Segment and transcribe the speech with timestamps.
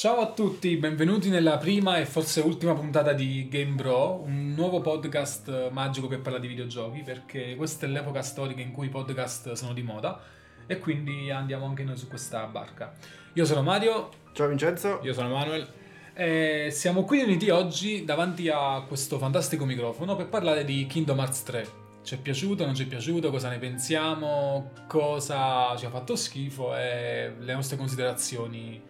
[0.00, 4.80] Ciao a tutti, benvenuti nella prima e forse ultima puntata di Game Bro, un nuovo
[4.80, 9.52] podcast magico che parla di videogiochi, perché questa è l'epoca storica in cui i podcast
[9.52, 10.18] sono di moda
[10.66, 12.94] e quindi andiamo anche noi su questa barca.
[13.34, 14.08] Io sono Mario.
[14.32, 15.00] Ciao Vincenzo.
[15.02, 15.68] Io sono Manuel.
[16.14, 21.42] E siamo qui uniti oggi davanti a questo fantastico microfono per parlare di Kingdom Hearts
[21.42, 21.68] 3.
[22.02, 26.74] Ci è piaciuto, non ci è piaciuto, cosa ne pensiamo, cosa ci ha fatto schifo
[26.74, 28.88] e le nostre considerazioni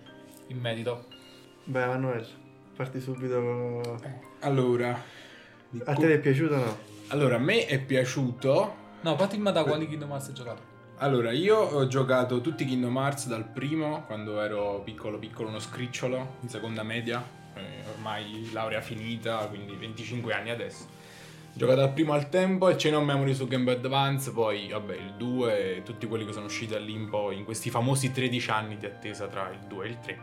[0.51, 1.07] in merito.
[1.65, 2.27] Beh, Manuel,
[2.77, 3.99] parti subito.
[4.41, 5.01] Allora,
[5.85, 6.79] A te è piaciuto o no?
[7.09, 8.75] allora, a me è piaciuto.
[9.03, 10.69] No, parti ma da quali Kingdom Hearts hai giocato?
[10.99, 15.59] Allora, io ho giocato tutti i Kingdom Hearts dal primo, quando ero piccolo piccolo, uno
[15.59, 20.85] scricciolo, in seconda media, eh, ormai laurea finita, quindi 25 anni adesso.
[21.53, 24.69] Ho giocato dal primo al tempo e Chain of Memory su Game Boy Advance, poi
[24.69, 27.71] vabbè il 2 e tutti quelli che sono usciti da lì in poi, in questi
[27.71, 30.19] famosi 13 anni di attesa tra il 2 e il 3.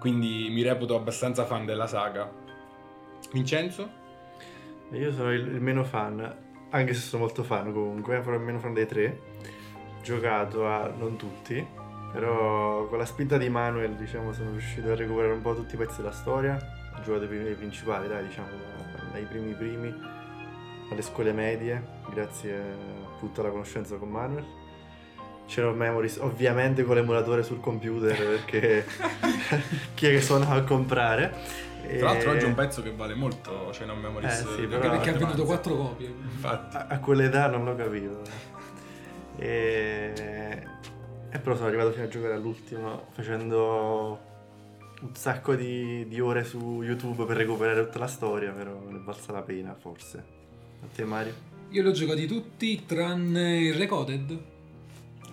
[0.00, 2.32] Quindi mi reputo abbastanza fan della saga.
[3.32, 3.98] Vincenzo?
[4.92, 6.36] Io sono il, meno fan,
[6.70, 9.20] anche se sono molto fan comunque, però il meno fan dei tre.
[10.02, 11.64] Giocato a non tutti,
[12.12, 15.78] però con la spinta di Manuel, diciamo, sono riuscito a recuperare un po' tutti i
[15.78, 16.58] pezzi della storia.
[16.96, 19.94] Ho giocato i principali, dai, diciamo, da- dai primi primi
[20.90, 22.58] alle scuole medie, grazie
[23.04, 24.59] appunto alla conoscenza con Manuel.
[25.50, 28.86] C'era Memories, ovviamente con l'emulatore sul computer, perché
[29.94, 31.34] chi è che suonava a comprare?
[31.98, 34.32] Tra l'altro E- oggi è un pezzo che vale molto, of Memories.
[34.32, 35.44] Eh, sì, di però- Game Perché ha venduto.
[35.44, 36.06] 4 copie.
[36.06, 36.76] Infatti.
[36.76, 38.22] a, a quell'età non l'ho capito.
[39.36, 40.62] E...
[41.30, 44.20] e però sono arrivato fino a giocare all'ultimo facendo
[45.00, 49.00] un sacco di, di ore su YouTube per recuperare tutta la storia, però ne è
[49.00, 50.24] valsa la pena forse.
[50.82, 51.32] A te Mario?
[51.70, 54.49] Io li ho giocati tutti tranne il Recoded.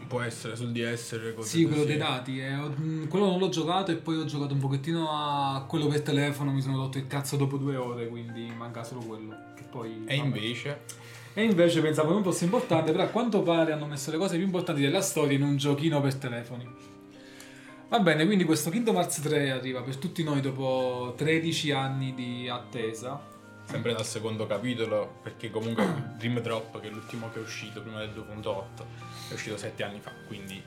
[0.07, 1.87] Può essere sul DS cose Sì, quello così.
[1.87, 2.39] dei dati.
[2.39, 6.01] eh, mh, quello non l'ho giocato e poi ho giocato un pochettino a quello per
[6.01, 6.51] telefono.
[6.51, 9.35] Mi sono rotto il cazzo dopo due ore, quindi manca solo quello.
[9.55, 10.25] Che poi, E vabbè.
[10.25, 10.81] invece,
[11.33, 14.45] E invece pensavo non fosse importante, però a quanto pare hanno messo le cose più
[14.45, 16.67] importanti della storia in un giochino per telefoni.
[17.89, 22.49] Va bene, quindi questo Kingdom Hearts 3 arriva per tutti noi dopo 13 anni di
[22.49, 23.35] attesa.
[23.67, 25.85] Sempre dal secondo capitolo, perché comunque
[26.17, 29.99] Dream Drop, che è l'ultimo che è uscito prima del 2.8, è uscito 7 anni
[29.99, 30.61] fa, quindi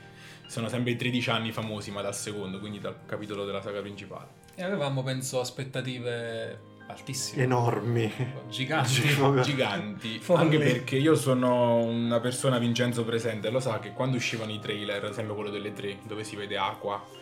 [0.47, 4.27] sono sempre i 13 anni famosi, ma dal secondo, quindi dal capitolo della saga principale.
[4.55, 7.43] E avevamo, penso, aspettative altissime.
[7.43, 8.11] Enormi.
[8.49, 9.01] Giganti.
[9.41, 10.41] Giganti, Folli.
[10.41, 15.13] anche perché io sono una persona Vincenzo presente, lo sa che quando uscivano i trailer,
[15.13, 17.20] sempre quello delle tre, dove si vede Aqua, eh,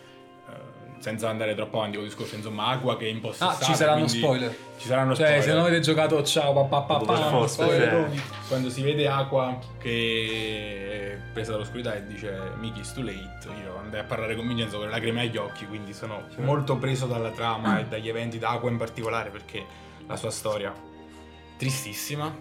[1.00, 3.58] senza andare troppo avanti con il discorso, insomma, Aqua che è impossessata.
[3.58, 4.54] Ah, ci saranno spoiler.
[4.78, 5.42] Ci saranno Cioè, spoiler.
[5.44, 8.16] se non avete giocato, ciao, pa, pa, pa, forza, spoileroni.
[8.16, 8.24] cioè.
[8.48, 13.78] Quando si vede Aqua che è presa dall'oscurità e dice Miki it's too late, io
[13.78, 16.42] andai a parlare con Vincenzo con le lacrime agli occhi, quindi sono Certo.
[16.42, 19.64] molto preso dalla trama e dagli eventi da Aqua in particolare perché
[20.06, 20.72] la sua storia
[21.56, 22.34] tristissima.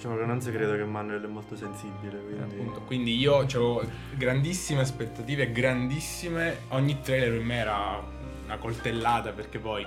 [0.00, 2.40] Diciamo che non si credo che Manuel è molto sensibile, quindi...
[2.40, 2.80] Appunto.
[2.86, 3.84] Quindi io avevo
[4.16, 6.60] grandissime aspettative, grandissime.
[6.68, 8.02] Ogni trailer per me era
[8.46, 9.86] una coltellata perché poi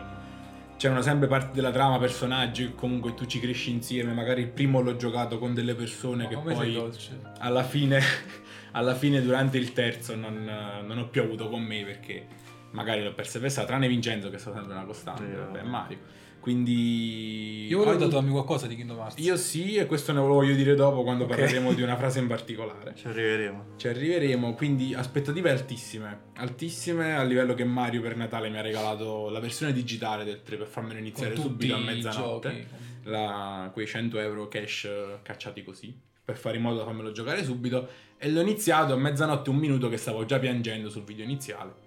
[0.78, 4.14] c'erano sempre parti della trama, personaggi che comunque tu ci cresci insieme.
[4.14, 7.20] Magari il primo l'ho giocato con delle persone che Come sei poi dolce.
[7.40, 8.00] alla fine,
[8.74, 10.44] alla fine durante il terzo non,
[10.86, 12.28] non ho più avuto con me perché
[12.70, 15.60] magari l'ho persa per strada, tranne Vincenzo che è stato sempre una costante, Sì, vabbè,
[15.60, 15.64] eh.
[15.64, 15.98] Mario.
[16.44, 17.68] Quindi...
[17.70, 19.24] Io volevo dato dammi qualcosa di Kingdom Hearts.
[19.24, 21.30] Io sì, e questo ne voglio dire dopo quando Ok.
[21.30, 22.94] parleremo di una frase in particolare.
[22.98, 23.66] Ci arriveremo.
[23.78, 26.20] Ci arriveremo, quindi aspettative altissime.
[26.36, 30.58] Altissime a livello che Mario per Natale mi ha regalato la versione digitale del 3
[30.58, 32.68] per farmelo iniziare subito a mezzanotte.
[33.04, 34.90] La- quei 100 euro cash
[35.22, 35.98] cacciati così.
[36.26, 37.88] Per fare in modo da farmelo giocare subito.
[38.18, 41.83] E l'ho iniziato a mezzanotte un minuto che stavo già piangendo sul video iniziale.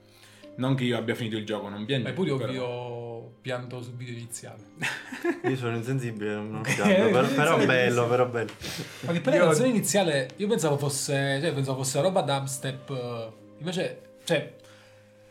[0.58, 2.08] Non che io abbia finito il gioco, non piangendo.
[2.08, 4.62] Beh, pure io però- pianto sul video iniziale.
[5.44, 8.50] Io sono insensibile, non piango, però, però bello, però bello.
[9.00, 12.90] Ma che poi Io- la canzone iniziale io pensavo fosse, cioè pensavo fosse roba dubstep,
[12.90, 14.54] eh, invece, cioè,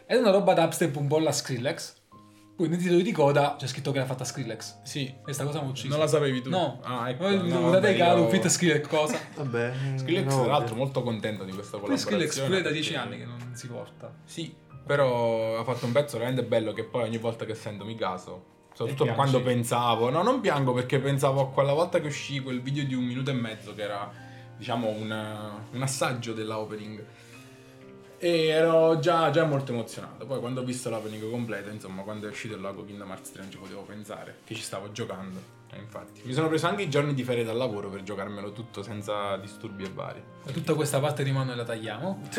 [0.05, 1.93] è una roba dubstep un po' alla Skrillex.
[2.55, 4.75] Poi nei titoli di coda c'è scritto che l'ha fatta Skrillex.
[4.83, 5.13] Sì.
[5.25, 5.89] E sta cosa mi ha ucciso.
[5.89, 6.49] Non la sapevi tu?
[6.49, 6.79] No.
[6.83, 7.23] Ah, ecco.
[7.23, 9.19] Poi No, guardate vabbè, i caro, io- fit Skrillex cosa.
[9.35, 9.73] Vabbè.
[9.95, 12.27] Skrillex, no, tra l'altro, molto contento di questa Poi collaborazione.
[12.27, 14.13] Skrillex pure da 10 anni che non si porta.
[14.23, 14.55] Sì,
[14.85, 18.53] però ha fatto un pezzo veramente bello che poi ogni volta che sento mi caso.
[18.73, 22.83] Soprattutto quando pensavo, no, non piango perché pensavo a quella volta che uscì quel video
[22.83, 24.11] di un minuto e mezzo che era,
[24.57, 27.03] diciamo, un, un assaggio della opening.
[28.17, 30.25] E ero già, già molto emozionato.
[30.25, 33.41] Poi quando ho visto l'opening completa, insomma, quando è uscito il logo Kingdom Hearts 3
[33.43, 35.54] non ci potevo pensare che ci stavo giocando.
[35.75, 36.21] Eh, infatti.
[36.23, 39.83] Mi sono preso anche i giorni di ferie dal lavoro per giocarmelo tutto senza disturbi
[39.83, 40.23] e vari.
[40.53, 42.21] Tutta questa parte di mano la tagliamo.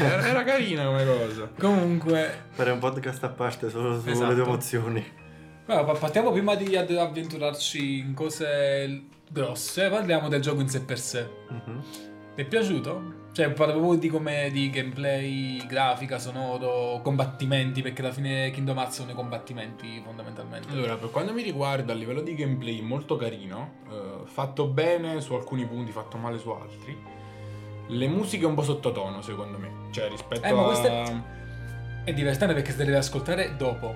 [0.00, 1.48] era, era carina come cosa.
[1.58, 4.34] Comunque, Fare un podcast a parte solo sulle Esatto.
[4.34, 5.20] tue emozioni.
[5.64, 11.26] Pa- partiamo prima di avventurarci in cose grosse, parliamo del gioco in sé per sé.
[11.48, 11.82] Mhm.
[12.34, 13.20] Ti è piaciuto?
[13.32, 18.96] Cioè, parlo proprio di come di gameplay, grafica, sonoro, combattimenti, perché alla fine Kingdom Hearts
[18.96, 20.70] sono i combattimenti fondamentalmente.
[20.70, 25.32] Allora, per quanto mi riguarda, a livello di gameplay molto carino, eh, fatto bene su
[25.32, 26.94] alcuni punti, fatto male su altri.
[27.88, 29.70] Le musiche un po' sottotono, secondo me.
[29.92, 30.64] Cioè, rispetto Eh, ma a...
[30.64, 31.14] questo è-
[32.04, 33.94] È divertente perché se le devi ascoltare dopo.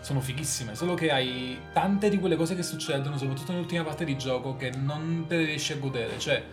[0.00, 4.18] Sono fighissime, solo che hai tante di quelle cose che succedono, soprattutto nell'ultima parte di
[4.18, 6.18] gioco, che non te le riesci a godere.
[6.18, 6.44] Cioè,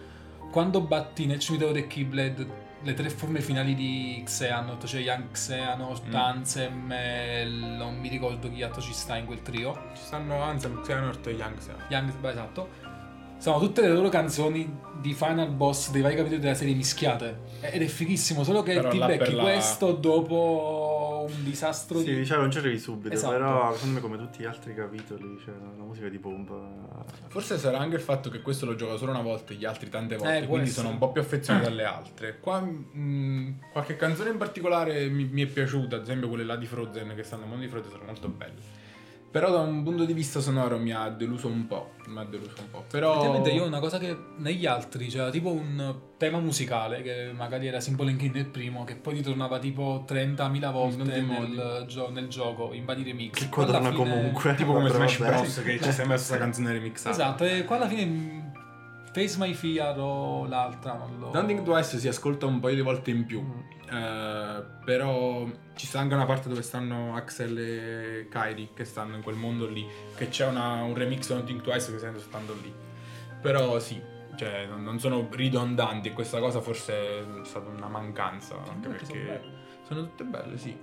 [0.52, 6.08] quando batti nel cimitero del Keyblade le tre forme finali di Xehanort, cioè Young Xehanort,
[6.08, 6.16] Mm.
[6.16, 9.90] Ansem e non mi ricordo chi altro ci sta in quel trio.
[9.94, 11.92] Ci stanno Ansem, Xehanort e Young Xehanort.
[11.92, 12.70] Young, beh, esatto.
[13.42, 14.72] Sono tutte le loro canzoni
[15.02, 17.40] di final boss dei vari capitoli della serie mischiate.
[17.62, 22.16] Ed è fighissimo, solo che Però ti becchi la- questo dopo un disastro Sì, di...
[22.18, 23.32] diciamo, non c'avevi subito, Esatto.
[23.34, 26.56] però secondo me come tutti gli altri capitoli c'è la musica di pompa.
[27.30, 29.90] Forse sarà anche il fatto che questo lo gioca solo una volta e gli altri
[29.90, 30.82] tante volte, Eh, quindi essere.
[30.84, 32.38] sono un po' più affezionato alle altre.
[32.40, 36.68] Qua mh, qualche canzone in particolare mi, mi è piaciuta, ad esempio quelle là di
[36.68, 38.80] Frozen che stanno nel mondo di Frozen sono molto belle.
[39.32, 42.52] Però da un punto di vista sonoro mi ha deluso un po', mi ha deluso
[42.60, 42.84] un po'.
[42.92, 47.68] Però io ho una cosa che negli altri c'era tipo un tema musicale che magari
[47.68, 52.28] era Simple and King nel primo che poi ritornava tipo 30.000 volte nel, gio- nel
[52.28, 53.40] gioco in vari remix.
[53.40, 54.56] Che Qua alla quadrano fine- comunque.
[54.56, 55.18] tipo come Smash.
[55.20, 57.10] Bros che c'è sempre la stessa canzone remixata.
[57.12, 58.41] Esatto, e qua alla fine
[59.14, 61.30] Face My Fear o l'altra non lo...
[61.46, 63.94] Think Twice si ascolta un paio di volte in più, Mm.
[63.94, 69.22] eh, però ci sta anche una parte dove stanno Axel e Kairi che stanno in
[69.22, 69.86] quel mondo lì,
[70.16, 72.74] che c'è una- un remix di Think Twice che si sente soltanto lì.
[73.42, 74.02] Però sì,
[74.38, 79.20] cioè non sono ridondanti e questa cosa forse è stata una mancanza, anche sono perché
[79.20, 79.54] belle.
[79.86, 80.78] sono tutte belle, sì.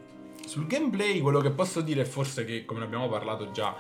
[0.45, 3.75] Sul gameplay quello che posso dire è forse che, come ne abbiamo parlato già,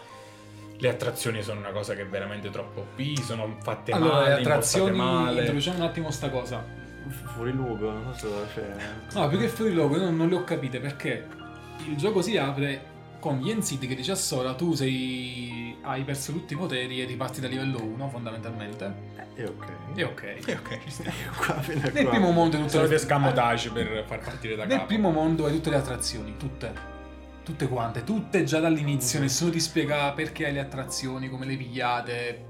[0.80, 4.34] le attrazioni sono una cosa che è veramente troppo OP, sono fatte Allora, male, le
[4.40, 5.38] attrazioni, impostate male.
[5.40, 6.64] introduciamo un attimo sta cosa.
[7.08, 9.18] Fu- Fuori luogo, non so se c'è.
[9.18, 11.26] No, più che fuori luogo, non, non le ho capite perché
[11.86, 16.30] il gioco si apre con Yen Sid che dice a Sora tu sei hai perso
[16.32, 19.16] tutti i poteri e riparti da livello 1 fondamentalmente.
[19.34, 19.66] E ok.
[19.94, 20.22] E ok.
[20.46, 20.78] Eh, ok.
[21.46, 21.60] Qua,
[21.92, 22.10] Nel qua.
[22.10, 24.86] primo mondo hai tutte Solito le escamotage per far partire da Nel capo.
[24.86, 26.96] primo mondo hai tutte le attrazioni, tutte.
[27.48, 32.44] Tutte quante, tutte già dall'inizio, nessuno ti spiega perché hai le attrazioni, come le pigliate.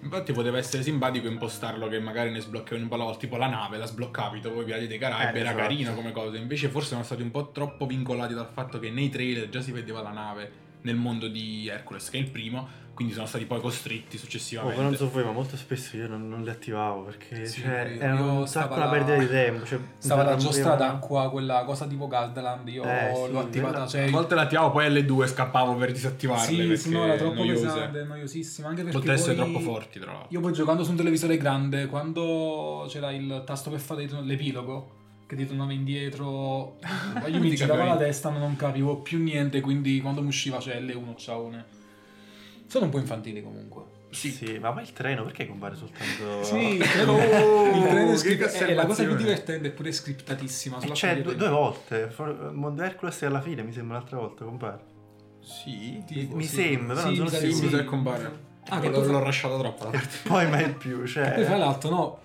[0.00, 3.48] Infatti poteva essere simpatico impostarlo che magari ne sbloccavi un po' alla volta, tipo la
[3.48, 5.62] nave, la sbloccavi dopo i Pirati dei Caraibi, Eh, era esatto.
[5.62, 6.38] carino come cosa.
[6.38, 9.72] Invece forse sono stati un po' troppo vincolati dal fatto che nei trailer già si
[9.72, 10.50] vedeva la nave
[10.80, 14.74] nel mondo di Hercules, che è il primo, quindi sono stati poi costretti Oh, successivamente.
[14.80, 17.98] poi non so voi, ma molto spesso io non, non le attivavo perché Sì, cioè,
[18.00, 19.66] io un sacco una la- perdita di tempo.
[19.66, 23.86] Cioè, Stava la giostra d'acqua, quella cosa tipo Gardaland, io Eh, sì, l'ho attivata, quella-
[23.86, 24.06] cioè...
[24.06, 27.16] A volte la attivavo, poi alle due scappavo per disattivarle Sì, perché sì, no, era
[27.16, 27.66] troppo noiose.
[27.66, 30.28] pesante, noiosissima, anche perché Potesse essere poi- troppo forti, tra l'altro.
[30.30, 34.90] Io poi giocando su un televisore grande, quando c'era il tasto per fare il- l'epilogo,
[35.26, 36.78] che ti tornava indietro,
[37.28, 41.14] io mi girava la testa, non capivo più niente, quindi quando mi usciva c'è L1,
[41.16, 41.74] ciaone.
[42.66, 43.94] Sono un po' infantili comunque.
[44.10, 44.56] Sì.
[44.60, 46.42] ma poi il treno perché compare soltanto.
[46.42, 49.92] Sì, il Oh, treno, il treno è script- e la cosa più divertente è pure
[49.92, 50.78] scriptatissima.
[50.78, 52.08] E sulla c'è serie due, due volte.
[52.08, 54.80] For- Mondo Hercules e alla fine mi sembra un'altra volta compare.
[55.40, 56.54] Sì, Tipo, mi sì.
[56.54, 57.76] sembra, però Sì, non sono sì, sicuro.
[57.76, 58.38] che compare.
[58.68, 60.16] Ah, che l'ho, l'ho lasciato troppo la parte.
[60.26, 61.32] Poi mai più, cioè.
[61.34, 62.18] Poi fra l'altro no,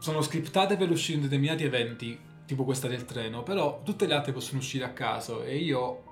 [0.00, 4.32] sono scriptate per uscire in determinati eventi, tipo questa del treno, però tutte le altre
[4.32, 6.02] possono uscire a caso e io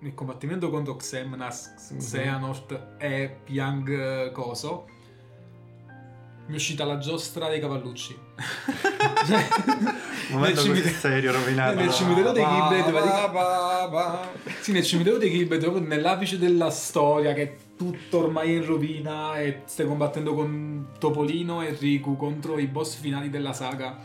[0.00, 1.98] nel combattimento contro Xemnas, Mhm.
[1.98, 3.88] Xehanort e Young
[4.26, 4.86] eh, Coso
[6.46, 8.18] mi è uscita la giostra dei cavallucci.
[9.26, 9.48] Cioè,
[10.32, 11.74] momento nel serio rovinato.
[11.74, 14.30] nel cimitero dei ba.
[14.60, 19.38] Sì, nel cimitero dei Gilbert, proprio nell'apice della storia, che è tutto ormai in rovina
[19.38, 23.98] e stai combattendo con Topolino e Riku contro i boss finali della saga.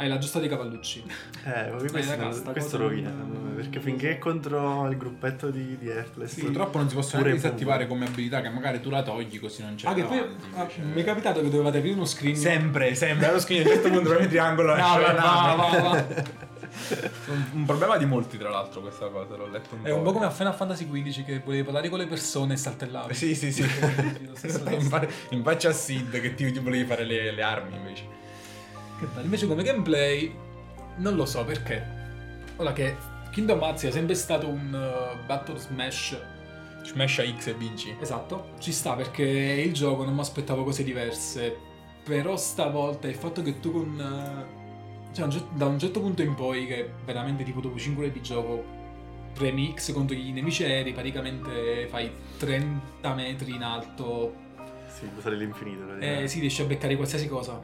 [0.00, 1.04] Hai la giusta dei cavallucci.
[1.44, 5.76] Eh, ma questo, raga, sta questo rovina, non- perché finché è contro il gruppetto di,
[5.76, 6.32] di Hercules.
[6.32, 6.40] Sì.
[6.40, 9.74] Purtroppo non si possono neanche disattivare come abilità, che magari tu la togli così non
[9.74, 9.86] c'è.
[9.88, 10.18] Ah, che poi
[10.54, 12.34] ah, mi è capitato che dovevate aprire uno screen.
[12.34, 13.26] Sempre, sempre.
[13.26, 14.68] Allo schermo, a un certo punto premi triangolo.
[14.74, 15.12] No, nave.
[15.12, 16.24] va, va.
[17.26, 19.36] Un, un problema di molti, tra l'altro, questa cosa.
[19.36, 19.86] L'ho letto un po'.
[19.88, 22.56] È un po' come a Final Fantasy XV che volevi parlare con le persone e
[22.56, 23.12] saltellavi.
[23.12, 23.60] Sì, sì, sì.
[24.70, 28.04] In, fa- in faccia a Sid che ti, ti volevi fare le, le armi invece.
[29.00, 29.24] Che bello.
[29.24, 30.32] Invece come gameplay
[30.98, 31.82] non lo so perché.
[32.56, 32.96] Ora che
[33.32, 36.16] Kingdom Hearts è sempre stato un uh, battle smash
[36.82, 37.94] Smasha X e vinci.
[38.00, 41.54] Esatto, ci sta perché il gioco non mi aspettavo cose diverse,
[42.04, 44.00] però stavolta il fatto che tu con...
[44.00, 48.04] eh, Cioè, un cer- da un certo punto in poi, che veramente tipo dopo 5
[48.04, 48.64] ore di gioco,
[49.34, 54.34] premi X contro i nemici aerei, praticamente fai 30 metri in alto,
[54.88, 55.82] Sì, può usare l'infinito.
[55.82, 56.28] e praticamente.
[56.28, 57.60] si riesce a beccare qualsiasi cosa.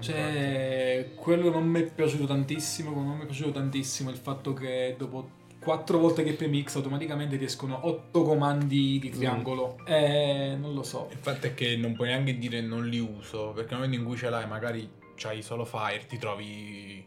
[0.00, 4.94] Cioè, quello non mi è piaciuto tantissimo, non mi è piaciuto tantissimo il fatto che
[4.98, 9.78] dopo 4 volte che premi X automaticamente ti escono 8 comandi di triangolo.
[9.84, 11.08] E non lo so.
[11.10, 14.04] Il fatto è che non puoi neanche dire non li uso, perché nel momento in
[14.04, 17.06] cui ce l'hai, magari c'hai solo Fire, ti trovi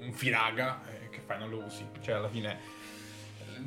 [0.00, 1.38] un Firaga, eh, che fai?
[1.38, 1.84] Non lo usi.
[2.00, 2.76] Cioè, alla fine.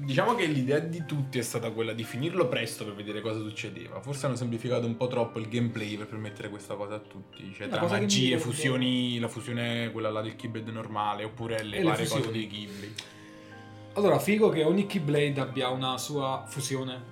[0.04, 4.02] Diciamo che l'idea di tutti è stata quella di finirlo presto per vedere cosa succedeva.
[4.02, 7.54] Forse hanno semplificato un po' troppo il gameplay per permettere questa cosa a tutti.
[7.56, 11.80] Cioè, La tra magie, fusioni, la fusione, quella là del Keyblade normale, oppure le E
[11.80, 12.38] le varie cose fusioni.
[12.38, 12.94] dei Keyblade.
[13.94, 17.11] Allora, figo che ogni Keyblade abbia una sua fusione.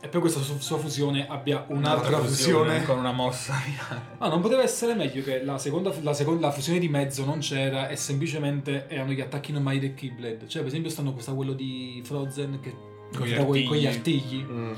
[0.00, 2.84] E poi questa su- sua fusione abbia un'altra fusione.
[2.84, 4.00] con una mossa finale.
[4.18, 7.40] Ma non poteva essere meglio che la seconda, la seconda la fusione di mezzo non
[7.40, 10.46] c'era e semplicemente erano gli attacchi normali del Keyblade.
[10.46, 12.74] Cioè, per esempio, stanno questa quello di Frozen che
[13.16, 13.86] Con gli con, con gli artigli.
[13.86, 14.46] artigli.
[14.48, 14.72] Mm.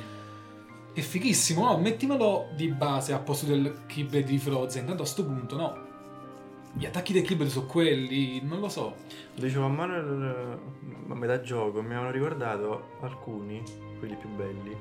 [0.94, 1.76] Che fighissimo, no?
[1.78, 4.86] Mettimelo di base a posto del Keyblade di Frozen.
[4.86, 5.88] Tanto a sto punto, no.
[6.72, 8.94] Gli attacchi del Keyblade sono quelli, non lo so.
[9.34, 10.58] Lo dicevo a Manuel
[11.10, 13.60] a metà gioco, mi avevano ricordato alcuni,
[13.98, 14.76] quelli più belli,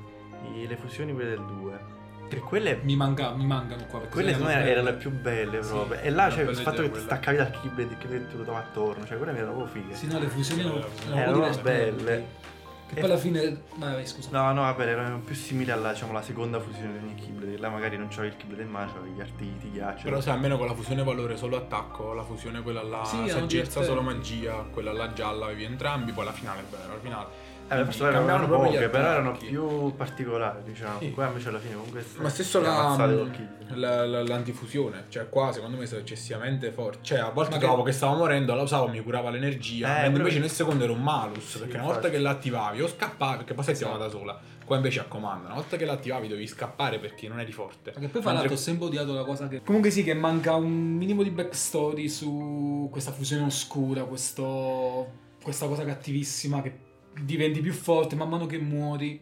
[0.54, 1.98] i- le fusioni quelle del 2.
[2.32, 3.98] E quelle, Mi, manca- mi mancano qua.
[3.98, 6.00] perché quelle erano secondo me erano le più belle Sì, proprio.
[6.00, 9.04] E là c'è il belle fatto che ti staccavi dal keyblade che ti ruotava attorno,
[9.04, 9.94] cioè quelle mi erano proprio fighe.
[9.96, 12.38] Sì, no, le fusioni erano, erano Erano belle.
[12.86, 13.62] Che poi alla fine...
[13.76, 14.30] Vai, scusa.
[14.32, 17.56] No, no, vabbè, erano più simili alla diciamo, la seconda fusione di ogni keyblade.
[17.58, 20.02] Là magari non c'avevi il keyblade in mano, c'avevi gli artigli, i ghiacci.
[20.04, 23.82] Però sai, almeno con la fusione valore solo attacco, la fusione quella là Sì, saggezza
[23.84, 27.26] solo magia, quella là gialla avevi entrambi, poi la finale beh, la finale.
[27.72, 30.98] Eh, le Cambiavano erano poche, però erano più particolari, diciamo.
[30.98, 31.12] Sì.
[31.12, 32.96] Qua invece alla fine comunque Ma stesso la,
[33.30, 33.76] keyblade.
[33.78, 36.98] la- la- l'antifusione, cioè qua secondo me sono eccessivamente forti.
[37.02, 40.06] Cioè a volte Ma che- trovavo che stavo morendo, la usavo, mi curava l'energia, Eh,
[40.08, 43.54] invece nel secondo era un malus, Sì, perché una volta che l'attivavi o scappavi, perché
[43.54, 44.12] poi attivava Esatto.
[44.12, 47.52] da sola, qua invece a comando, una volta che l'attivavi dovevi scappare perché non eri
[47.52, 47.92] forte.
[47.92, 49.62] Perché poi fra l'altro ho sempre odiato la cosa che...
[49.62, 55.06] Comunque sì, che manca un minimo di backstory su questa fusione oscura, questo...
[55.40, 56.88] questa cosa cattivissima che
[57.20, 59.20] diventi più forte man mano che muori.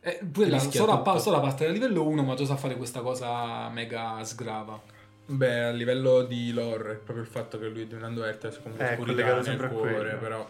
[0.00, 2.44] E poi la, Rischia solo, a, pa- solo a parte da livello 1, ma già
[2.44, 4.80] sa fare questa cosa mega sgrava.
[5.26, 8.92] Beh, a livello di lore, è proprio il fatto che lui diventando Hertes comunque Eh,
[8.92, 10.18] oscurità collegato nel cuore, quello.
[10.18, 10.48] però...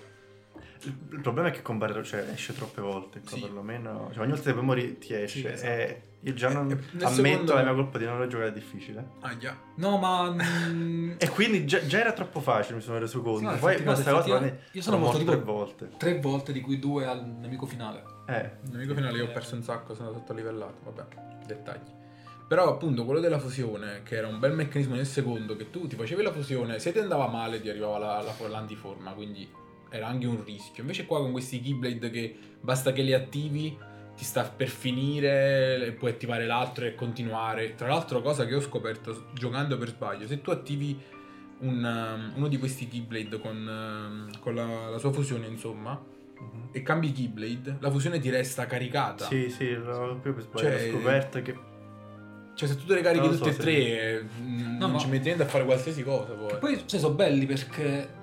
[0.83, 3.41] Il, il problema è che compare, cioè esce troppe volte, Sì.
[3.41, 4.11] perlomeno.
[4.13, 5.41] Cioè ogni volta che poi muori ti esce.
[5.41, 5.69] Sì, esatto.
[5.69, 8.29] E io già non E- e nel ammetto secondo- la mia colpa di non aver
[8.29, 9.09] giocato difficile.
[9.21, 9.57] Ah già.
[9.77, 10.31] No, ma...
[10.31, 13.49] mm, E quindi già, già era troppo facile, mi sono reso conto.
[13.51, 15.91] No, Poi questa cosa io sono morto tre volte.
[15.97, 18.03] tre volte, di cui due al nemico finale.
[18.27, 21.07] Eh, Nemico finale io ho perso un sacco, sono sottolivellato, vabbè,
[21.47, 21.97] dettagli.
[22.47, 25.97] Però appunto quello della fusione, che era un bel meccanismo nel secondo, che tu ti
[25.97, 29.47] facevi la fusione, se ti andava male ti arrivava la, la- l'antiforma, quindi
[29.91, 30.83] era anche un rischio.
[30.83, 33.77] Invece qua con questi Keyblade che basta che li attivi,
[34.19, 37.77] ti sta per finire, e puoi attivare l'altro e continuare.
[37.77, 41.01] Tra l'altro cosa che ho scoperto giocando per sbaglio, se tu attivi
[41.61, 46.71] un, um, uno di questi Keyblade con, um, con la, la sua fusione insomma, mhm.
[46.73, 49.27] e cambi Keyblade, la fusione ti resta caricata.
[49.27, 50.69] sì, sì, l'ho proprio per sbaglio.
[50.69, 51.59] Cioè, ho scoperto che
[52.55, 54.91] Cioè, se tu te le carichi lo tutte so e se- tre, mm, No, non
[54.91, 56.33] ma- ci metti niente a fare qualsiasi cosa.
[56.33, 56.49] Poi.
[56.49, 58.18] Che poi cioè, sono belli perché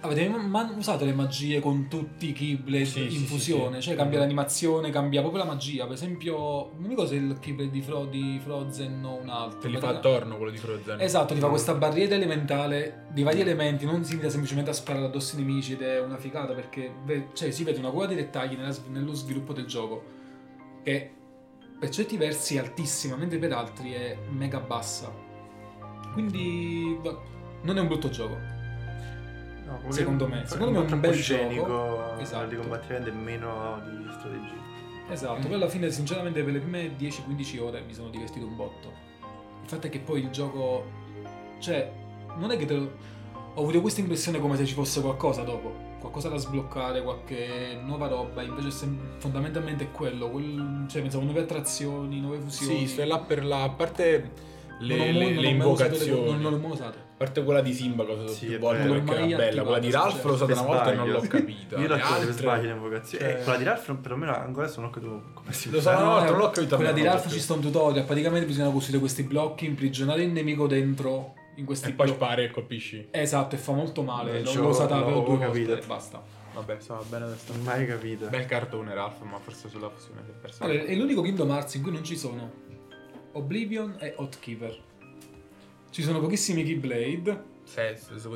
[0.00, 3.80] avete mai usato le magie con tutti i Keyblade Sì, in sì, fusione?
[3.80, 3.88] sì.
[3.88, 5.84] Cioè cambia l'animazione, cambia proprio la magia.
[5.84, 6.36] Per esempio,
[6.72, 9.60] non mi ricordo se il Keyblade di, Fro- di Frozen o un altro.
[9.60, 11.00] Te li fa attorno quello di Frozen.
[11.00, 15.06] Esatto, ti fa questa barriera elementale di vari elementi, non si limita semplicemente a sparare
[15.06, 18.14] addosso ai nemici ed è una figata perché ve- cioè, si vede una cura di
[18.14, 20.02] dettagli nella nello sviluppo del gioco
[20.84, 21.12] che
[21.78, 25.12] per certi versi è altissima, mentre per altri è mega bassa.
[26.12, 26.98] Quindi
[27.62, 28.56] non è un brutto gioco.
[29.68, 30.42] No, Secondo me.
[30.46, 32.14] Secondo me è un bel gioco.
[32.16, 32.56] di Esatto.
[32.56, 34.66] combattimento e meno di strategia.
[35.10, 35.42] Esatto, Mm.
[35.42, 38.92] poi alla fine sinceramente per le prime 10-15 ore mi sono divertito un botto.
[39.62, 40.84] Il fatto è che poi il gioco...
[41.58, 41.90] Cioè,
[42.36, 42.90] non è che te lo...
[43.54, 48.06] Ho avuto questa impressione come se ci fosse qualcosa dopo, qualcosa da sbloccare, qualche nuova
[48.06, 52.80] roba, invece sem- fondamentalmente è quello, quel- cioè pensavo nuove attrazioni, nuove fusioni.
[52.80, 53.64] Sì, stai là per la.
[53.64, 54.30] A parte
[54.78, 56.30] le, ho le- le ho le- invocazioni.
[56.30, 56.98] Non, non l'ho mai usate.
[57.20, 58.92] A parte quella di Simba, cosa so Sì, più volte vero.
[58.92, 59.62] perché Non era bella.
[59.62, 61.74] Quella di Ralph l'ho usata Per una volta e non l'ho capita.
[61.76, 63.24] Io Le l'ho fatto per altre- sbaglio in invocazione.
[63.24, 65.96] cioè- E quella di Ralph perlomeno ancora sono che tu come si Lo usa.
[65.96, 66.76] so, no, No, no, non l'ho capita.
[66.76, 70.68] Quella di Ralph ci sta un tutorial, praticamente bisogna costruire questi blocchi, imprigionare il nemico
[70.68, 72.22] dentro in questi E poi blocchi.
[72.22, 73.08] spari e colpisci.
[73.10, 74.40] Esatto, e fa molto male.
[74.40, 75.66] Non L'ho ho- usata non per ho due capito.
[75.70, 76.22] volte e basta.
[76.54, 77.52] vabbè, stava bene adesso.
[77.64, 78.28] Mai capito.
[78.28, 80.62] Bel cartone Ralph, ma forse sulla fusione si è perso.
[80.62, 82.48] Allora, è l'unico Kingdom Hearts in cui non ci sono
[83.32, 84.86] Oblivion e Hotkeeper.
[85.90, 87.56] Ci sono pochissimi Keyblade,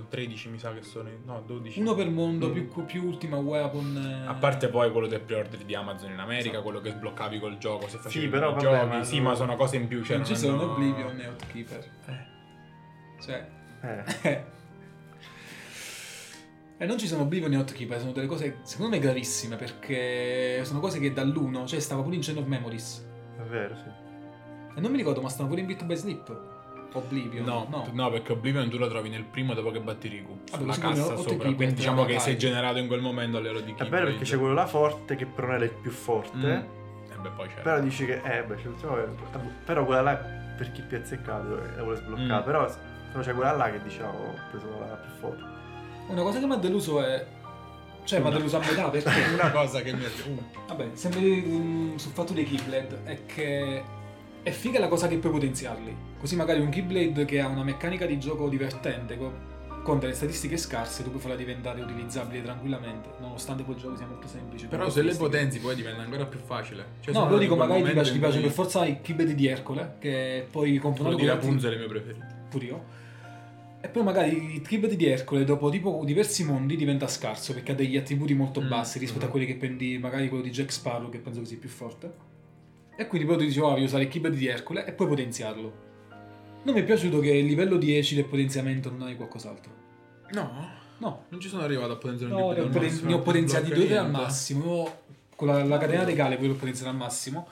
[0.09, 1.09] 13 mi sa che sono.
[1.25, 1.81] No, 12.
[1.81, 2.53] uno per mondo, Mm.
[2.53, 4.23] più, più ultima weapon.
[4.25, 4.27] eh.
[4.29, 7.89] A parte poi quello del pre-order di Amazon in America, quello che sbloccavi col gioco
[7.89, 8.87] se facevi Sì, però i vabbè, giochi.
[8.97, 10.03] ma Sì, ma sono cose in più.
[10.03, 11.91] Cioè non ci non sono hanno- Oblivion e Hotkeeper.
[12.07, 13.23] Eh.
[13.23, 13.49] Cioè,
[14.23, 14.45] Eh.
[16.79, 20.81] E non ci sono Oblivion e Hotkeeper, sono delle cose secondo me gravissime perché sono
[20.81, 23.07] cose che dall'uno, cioè stava pure in Chain of Memories.
[23.39, 23.85] È vero, sì.
[24.77, 26.52] E non mi ricordo, ma stanno pure in Bit by Sleep.
[26.93, 27.45] Oblivion.
[27.45, 27.87] No, no.
[27.93, 28.11] no.
[28.11, 30.39] perché Oblivion tu lo trovi nel primo dopo che batti Riku.
[30.53, 31.53] Sulla cassa sopra.
[31.53, 32.39] Quindi diciamo che si è Makai.
[32.39, 33.91] generato in quel momento a livello di È Keyblade.
[33.91, 36.37] bello perché c'è quello là forte che però non è il più forte.
[36.37, 36.51] Mm.
[36.51, 37.61] E beh, poi c'è.
[37.63, 39.09] Però dici che, eh, beh, gioco,
[39.65, 42.41] però quella là è per chi più è azzeccato e la vuole sbloccare.
[42.41, 42.45] Mm.
[42.45, 42.73] Però,
[43.13, 45.43] però c'è quella là che diciamo, ho preso la più forte.
[46.09, 47.27] Una cosa che mi ha deluso è.
[48.05, 48.37] Cioè, mi ha Una.
[48.39, 49.11] deluso a metà perché.
[49.33, 50.09] Una cosa che mi ha.
[50.27, 53.83] Uh, Vabbè, sempre mm, sul fatto dei Keyblade è che
[54.43, 55.95] è figa la cosa che puoi potenziarli.
[56.19, 59.51] Così magari un Keyblade che ha una meccanica di gioco divertente, co-
[59.83, 64.29] con delle statistiche scarse, tu puoi farla diventare utilizzabile tranquillamente, nonostante quel gioco sia molto
[64.29, 64.67] semplice.
[64.69, 66.85] però per se le potenzi poi diventa ancora più facile.
[67.01, 69.97] Cioè, No, lo dico, magari ti piace, ti piace per forza i Keyblade di Ercole,
[69.99, 72.25] che poi componendo Quello di Rapunzel è il mio preferito.
[72.49, 72.85] pure io.
[73.85, 77.75] E poi magari il Keyblade di Ercole dopo tipo diversi mondi diventa scarso perché ha
[77.75, 79.29] degli attributi molto Mm, bassi rispetto mm.
[79.29, 82.31] a quelli che prendi magari quello di Jack Sparrow che penso che sia più forte.
[82.97, 85.91] E quindi poi tu dici, oh, voglio usare il Keyblade di Ercole e puoi potenziarlo.
[86.65, 89.73] Non mi è piaciuto che il livello 10 del potenziamento non hai qualcos'altro.
[90.33, 93.07] No, No, non ci sono arrivato a potenziare un no ne, ho, Keyblade al poten-
[93.09, 94.23] ne ho potenziati sblocca due tre al niente.
[94.23, 94.97] massimo.
[95.35, 97.49] Con la, la catena regale poi l'ho potenziato al massimo.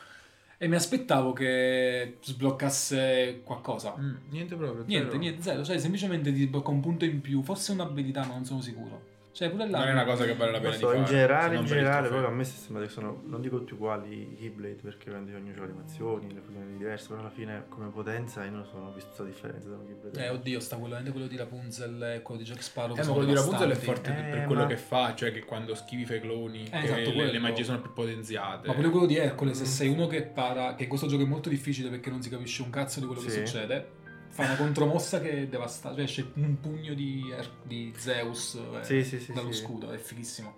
[0.57, 3.97] E mi aspettavo che sbloccasse qualcosa.
[3.99, 4.85] Mm, niente proprio.
[4.87, 5.19] Niente, zero.
[5.19, 5.65] niente, zero.
[5.65, 7.43] Cioè, semplicemente ti blocca un punto in più.
[7.43, 9.03] Forse un'abilità, ma non sono sicuro.
[9.41, 9.79] Cioè, pure là.
[9.79, 10.99] Non è una cosa che vale la pena di so, fare.
[10.99, 14.33] in generale, in generale, poi a me si sembra che sono, non dico tutti uguali
[14.33, 17.89] i Keyblade perché ovviamente ognuno ha le animazioni, le fusioni diverse, però alla fine come
[17.89, 20.25] potenza io non so, non ho visto la differenza tra un Keyblade.
[20.27, 22.91] Eh, oddio, sta quello, quello di Rapunzel e quello di Jack Sparrow.
[22.91, 24.77] Eh, che ma sono quello di Rapunzel è forte per- Eh, per quello ma- che
[24.77, 28.67] fa, cioè che quando schivi fai cloni, che esatto, le, le magie sono più potenziate.
[28.69, 31.49] Ma pure quello di Hercule, se sei uno che para, che questo gioco è molto
[31.49, 33.39] difficile perché non si capisce un cazzo di quello che Sì.
[33.47, 33.89] succede,
[34.31, 35.97] fa una contromossa che è devastante.
[35.99, 39.61] Cioè, esce un pugno di, Er- di Zeus eh, Sì, sì, sì, dallo sì.
[39.63, 40.55] scudo, è fighissimo.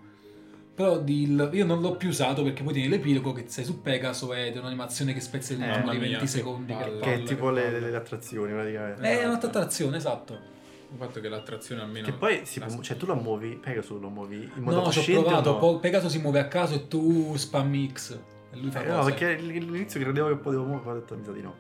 [0.75, 3.83] Però di- il- io non l'ho più usato perché poi tieni l'epilogo che sei su
[3.83, 6.75] Pegaso ed è un'animazione che spezza il Eh, ritmo mamma di 20 mia, secondi.
[6.75, 7.01] Che, palle.
[7.01, 9.03] Che è tipo che le, le- le attrazioni praticamente.
[9.03, 10.51] È un'altra attrazione, esatto.
[10.93, 12.05] Il fatto che l'attrazione almeno...
[12.07, 14.91] Che poi si la- può, cioè tu lo muovi, Pegasus lo muovi in modo No,
[14.91, 15.59] ci ho provato.
[15.61, 15.79] no?
[15.79, 18.19] Pegaso si muove a caso e tu spammi X.
[18.55, 21.41] Lui fa Eh, no, perché all'inizio credevo che potevo muovere, ho detto mi sa di
[21.43, 21.57] no.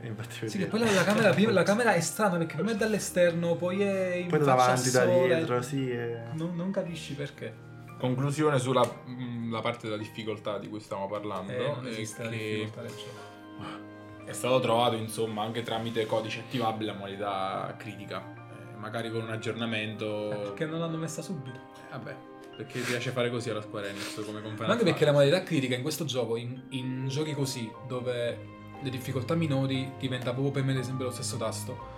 [0.00, 2.76] E infatti Sì, che poi la, la camera, la camera è strana perché prima è
[2.76, 5.90] dall'esterno, poi è in poi da davanti, da dietro, sì.
[5.90, 7.72] e- Non, non capisci perché.
[7.98, 11.52] Conclusione sulla mm, la parte della difficoltà di cui stiamo parlando.
[11.52, 14.24] Eh, non è esiste la che difficoltà del gioco.
[14.26, 18.20] è stato trovato insomma anche tramite codice attivabile la modalità critica.
[18.20, 20.32] Eh, magari con un aggiornamento...
[20.32, 21.58] Eh, Perché non l'hanno messa subito.
[21.88, 22.16] Eh, vabbè,
[22.56, 25.74] perché piace fare così alla Square Enix come Final Ma anche perché la modalità critica
[25.74, 28.38] in questo gioco, in, in giochi così, dove
[28.82, 31.92] le difficoltà minori diventa proprio per me sempre lo stesso tasto,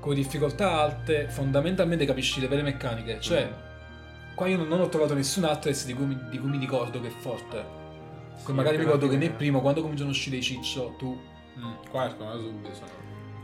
[0.00, 3.20] con difficoltà alte fondamentalmente capisci le vere meccaniche.
[3.20, 3.52] Cioè,
[4.34, 7.00] qua io non, non ho trovato nessun attress di cui, mi- di cui mi ricordo
[7.00, 7.78] che è forte.
[8.36, 11.90] Sì, magari mi ricordo che nel primo, quando cominciano a uscire i ciccio, tu Mm,
[11.90, 12.88] qua escono subito, sono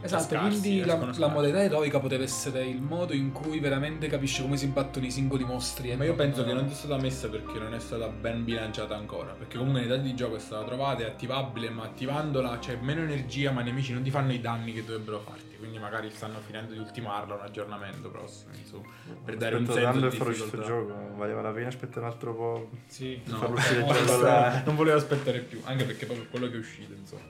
[0.03, 1.35] Esatto, scarsi, quindi la, escono la scarsi.
[1.35, 5.43] modalità eroica poteva essere il modo in cui veramente capisci come si battono i singoli
[5.45, 5.91] mostri.
[5.91, 8.45] e Ma io non- penso che non sia stata messa perché non è stata ben
[8.45, 9.33] bilanciata ancora.
[9.33, 13.51] Perché comunque l'unità di gioco è stata trovata, è attivabile, ma attivandola c'è meno energia,
[13.51, 15.57] ma i nemici non ti fanno i danni che dovrebbero farti.
[15.57, 18.53] Quindi magari stanno finendo di ultimarla un aggiornamento prossimo.
[18.57, 18.85] Insomma.
[19.25, 20.67] Per dare un Aspetta senso di uscire questo difficoltà.
[20.69, 22.71] gioco, valeva la pena aspettare un altro po'.
[22.87, 26.55] Sì, No, farlo uscire volevo- da- non volevo aspettare più, anche perché proprio quello che
[26.55, 27.23] è uscito, insomma.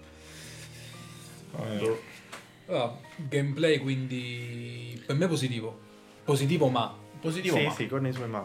[1.52, 2.00] Quando-
[2.68, 5.78] Ah, gameplay quindi per me positivo.
[6.24, 8.42] Positivo ma Positivo, sì, ma sì, con i suoi ma.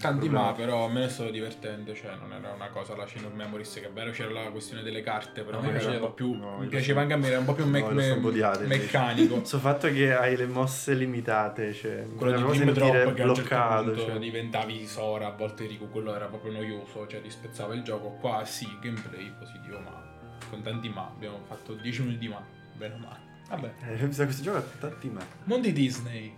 [0.00, 3.26] Tanti ma, però a me è stato divertente, cioè non era una cosa la Chain
[3.26, 5.82] of Memories che è vero c'era la questione delle carte, però A me era un
[5.84, 6.06] piaceva.
[6.06, 8.08] po' più No, mi piaceva anche a me, era un po' più me- No, me-
[8.08, 8.64] invece.
[8.66, 9.44] meccanico.
[9.44, 13.34] Sto fatto che hai le mosse limitate, cioè Quello di sentire Drop che a un
[13.34, 14.18] certo bloccato, punto cioè.
[14.18, 18.08] diventavi Sora, a volte Riku, quello era proprio noioso, cioè ti spezzava il gioco.
[18.18, 20.02] Qua sì, gameplay positivo, ma
[20.48, 22.42] con tanti ma, abbiamo fatto 10 minuti di ma,
[22.74, 23.23] bene o male.
[23.48, 23.72] Vabbè.
[23.92, 25.20] Eh, che questo gioco ha tanti ma.
[25.44, 26.36] Mondi Disney.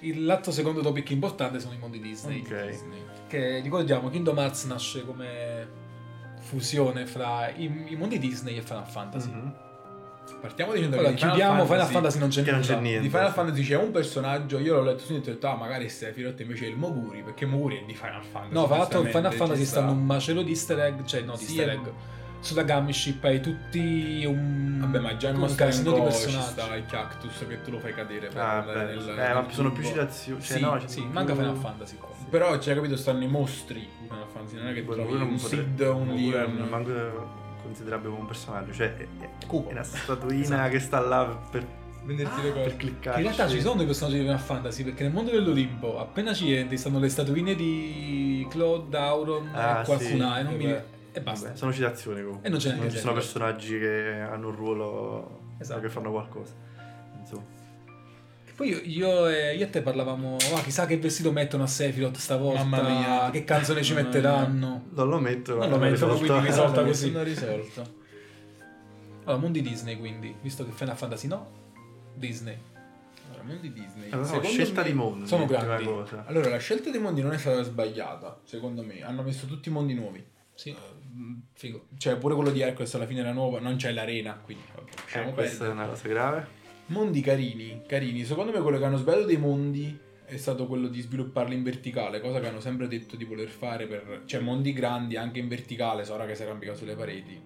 [0.00, 2.40] Il l'altro secondo topic importante sono i mondi Disney.
[2.40, 2.66] Ok.
[2.66, 3.02] Disney.
[3.26, 5.66] Che ricordiamo, Kingdom Hearts nasce come
[6.40, 9.30] fusione fra i, i mondi Disney e Final Fantasy.
[9.30, 9.54] Mhm.
[10.40, 12.74] Partiamo dicendo Allora, che di chiudiamo Final Fantasy non c'è che non nulla.
[12.74, 13.00] c'è niente.
[13.00, 15.88] Di Final Fantasy c'è un personaggio, io l'ho letto su internet, ho detto, ah, magari
[15.88, 18.52] Sephiroth invece è il Moguri, perché Moguri è di Final Fantasy.
[18.54, 21.44] No, fra l'altro in Final Fantasy stanno un macello di easter egg, cioè no, di
[21.44, 21.86] Sì, easter è- egg.
[22.40, 26.46] Sulla Gummy Ship hai tutti un Vabbè, ma già in casino di personaggi.
[26.50, 29.34] sta il cactus che tu lo fai cadere per Ah, andare beh, nel, eh, nel
[29.34, 30.40] ma sono più citazioni.
[30.40, 32.08] Cioè, Sì, no, sì, più- manca Final Fantasy qua.
[32.30, 35.38] Però, cioè, capito, stanno i mostri di Final Fantasy, non è che trovi un potrebbe-
[35.38, 36.56] Sid, un Leon.
[36.56, 40.70] non manco considerabile come un personaggio, cioè è, è- una statuina Esatto.
[40.70, 41.66] che sta là per,
[42.04, 42.62] Venderti Ah, le cose.
[42.62, 43.16] per cliccare.
[43.18, 46.54] In realtà ci sono dei personaggi di Final Fantasy perché nel mondo dell'Olimpo appena ci
[46.54, 50.40] entri stanno le statuine di Claude, Auron Ah, e qualcuna sì.
[50.40, 50.76] e non mi.
[51.18, 51.46] E basta.
[51.48, 52.46] Vabbè, sono citazioni comunque.
[52.46, 52.94] E non c'è non niente.
[52.96, 55.80] ci sono personaggi che hanno un ruolo Esatto.
[55.80, 56.52] che fanno qualcosa.
[57.20, 57.56] Insomma.
[58.56, 62.16] Poi io, io e, io e te parlavamo, ah, chissà che vestito mettono a Sephiroth
[62.16, 63.30] stavolta, Mamma mia.
[63.30, 64.86] che canzone ci metteranno.
[64.90, 66.16] Non lo metto, Non ma lo metto, risolto.
[66.26, 67.04] quindi risolta così.
[67.10, 67.96] Nessuno risolto.
[69.24, 71.46] Allora, mondi Disney quindi, visto che Final Fantasy no,
[72.14, 72.56] Disney.
[73.28, 74.10] Allora, mondi Disney.
[74.10, 75.26] Allora, Secondo scelta me- di mondo.
[75.26, 75.84] sono grandi.
[75.84, 76.24] cosa.
[76.26, 79.02] Allora, la scelta dei mondi non è stata sbagliata, secondo me.
[79.02, 80.24] Hanno messo tutti i mondi nuovi.
[80.58, 81.86] Sì, mm, figo.
[81.96, 85.32] Cioè, pure quello di Hercules alla fine era nuovo, non c'è l'arena, quindi vabbè, Eh,
[85.32, 86.46] questa è una cosa grave.
[86.86, 88.24] Mondi carini, carini.
[88.24, 92.20] Secondo me quello che hanno sbagliato dei mondi è stato quello di svilupparli in verticale,
[92.20, 94.22] cosa che hanno sempre detto di voler fare per...
[94.24, 97.40] Cioè, mondi grandi anche in verticale, so ora che si arrampica sulle pareti.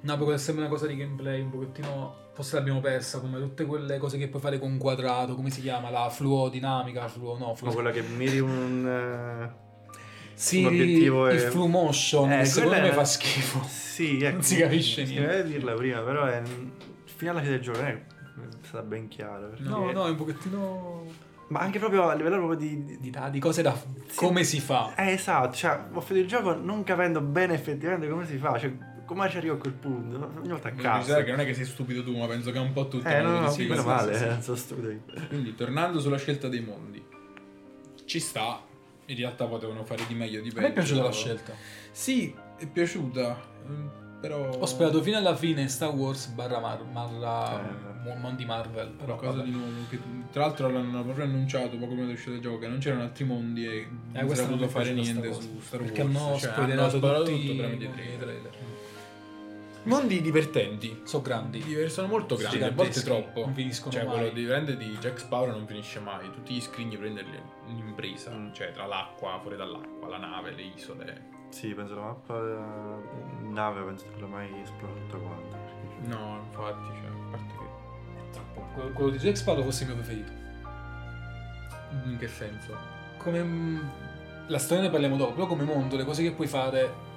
[0.00, 2.22] No, perché sembra una cosa di gameplay un pochettino.
[2.32, 5.60] Forse l'abbiamo persa, come tutte quelle cose che puoi fare con un quadrato, come si
[5.60, 5.90] chiama?
[5.90, 7.72] La fluodinamica, la fluo, no, Ma fluo...
[7.74, 9.52] quella che miri un...
[10.34, 13.62] Sì, un obiettivo il è- flu motion, Eh, secondo me è- fa schifo.
[13.68, 14.32] Sì, ecco.
[14.34, 15.36] Non si capisce sì, niente.
[15.36, 16.42] Devo dirla prima, però è...
[17.04, 18.02] fino alla fine del gioco non è
[18.62, 21.04] stata ben perché- No, no, è un pochettino
[21.48, 22.84] Ma anche proprio a livello proprio di...
[22.98, 23.78] di- di, cose da
[24.16, 24.94] come si fa.
[24.96, 28.72] Eh, esatto, cioè, ho finito il gioco non capendo bene effettivamente come si fa, cioè,
[29.04, 31.14] come ci arrivo a quel punto, ogni volta a caso.
[31.22, 33.40] che non è che sei stupido tu, ma penso che un po' tutti Eh, no,
[33.40, 34.24] no, sì, meno sì, male, sì, sì.
[34.24, 34.92] eh, sono stupido.
[35.28, 37.04] Quindi, tornando sulla scelta dei mondi,
[38.06, 38.60] ci sta.
[39.06, 40.60] In realtà potevano fare di meglio di A peggio.
[40.62, 41.52] me è piaciuta la scelta.
[41.90, 43.38] Sì, è piaciuta.
[43.68, 43.86] mm,
[44.20, 44.48] Però.
[44.58, 47.92] Ho sperato fino alla fine Star Wars barra Mar- barra Eh.
[48.08, 48.88] Mo- mondi Marvel.
[48.90, 49.42] Però vabbè.
[49.42, 49.70] di nuovo.
[49.90, 49.98] Che,
[50.32, 53.66] tra l'altro l'hanno proprio annunciato poco prima dell'uscita del gioco che non c'erano altri mondi
[53.66, 55.66] e non si Eh, era potuto fare niente sta su cosa.
[55.66, 55.92] Star Wars.
[55.92, 57.90] Perché hanno cioè, spoilerato tutti i trailer.
[58.18, 58.50] trailer.
[59.84, 61.02] Mondi divertenti.
[61.04, 61.62] Sono grandi.
[61.62, 63.44] Diver- Sono molto grandi, a volte troppo.
[63.44, 64.16] non finiscono cioè, mai.
[64.16, 66.30] quello di prende di Jack Sparrow non finisce mai.
[66.30, 68.30] Tutti gli scrigni prenderli un'impresa.
[68.32, 68.52] Mm.
[68.52, 71.32] Cioè, tra l'acqua, fuori dall'acqua, la nave, le isole.
[71.50, 75.56] Sì, penso la mappa eh, nave, penso che non l'ho mai esplorato tutta quanta.
[75.56, 78.32] perché- No, infatti, cioè, a parte che.
[78.32, 78.60] Troppo.
[78.74, 80.32] Quello- Quello di Jack Sparrow fosse il mio preferito.
[82.06, 82.76] In che senso?
[83.18, 83.78] Come mm,
[84.48, 87.12] la storia ne parliamo dopo, però come mondo, le cose che puoi fare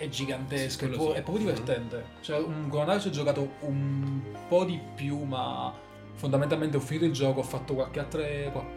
[0.00, 1.18] è, gigantesco, Sì, è, po- sì.
[1.18, 2.04] è proprio divertente.
[2.20, 5.72] Cioè, un Coronale ci ho giocato un po' di più, ma
[6.14, 8.22] fondamentalmente ho finito il gioco, ho fatto qualche altra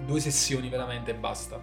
[0.06, 1.60] due sessioni veramente e basta.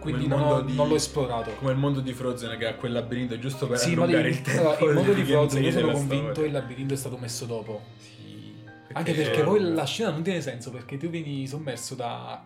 [0.00, 1.50] Quindi non, di- non l'ho esplorato.
[1.58, 4.42] Come il mondo di Frozen che ha quel labirinto giusto per Sì, allungare di- il
[4.42, 4.68] tempo.
[4.70, 6.46] allora, il mondo di Frozen io sono convinto storia.
[6.46, 7.80] il labirinto è stato messo dopo.
[7.98, 8.54] Sì,
[8.92, 12.42] Anche perché poi la scena non tiene senso perché tu vieni sommerso da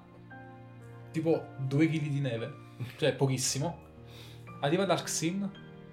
[1.11, 2.53] tipo 2 kg di neve,
[2.97, 3.79] cioè pochissimo.
[4.61, 5.51] Arriva Dark Sim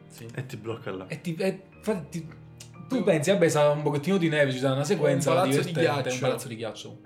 [0.09, 0.27] Sì.
[0.33, 1.07] E ti blocca là.
[1.07, 1.63] e ti, e
[2.09, 2.27] ti-
[2.87, 5.71] tu pensi, vabbè, sarà un pochettino di neve, ci sarà una sequenza Un palazzo di
[5.71, 6.13] ghiaccio.
[6.13, 6.99] un palazzo di ghiaccio.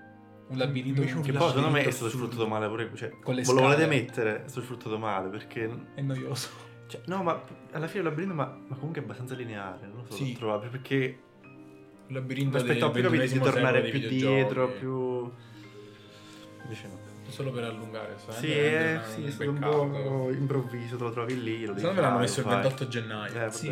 [0.48, 2.90] Un labirinto un Che un poi secondo me è stato sfruttato male pure.
[2.96, 5.70] Cioè, Con le lo volete mettere, è stato sfruttato male perché.
[5.96, 6.48] è noioso.
[6.88, 9.88] Cioè, no, ma alla fine il labirinto, ma, ma comunque è abbastanza lineare.
[9.88, 10.34] Non lo so, Sì.
[10.34, 10.96] l'ho trovato perché.
[12.08, 15.32] Il labirinto Mi aspettavo più capito, di tornare più dietro, più.
[16.64, 17.00] Invece no.
[17.30, 18.16] Solo per allungare.
[18.18, 21.66] sta Sì, è, un sì, è stato un po' improvviso, te lo trovi lì.
[21.66, 22.62] Lo Secondo me l'hanno messo il lo fai.
[22.62, 23.46] 28 gennaio.
[23.46, 23.70] Eh, Sì.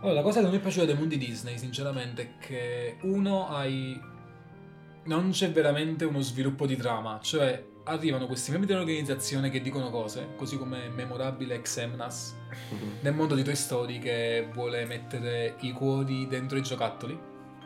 [0.00, 3.48] Allora, la cosa che non mi è piaciuta dei mondi Disney, sinceramente, è che uno
[3.48, 3.98] hai.
[5.04, 10.30] Non c'è veramente uno sviluppo di trama, cioè arrivano questi membri dell'organizzazione che dicono cose,
[10.36, 12.34] così come memorabile Xemnas
[13.00, 17.16] nel mondo di Toy Story che vuole mettere i cuori dentro i giocattoli.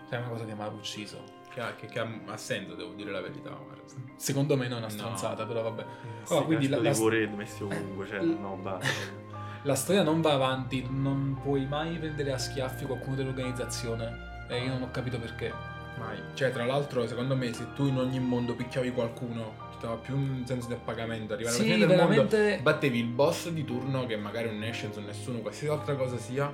[0.08, 1.38] Cioè, è una cosa che mi ha ucciso.
[1.60, 3.50] Che, ha, che- che ha, senso, devo dire la verità.
[3.50, 3.82] guarda.
[4.16, 4.92] Secondo me non è una No.
[4.92, 5.84] stronzata, però vabbè.
[6.22, 8.88] Sì, Allora, quindi la- la- cuori messi ovunque, cioè, no, basta.
[9.64, 14.28] La storia non va avanti, non puoi mai prendere a schiaffi qualcuno dell'organizzazione.
[14.48, 15.52] E io non ho capito perché.
[15.98, 16.16] Mai.
[16.32, 20.16] Cioè, tra l'altro, secondo me, se tu in ogni mondo picchiavi qualcuno, ti dava più
[20.16, 21.34] un senso di appagamento.
[21.34, 24.62] Arrivare alla Sì, fine del veramente- mondo, battevi il boss di turno, che magari non
[24.62, 26.50] esce su nessuno, qualsiasi altra cosa sia,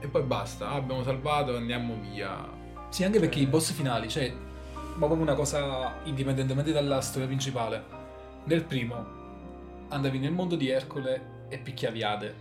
[0.00, 0.70] e poi basta.
[0.70, 2.58] Ah, abbiamo salvato, andiamo via.
[2.90, 7.82] Sì, anche perché i boss finali, cioè, ma proprio una cosa indipendentemente dalla storia principale.
[8.44, 9.18] Nel primo
[9.88, 12.34] andavi nel mondo di Ercole e picchiavi Ade.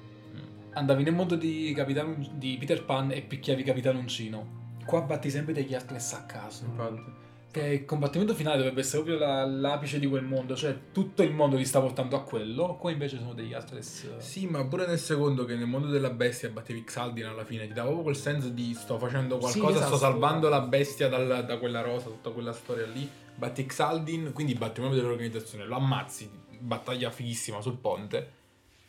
[0.73, 4.57] Andavi nel mondo di, Capitano, di Peter Pan e picchiavi Capitano Uncino.
[4.85, 6.65] qua batti sempre degli Heartless a caso.
[6.65, 7.28] Infatti.
[7.51, 11.31] Che il combattimento finale dovrebbe essere proprio la- l'apice di quel mondo, cioè tutto il
[11.33, 14.03] mondo ti sta portando a quello, qua invece sono degli Heartless...
[14.03, 17.65] eh, Sì, ma pure nel secondo che nel mondo della bestia battevi Xaldin alla fine,
[17.65, 19.95] ti dava proprio quel senso di sto facendo Sì, qualcosa, esatto.
[19.95, 23.09] sto salvando la bestia dal- da quella rosa, tutta quella storia lì.
[23.33, 28.31] Batti Xaldin, quindi batti un membro dell'organizzazione, lo ammazzi, battaglia fighissima sul ponte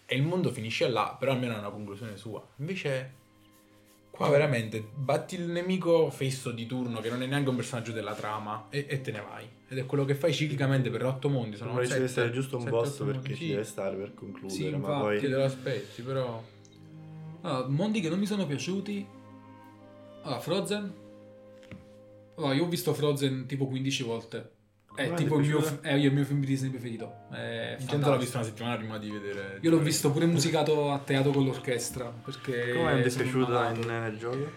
[0.05, 2.45] e il mondo finisce là, però almeno ha una conclusione sua.
[2.57, 3.15] Invece
[4.21, 8.15] qua veramente batti il nemico fesso di turno che non è neanche un personaggio della
[8.15, 9.49] trama e, e te ne vai.
[9.67, 12.59] Ed è quello che fai ciclicamente per otto mondi, sono Ma ci deve essere giusto
[12.59, 15.21] un boss perché ci deve stare per concludere, Sì, ma infatti, poi...
[15.21, 16.43] che te lo aspetti, però...
[17.41, 19.07] Allora, mondi che non mi sono piaciuti.
[20.25, 20.95] Allora, Frozen.
[22.35, 24.51] Allora, io ho visto Frozen tipo 15 volte.
[24.95, 27.13] È tipo è il mio, è il mio film Disney preferito.
[27.79, 29.59] Intanto l'ho visto una settimana prima di vedere.
[29.63, 32.13] Io l'ho visto pure musicato a teatro con l'orchestra.
[32.25, 32.73] Perché.
[32.75, 33.81] Come è malato.
[33.81, 34.51] in- nel gioco?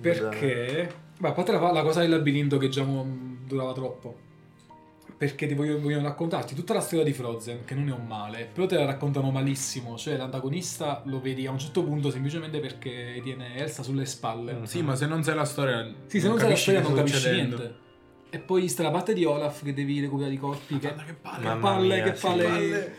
[0.00, 0.94] Perché.
[1.18, 4.30] Beh, a parte la, la cosa del labirinto che già durava troppo.
[5.16, 8.48] Perché ti voglio, vogliono raccontarti tutta la storia di Frozen, che non è un male,
[8.52, 9.96] però te la raccontano malissimo.
[9.96, 14.54] Cioè, l'antagonista lo vedi a un certo punto semplicemente perché tiene Elsa sulle spalle.
[14.54, 14.62] Mm.
[14.64, 15.88] Sì, ma se non sai la storia.
[16.06, 17.56] Sì, se non sai la storia non capisci succedendo.
[17.56, 17.80] niente.
[18.34, 20.78] E poi sta la parte di Olaf che devi recuperare i corpi.
[20.78, 21.42] Che, che palle.
[21.50, 22.44] che palle, mia, che sì, palle.
[22.44, 22.94] Palle.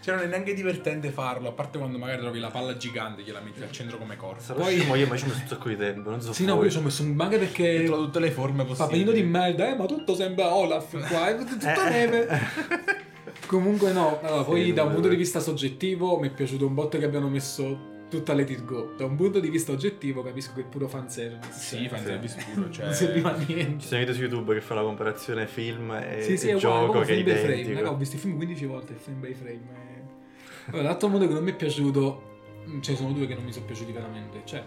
[0.00, 3.30] Cioè, non è neanche divertente farlo, a parte quando magari trovi la palla gigante che
[3.32, 4.40] la metti al centro come corpo.
[4.40, 6.46] Sarò Poi- scemo io, ma ci ho messo un sacco di tempo, non so Sì,
[6.46, 6.64] no, voi.
[6.64, 7.76] io ci ho messo un anche perché.
[7.78, 9.00] Dentro tutte le forme possibili.
[9.04, 11.90] Papino di merda, eh, ma tutto sembra Olaf qua, è tutto Eh.
[11.90, 12.28] neve.
[13.46, 16.72] Comunque no, allora, poi Sì, da un punto di vista soggettivo mi è piaciuto un
[16.74, 18.94] botto che abbiano messo tutta Let It Go.
[18.96, 21.52] Da un punto di vista oggettivo capisco che è puro fanservice.
[21.52, 22.84] Sì, Cioè, fanservice puro, cioè...
[22.86, 23.80] Non serviva a niente.
[23.80, 26.54] Ci sono video su YouTube che fanno la comparazione film e, Sì, sì, e è
[26.54, 27.54] uguale, gioco che è by frame.
[27.54, 27.78] identico.
[27.78, 29.52] Raga, ho visto il film 15 volte, il frame by frame.
[29.52, 30.70] eh.
[30.70, 32.22] Allora, l'altro mondo che non mi è piaciuto,
[32.68, 34.42] mm, ce ne sono due che non mi sono piaciuti veramente.
[34.44, 34.62] Cioè,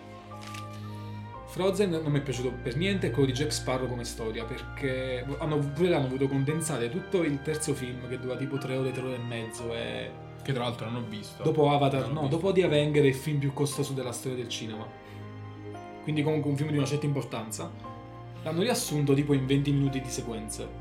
[1.47, 5.25] Frozen non mi è piaciuto per niente e quello di Jack Sparrow come storia, perché
[5.39, 9.01] hanno, pure l'hanno voluto condensare tutto il terzo film che dura tipo 3 ore, 3
[9.01, 9.73] ore e mezzo.
[9.75, 10.11] E
[10.43, 11.43] Che tra l'altro non ho visto.
[11.43, 12.35] dopo Avatar, Non no, visto.
[12.35, 14.85] dopo The Avenger è il film più costoso della storia del cinema.
[16.03, 17.69] Quindi comunque un film di una certa importanza.
[18.43, 20.79] L'hanno riassunto tipo in 20 minuti di sequenze.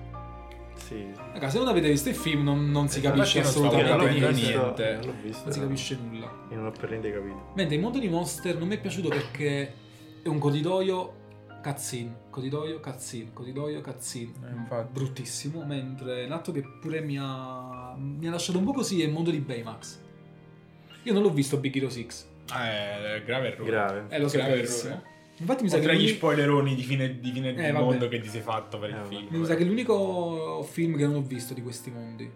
[0.75, 1.07] Sì.
[1.35, 4.31] Raga, se non avete visto il film non, non si Eh, capisce non assolutamente niente.
[4.33, 4.93] niente.
[4.95, 5.45] Non l'ho visto.
[5.45, 6.33] Non si capisce nulla.
[6.51, 7.51] Io non ho per niente capito.
[7.55, 9.75] Mentre il mondo di Monster non mi è piaciuto perché
[10.23, 11.13] è un corridoio
[11.63, 14.33] cutscene, corridoio cutscene, corridoio cutscene.
[14.71, 14.85] Eh.
[14.91, 19.13] Bruttissimo, mentre l'altro che pure mi ha, mi ha lasciato un po' così è il
[19.13, 19.99] mondo di Baymax.
[21.05, 22.07] Io non l'ho visto Big Hero 6.
[22.53, 23.71] Eh, grave errore.
[23.71, 24.05] Grave.
[24.09, 25.03] Eh, lo so Grave errore.
[25.39, 28.21] Infatti mi sa, che Oltre agli l'uni- spoileroni di fine, di fine Eh, mondo che
[28.21, 29.09] ti sei fatto per il Eh, vabbè.
[29.09, 29.27] film.
[29.41, 32.31] mi sa che è l'unico film che non ho visto di questi mondi.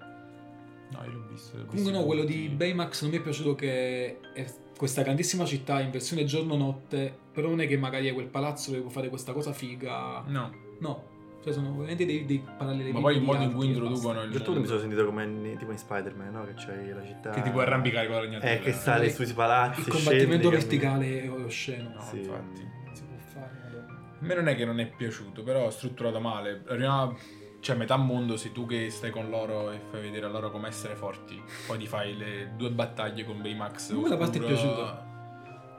[0.91, 1.57] No, io l'ho visto.
[1.59, 2.49] l'ho Comunque visto no, quello di.
[2.49, 4.47] Baymax non mi è piaciuto che è
[4.79, 8.83] questa grandissima città in versione giorno-notte, però non è che magari è quel palazzo dove
[8.83, 10.23] può fare questa cosa figa.
[10.27, 11.05] No, No,
[11.43, 12.91] cioè sono veramente dei, dei paralleli.
[12.93, 15.71] ma poi il modo in cui introducono il certo mi sono sentito come in- tipo
[15.73, 16.45] in Spider-Man, no?
[16.47, 17.31] Che c'hai la città...
[17.31, 18.53] Che ti puoi arrampicare con la ragnatela.
[18.53, 21.91] Eh, che sali sui palazzi, Il combattimento scendi, verticale è osceno.
[21.95, 22.19] No, Sì.
[22.21, 22.63] infatti.
[22.85, 23.93] Non si può fare, madonna.
[24.21, 26.63] A me non è che non è piaciuto, però è strutturato male.
[26.65, 27.15] La prima,
[27.61, 30.69] cioè metà mondo sei tu che stai con loro e fai vedere a loro come
[30.69, 31.41] essere forti.
[31.67, 33.91] Poi ti fai le due battaglie con Baymax.
[33.91, 35.07] A me quella parte è piaciuta.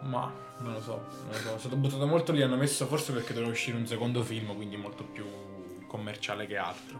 [0.03, 1.55] Ma non lo so, non lo so.
[1.55, 4.77] È stato buttato molto lì, hanno messo forse perché doveva uscire un secondo film, quindi
[4.77, 5.25] molto più
[5.87, 6.99] commerciale che altro.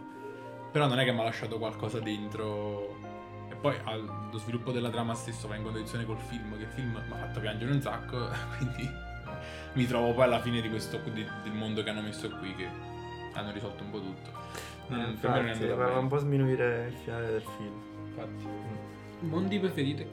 [0.72, 2.96] Però non è che mi ha lasciato qualcosa dentro.
[3.50, 6.90] E poi allo sviluppo della trama stesso va in contraddizione col film, che il film
[6.90, 8.90] mi ha fatto piangere un sacco, quindi
[9.74, 12.68] mi trovo poi alla fine di questo di- del mondo che hanno messo qui che
[13.32, 14.30] hanno risolto un po' tutto.
[14.88, 17.82] Eh, Mm, per me non è infatti, un po' sminuire il finale del film.
[18.06, 18.46] Infatti.
[19.20, 20.06] Mondi preferiti?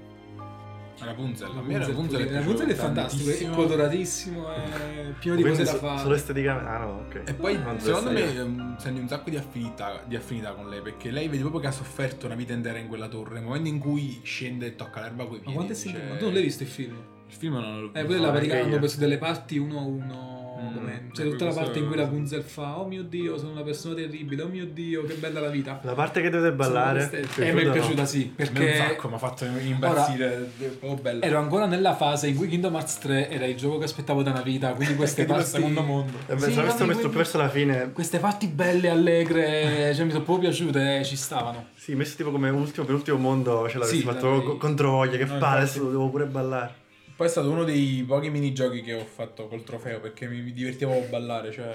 [0.99, 5.63] Rapunzel, a La me Rapunzel è Rapunzel è fantastico, è coloratissimo, è pieno di cose
[5.63, 5.99] da fare.
[5.99, 6.69] solo esteticamente...
[6.69, 7.21] Ah no, ok.
[7.25, 10.81] E poi Non secondo me ehm, senti un sacco di affinità, di affinità con lei
[10.81, 13.33] perché lei vedi proprio che ha sofferto una vita intera in quella torre.
[13.35, 15.53] Nel momento in cui scende e tocca l'erba coi Ma piedi.
[15.55, 16.09] quanto è dice- sempre?
[16.09, 16.95] Ma tu non l'hai visto il film?
[17.27, 17.99] Il film non l'ho visto.
[17.99, 20.32] Eh, poi la No, pratica anche hanno preso delle parti uno a uno.
[20.63, 23.37] Mm, come- eh, C'è tutta la questo- parte in cui Rapunzel fa: Oh mio dio,
[23.37, 24.41] sono una persona terribile.
[24.43, 25.79] Oh mio dio, che bella la vita.
[25.83, 27.09] La parte che dovete ballare...
[27.09, 27.71] Sono ti Eh, mi è no?
[27.71, 28.33] piaciuta, sì.
[28.35, 30.49] Me un Perché sacco mi ha fatto impazzire.
[30.81, 31.21] Oh, bello.
[31.23, 34.31] ero ancora nella fase in cui Kingdom Hearts 3 era il gioco che aspettavo da
[34.31, 34.73] una vita.
[34.73, 35.45] Quindi queste parti.
[35.49, 36.17] secondo mondo.
[36.27, 37.91] Eh beh, Sì, se avessi infatti messo quelli- perso la fine...
[37.93, 41.67] Queste parti belle, allegre, cioè mi sono proprio piaciute, eh, ci stavano.
[41.75, 45.25] Sì, messo tipo come ultimo per ultimo mondo ce l'avresti Sì, fatto contro voglia, che
[45.25, 46.81] No, palle, devo pure ballare.
[47.15, 50.51] Poi è stato uno dei pochi minigiochi che ho fatto col trofeo perché mi, mi
[50.51, 51.73] divertivo a ballare, cioè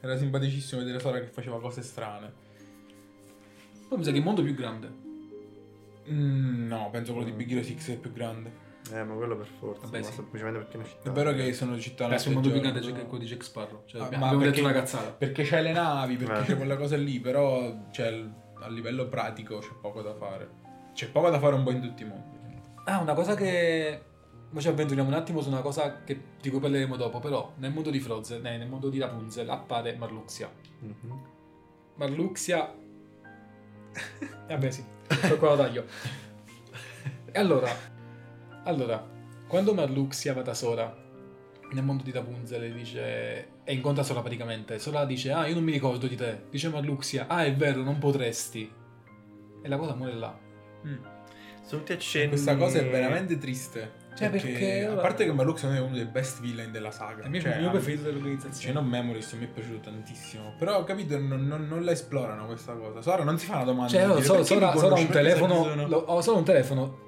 [0.00, 2.32] era simpaticissimo vedere Sora che faceva cose strane.
[3.88, 5.02] Poi mi sa che il mondo è più grande.
[6.10, 8.62] Mm, no, penso quello di Big Hero 6 è più grande.
[8.92, 9.82] Eh, ma quello per forza.
[9.84, 10.12] Vabbè, ma sì.
[10.12, 11.08] semplicemente perché è una città.
[11.10, 13.44] È vero che sono città Beh, sul mondo più grande c'è però- quello di Jack
[13.44, 13.82] Sparrow.
[13.86, 15.10] Cioè, Ah, abbiamo ma detto perché- una cazzata.
[15.12, 16.44] Perché c'hai le navi, perché Eh.
[16.44, 18.24] c'è quelle cose lì, però cioè,
[18.60, 20.48] a livello pratico c'è poco da fare.
[20.94, 22.36] C'è poco da fare un po' in tutti i mondi.
[22.84, 24.02] Ah, una cosa che.
[24.54, 27.72] Ora ci avventuriamo un attimo su una cosa che, di cui parleremo dopo, però nel
[27.72, 30.48] mondo di Frozen, eh, nel mondo di Rapunzel appare Marluxia.
[30.78, 31.20] Mhm.
[31.96, 32.72] Marluxia.
[34.46, 34.84] Vabbè, sì,
[35.40, 35.84] qua lo taglio.
[37.32, 37.68] E allora,
[38.62, 39.04] allora,
[39.48, 41.02] quando Marluxia va da Sora
[41.72, 43.48] nel mondo di Rapunzel e dice.
[43.64, 46.44] e incontra Sora praticamente, Sora dice: Ah, io non mi ricordo di te.
[46.48, 48.72] Dice Marluxia: Ah, è vero, non potresti.
[49.62, 50.38] E la cosa muore là.
[51.66, 52.28] Sono tutti accenni.
[52.28, 54.02] Questa cosa è veramente triste.
[54.16, 57.22] Cioè, perché- A parte che Maluk secondo me è uno dei best villain della saga.
[57.22, 58.60] È il mio, Cioè, il mio preferito dell'organizzazione.
[58.60, 60.54] Cioè, non Memories mi è piaciuto tantissimo.
[60.56, 63.02] Però ho capito, non, non- non la esplorano questa cosa.
[63.02, 63.90] Sora non si fa una domanda.
[63.90, 64.82] Cioè, perché solo, mi solo conosci?
[64.84, 65.54] un Perché telefono.
[65.64, 66.98] sono- lo- ho solo un telefono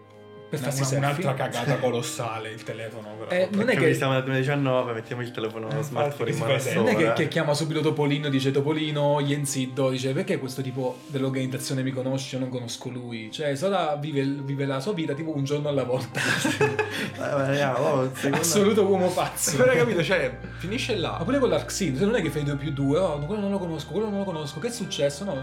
[0.49, 3.17] per farsi una- un'altra cagata colossale il telefono.
[3.19, 3.31] Però.
[3.31, 6.89] Eh, non è che- siamo nel 2019, mettiamo il telefono Eh, smartphone in mano Non
[6.89, 11.91] è che, che chiama subito Topolino, dice Topolino, Yenziddo, dice perché questo tipo dell'organizzazione mi
[11.91, 13.31] conosce, io non conosco lui.
[13.33, 16.21] Cioè, Sora vive, vive la sua vita tipo un giorno alla volta.
[17.19, 19.57] Ma oh, Assoluto uomo pazzo.
[19.57, 21.21] Però hai capito, cioè, finisce Ma là.
[21.25, 23.59] pure con l'Arxin, cioè non è che fai 2 più 2, oh, quello non lo
[23.59, 25.25] conosco, quello non lo conosco, che è successo?
[25.25, 25.35] No,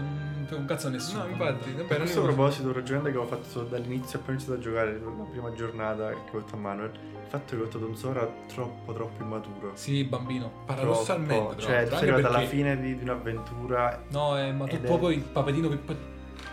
[0.44, 1.22] non fai un cazzo a nessuno.
[1.24, 4.58] No, infatti, A vabbè, non questo proposito, un ragionamento che avevo fatto dall'inizio, appena iniziato
[4.58, 7.90] a giocare, la prima giornata che ho fatto a Manuel, il fatto che ho trovato
[7.90, 9.70] un Sora troppo, troppo immaturo.
[9.74, 10.50] Sì, bambino.
[10.66, 11.60] paradossalmente, Troppo.
[11.60, 14.04] Cioè, tu sei arrivato alla fine di, di un'avventura.
[14.10, 15.94] No, eh, ma tu Ed è- proprio il papetino Pippo.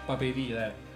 [0.06, 0.90] Paperino, eh.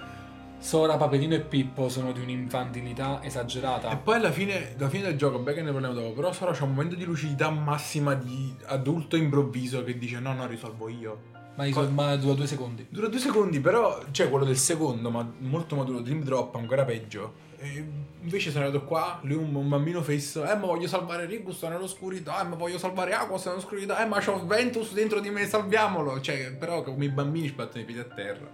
[0.58, 3.92] Sora, Paperino e Pippo sono di un'infantilità esagerata.
[3.92, 6.54] E poi alla fine, alla fine del gioco, beh che ne parliamo dopo, però Sora
[6.54, 11.34] c'è un momento di lucidità massima di adulto improvviso che dice no, no, risolvo io.
[11.56, 12.86] Ma, riso- ma dura due secondi.
[12.90, 17.44] Dura due secondi, però c'è quello del secondo, ma molto maturo, Dream Drop, ancora peggio.
[17.58, 17.84] E
[18.22, 21.70] invece sono arrivato qua, lui un, un bambino fesso, eh ma voglio salvare Riku, sta
[21.70, 25.46] nell'oscurità, eh ma voglio salvare Aqua, sta nell'oscurità, eh ma c'ho Ventus dentro di me,
[25.48, 26.20] salviamolo.
[26.20, 28.48] Cioè, però come i bambini ci battono i piedi a terra.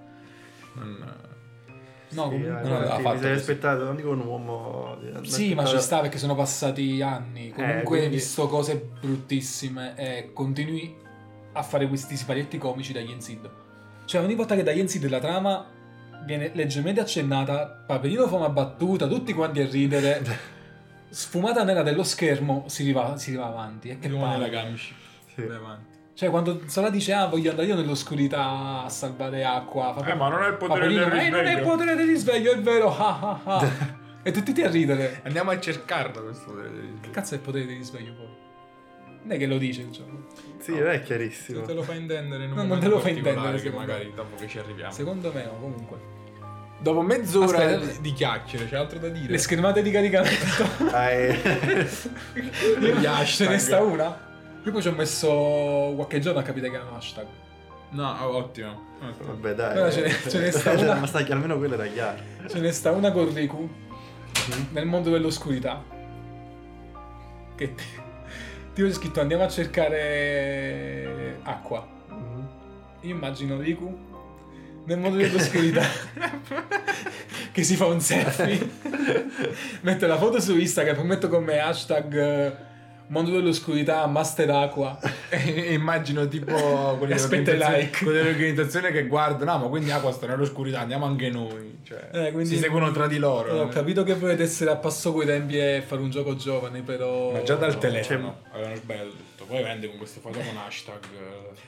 [0.76, 1.30] Non...
[2.14, 3.52] No, Sì, comunque eh, non l'aveva aveva fatto mi sarei così.
[3.52, 4.98] aspettato, non dico un uomo.
[5.02, 7.50] mi Sì, ma ci sta perché sono passati anni.
[7.52, 10.96] Comunque hai quindi- visto cose bruttissime e continui
[11.54, 13.50] a fare questi siparietti comici da Yenzid.
[14.06, 15.66] Cioè, ogni volta che da Yenzid la trama
[16.26, 20.22] viene leggermente accennata, Paperino fa una battuta, tutti quanti a ridere.
[21.10, 23.90] Sfumata nera dello schermo, si riva, si riva avanti.
[23.90, 24.50] E che Che nella palle.
[24.50, 24.94] Gamici.
[25.34, 25.42] Sì.
[25.44, 25.90] Vai avanti.
[26.14, 29.94] Cioè, quando Sora dice, ah, voglio andare io nell'oscurità a salvare acqua.
[29.98, 31.96] fa- Eh, ma non è il potere Paperino, del "Eh, non è il risveglio." potere
[31.96, 32.98] del risveglio, è vero.
[32.98, 35.22] ah, ah, ah." e tutti a ridere.
[35.26, 37.12] Andiamo a cercarlo questo potere del Che risveglio.
[37.12, 38.28] cazzo è il potere del risveglio poi?
[39.24, 40.20] Non è che lo dice, diciamo.
[40.60, 41.62] Sì, non è chiarissimo.
[41.62, 44.12] Se te lo fa intendere in un No, non te lo fa intendere, che magari
[44.16, 44.92] dopo che ci arriviamo.
[44.92, 45.98] Secondo me no, comunque.
[46.80, 47.86] Dopo mezz'ora Aspetta.
[47.94, 49.32] di- di chiacchiere, c'è altro da dire?
[49.32, 50.66] Le schermate di caricamento.
[52.80, 53.50] Gli Ce hashtag.
[53.50, 54.30] ne sta una?
[54.64, 57.26] Io poi ci ho messo qualche giorno a capire che era un hashtag.
[57.92, 58.90] No, oh, ottimo.
[59.26, 59.74] Vabbè, dai.
[59.74, 60.96] Però ce ne- ce ne sta una.
[61.02, 62.20] Ma sta che almeno quello era chiaro.
[62.48, 63.70] Ce ne sta una con Riku
[64.72, 65.84] nel mondo dell'oscurità.
[67.56, 67.74] Che
[68.74, 71.88] ti, ti ho scritto andiamo a cercare acqua.
[72.10, 72.48] Mhm.
[73.02, 74.10] Io immagino Riku
[74.86, 75.84] nel mondo dell'oscurità
[77.52, 78.70] che si fa un selfie,
[79.82, 82.70] mette la foto su Instagram, metto come hashtag
[83.12, 85.00] mondo dell'oscurità Master Aqua.
[85.32, 86.54] E, immagino tipo
[86.98, 88.04] quelle Aspetta like.
[88.04, 91.80] quelle organizzazioni che guardano, no, ma quindi acqua sta nell'oscurità, andiamo anche noi.
[91.84, 93.54] Cioè, Eh, quindi- si seguono tra di loro.
[93.54, 93.70] Ho eh.
[93.70, 97.32] capito che volete essere a passo coi tempi e fare un gioco giovane, però...
[97.32, 97.80] Ma già dal no.
[97.80, 99.46] telefono avevano sbagliato tutto.
[99.46, 101.00] Poi vende con queste foto con hashtag.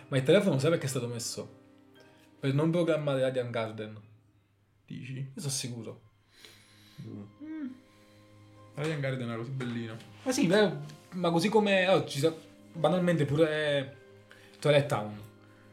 [0.10, 1.50] Ma il telefono sai perché è stato messo?
[2.40, 3.98] Per non programmare Radiant Garden.
[4.86, 5.20] Dici?
[5.20, 6.02] Io sono sicuro.
[8.76, 9.96] Radiant Garden era così bellino.
[10.24, 10.72] Ma sì, beh,
[11.14, 12.34] ma così come oggi, sa-
[12.74, 13.96] banalmente pure
[14.60, 15.18] Twilight Town.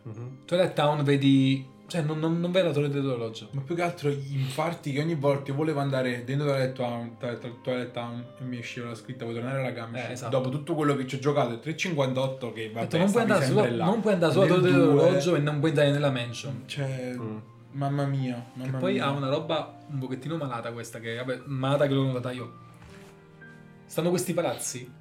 [0.03, 0.39] Mhm.
[0.45, 1.67] Twilight Town vedi...
[1.91, 3.49] Cioè, non, non, non vedi la torre dell'orologio.
[3.51, 7.17] Ma più che altro gli infarti che ogni volta io volevo andare dentro Twilight Town,
[7.63, 10.07] Twilight Town e mi usciva la scritta vuoi tornare alla Gamici.
[10.07, 10.31] Eh, esatto.
[10.37, 13.45] Dopo tutto quello che ci ho giocato, il 358 che vabbè, detto, non, puoi andare
[13.45, 13.85] sempre sulla, là.
[13.87, 16.63] non puoi andare sulla Nel torre due, dell'orologio e non puoi andare nella mansion.
[16.67, 17.37] Cioè, Mm.
[17.73, 19.07] mamma mia, mamma poi mia.
[19.07, 22.53] ha una roba un pochettino malata questa, che vabbè, malata che l'ho notata io.
[23.87, 24.99] Stanno questi palazzi.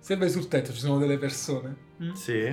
[0.00, 1.76] Se vai sul tetto ci sono delle persone,
[2.14, 2.52] Sì.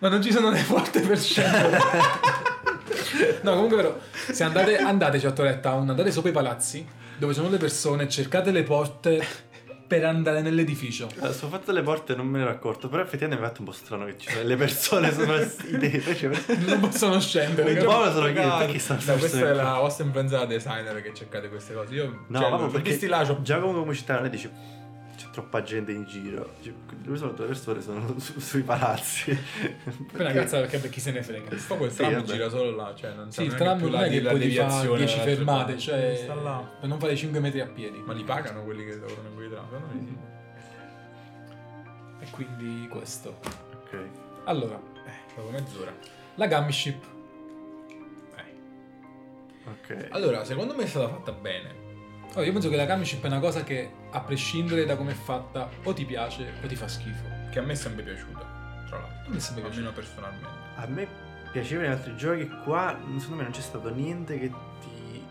[0.00, 1.78] ma non ci sono le porte per scendere.
[3.42, 3.96] no, comunque però,
[4.30, 6.84] se andate, andateci a Torretta Town, andate sopra i palazzi,
[7.16, 9.24] dove sono le persone, cercate le porte
[9.86, 11.08] per andare nell'edificio.
[11.18, 13.60] Allora, sul fatto delle porte non me ne ero accorto, però effettivamente mi ha fatto
[13.62, 16.14] un po' strano che ci sono le persone sopra i tetri.
[16.16, 17.72] Cioè, Non possono scendere.
[17.78, 21.14] Un po' sono Ragazzi, perché stanno no, questa è la vostra influenza da designer che
[21.14, 21.94] cercate queste cose.
[21.94, 24.50] Io No, cioè, l'ho perché visti là, Giacomo come città ne dice
[25.18, 26.54] c'è troppa gente in giro.
[26.62, 27.80] Cioè, dove sono le persone?
[27.82, 29.30] Sono su- sui palazzi.
[30.12, 31.48] Per una cazzo perché per chi se ne frega.
[31.66, 32.24] Poi quel Sì, tram vabbè.
[32.32, 34.62] gira solo là, cioè non Sì, il tram non è che la poi ti fa
[34.64, 35.78] deviazione 10 dall'altra fermate, parte.
[35.78, 36.76] cioè sta là.
[36.80, 37.98] per non fare 5 metri a piedi.
[37.98, 39.64] Ma li pagano quelli che lavorano in quei tram?
[39.64, 40.06] Secondo me
[42.20, 42.24] sì.
[42.24, 43.38] E quindi questo.
[43.74, 43.98] ok.
[44.44, 45.92] Allora, Eh, dopo mezz'ora.
[46.36, 47.04] la Gummy Ship.
[48.36, 49.70] Eh.
[49.70, 50.06] Ok.
[50.10, 51.86] Allora, secondo me è stata fatta bene.
[52.34, 55.14] Oh, io penso che la Ship è una cosa che, a prescindere da come è
[55.14, 57.24] fatta, o ti piace o ti fa schifo.
[57.50, 59.26] Che a me è sempre piaciuta, tra l'altro.
[59.26, 59.92] A me è sempre Almeno piaciuta.
[59.92, 60.48] personalmente.
[60.76, 61.08] A me
[61.50, 64.50] piaceva in altri giochi, qua secondo me non c'è stato niente che
[64.80, 65.24] ti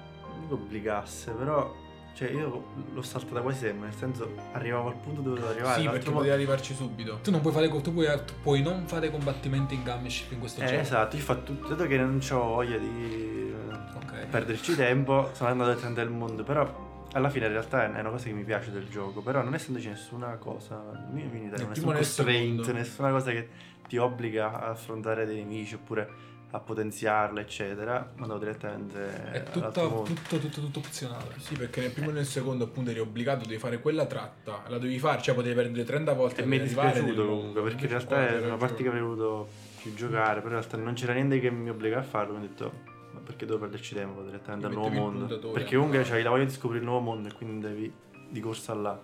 [0.49, 1.73] obbligasse, però
[2.15, 5.81] cioè io l'ho saltata quasi sempre, nel senso arrivavo al punto dove dovevo arrivare.
[5.81, 7.19] sì, perché modo- poteva arrivarci subito.
[7.21, 10.39] Tu non puoi fare, tu puoi, tu puoi non fare combattimenti in Gummy Ship in
[10.39, 10.79] questo Eh, gioco.
[10.79, 14.25] esatto, io ho tutto, dato che non ho voglia di eh, Ok.
[14.31, 16.85] perderci tempo, sono andato a tentare il mondo, però
[17.17, 19.89] alla fine in realtà è una cosa che mi piace del gioco, però non essendoci
[19.89, 23.49] nessuna cosa, mi viene primo nessun constraint, nessuna cosa che
[23.87, 30.13] ti obbliga a affrontare dei nemici oppure a potenziarlo, eccetera, andavo direttamente È all'altro tutto,
[30.13, 31.33] tutto, tutto, tutto opzionale.
[31.37, 34.77] Sì, perché nel primo e nel secondo appunto eri obbligato, devi fare quella tratta, la
[34.77, 38.29] devi fare, cioè potevi perdere 30 volte E mi è dispiaciuto comunque, perché in realtà
[38.29, 39.49] è una parte che avrei voluto
[39.81, 42.49] più giocare, però in realtà non c'era niente che mi obbliga a farlo, quindi ho
[42.49, 42.95] detto,
[43.27, 45.51] perché devo perderci tempo direttamente al nuovo mondo?
[45.51, 47.93] Perché comunque c'hai la voglia di scoprire il nuovo mondo e quindi devi
[48.29, 48.97] di corsa là.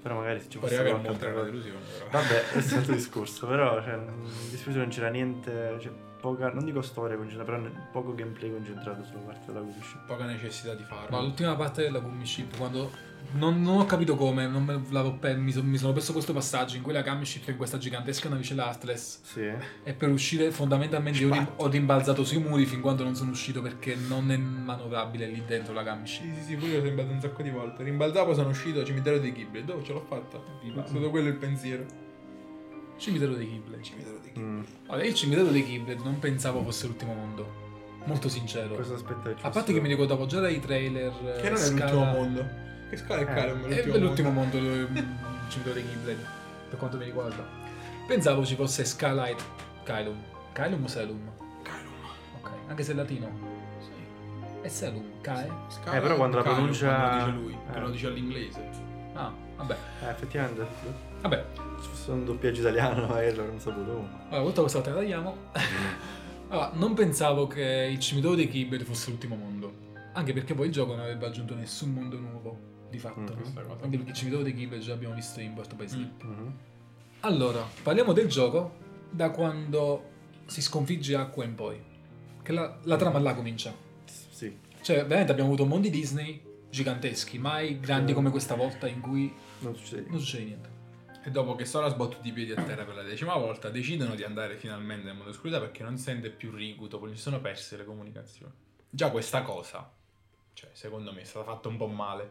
[0.00, 1.42] Però magari se ci fosse altra una cosa.
[1.42, 2.10] delusione, però.
[2.10, 5.90] Vabbè, è un altro discorso, però cioè, mi dispiace non c'era niente, cioè,
[6.20, 9.98] poca, non dico storia concentrata, però poco gameplay concentrato sulla parte della Gucci.
[10.06, 11.08] Poca necessità di farlo.
[11.10, 12.88] Ma l'ultima parte della Gummy Ship, quando
[13.32, 16.32] non, non ho capito come, non me l'avevo pe- mi, son- mi sono perso questo
[16.32, 19.56] passaggio in cui la Ship è in questa gigantesca navicella Atlas Sì, eh.
[19.84, 23.60] e per uscire fondamentalmente io rim- ho rimbalzato sui muri fin quando non sono uscito
[23.62, 26.22] perché non è manovrabile lì dentro la Ship.
[26.22, 27.82] Sì, sì, sì, pure io sono rimbalzato un sacco di volte.
[27.82, 29.64] Rimbalzavo, sono uscito al cimitero dei Ghibli.
[29.64, 30.38] Dove ce l'ho fatta?
[30.38, 31.84] È stato quello il pensiero.
[32.96, 33.82] Cimitero dei Ghibli.
[33.82, 34.42] Cimitero dei Ghibli.
[34.48, 34.62] Mm.
[34.86, 37.64] Allora, io il cimitero dei Ghibli non pensavo fosse l'ultimo mondo.
[38.04, 38.74] Molto sincero.
[38.76, 41.12] Cosa aspetta che ci A parte che mi ricordavo già dai trailer.
[41.40, 42.64] Che non è Scala- l'ultimo mondo.
[42.96, 43.66] Che scala è Eh, Calum?
[43.68, 44.88] È l'ultimo mondo, il
[45.48, 46.16] cimitero dei Ghibli,
[46.70, 47.46] per quanto mi riguarda.
[48.06, 49.44] Pensavo ci fosse Skylight
[49.84, 50.16] Kylum.
[50.52, 51.30] Kylum o Selum?
[51.62, 51.92] Calum.
[52.40, 53.28] Ok, anche se è latino.
[53.80, 53.90] Sì.
[54.62, 55.50] È Selum, Kae?
[55.68, 57.80] Scala Eh, però quando la pronuncia- quando lo dice lui, eh.
[57.80, 58.70] lo dice all'inglese.
[59.12, 59.76] Ah, vabbè.
[60.02, 60.66] Eh, effettivamente,
[61.20, 61.44] Vabbè,
[61.80, 65.36] se fosse un doppiaggio italiano magari l'avremmo saputo allora, tutta questa volta la tagliamo.
[66.48, 69.74] Allora, non pensavo che il cimitero dei Ghibli fosse l'ultimo mondo.
[70.12, 72.56] Anche perché poi il gioco non avrebbe aggiunto nessun mondo nuovo,
[72.96, 73.20] di fatto.
[73.20, 73.34] Mhm.
[73.36, 73.84] Questa cosa.
[73.84, 76.24] Anche perché il cimitero dei Ghibli già abbiamo visto in Birth by Sleep.
[76.24, 76.30] Mm.
[76.30, 76.58] Mhm.
[77.20, 78.74] Allora, parliamo del gioco
[79.10, 80.10] da quando
[80.46, 81.80] si sconfigge Acqua in poi.
[82.42, 83.74] Che la, la trama là comincia.
[84.04, 88.14] Sì, Cioè, veramente abbiamo avuto mondi Disney giganteschi, mai grandi Sì.
[88.14, 90.08] come questa volta in cui non succede.
[90.10, 90.68] non succede niente.
[91.24, 94.14] E dopo che Sora ha sbattuto i piedi a terra per la decima volta, decidono
[94.14, 97.76] di andare finalmente nel mondo oscurità perché non sente più Riku, dopo gli sono perse
[97.76, 98.52] le comunicazioni.
[98.88, 99.90] Già questa cosa,
[100.52, 102.30] cioè, secondo me è stata fatta un po' male.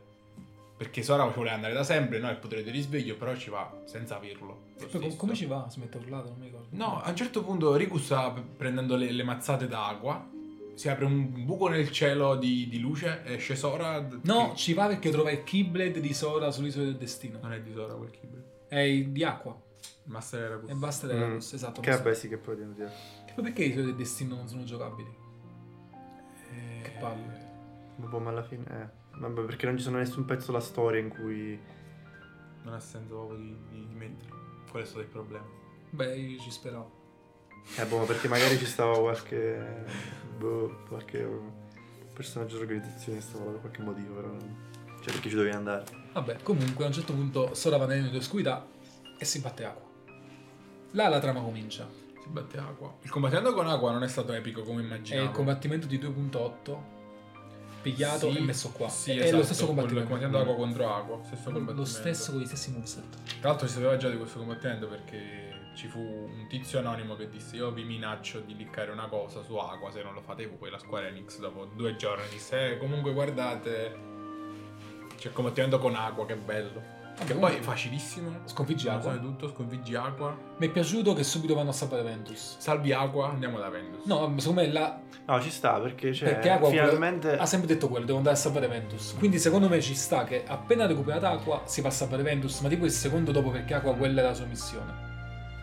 [0.77, 2.29] Perché Sora ci vuole andare da sempre, no?
[2.29, 4.63] Il potere di risveglio, però ci va senza averlo.
[4.77, 5.69] lo Poi come ci va?
[5.69, 6.67] Si mette a urlare, non mi ricordo.
[6.71, 10.29] No, a un certo punto Riku sta prendendo le, le mazzate d'acqua,
[10.73, 14.05] si apre un buco nel cielo di, di luce, esce Sora...
[14.23, 17.39] No, che- ci va perché trova il Keyblade di Sora sull'isola del destino.
[17.41, 18.43] Non è di Sora quel keyblade.
[18.67, 19.57] È di acqua.
[20.07, 20.69] Master Eraqus.
[20.69, 21.21] E basta Mm.
[21.33, 21.37] mm.
[21.37, 21.79] esatto.
[21.81, 22.91] Che vabbè sì che poi devo dire.
[23.25, 25.09] Che poi perché le isole del destino non sono giocabili?
[26.51, 27.43] Eh, Che palle.
[27.95, 28.63] Boh, ma alla fine...
[28.67, 29.03] Eh.
[29.17, 31.59] Vabbè, perché non ci sono nessun pezzo della storia in cui...
[32.63, 34.35] Non ha senso proprio di, di, di metterlo.
[34.69, 35.45] Qual è stato il problema?
[35.91, 37.03] Beh, io ci speravo.
[37.77, 39.85] Eh boh, ma perché magari ci stava qualche...
[40.37, 41.27] Boh, qualche
[42.13, 44.29] personaggio dell'organizzazione stava per qualche motivo, però...
[45.01, 45.85] Cioè perché ci dovevi andare.
[46.13, 48.65] Vabbè, comunque a un certo punto Sora va nell'oscurità
[49.19, 49.83] e si batte acqua.
[50.91, 51.87] Là la trama comincia.
[52.21, 52.95] Si batte acqua.
[53.01, 55.27] Il combattimento con acqua non è stato epico come È immaginavo.
[55.27, 56.77] il combattimento di 2.8
[57.91, 58.89] pigliato Sì, e messo qua.
[58.89, 60.07] Sì, è esatto, lo stesso combattimento.
[60.09, 61.19] combattimento acqua contro acqua.
[61.23, 61.85] Stesso Lo combattimento.
[61.91, 63.03] stesso con gli stessi moveset.
[63.39, 65.43] Tra l'altro si sapeva già di questo combattimento perché
[65.75, 69.55] ci fu un tizio anonimo che disse io vi minaccio di liccare una cosa su
[69.57, 70.71] acqua se non lo fate voi.
[70.71, 74.13] La Square Enix dopo due giorni disse eh, comunque guardate
[75.17, 76.94] c'è il combattimento con acqua che bello.
[77.23, 78.41] Che poi è facilissimo.
[78.45, 79.15] Sconfiggi acqua.
[79.17, 80.37] tutto, sconfiggi acqua.
[80.57, 82.57] Mi è piaciuto che subito vanno a salvare Ventus.
[82.57, 84.05] Salvi acqua, andiamo da Ventus.
[84.05, 87.35] No, secondo me la, No, ci sta perché, cioè, Perché acqua finalmente...
[87.35, 89.15] ha sempre detto quello, devo andare a salvare Ventus.
[89.17, 92.69] Quindi secondo me ci sta che appena recuperata acqua si va a salvare Ventus, ma
[92.69, 94.93] tipo il secondo dopo perché acqua quella è la sua missione.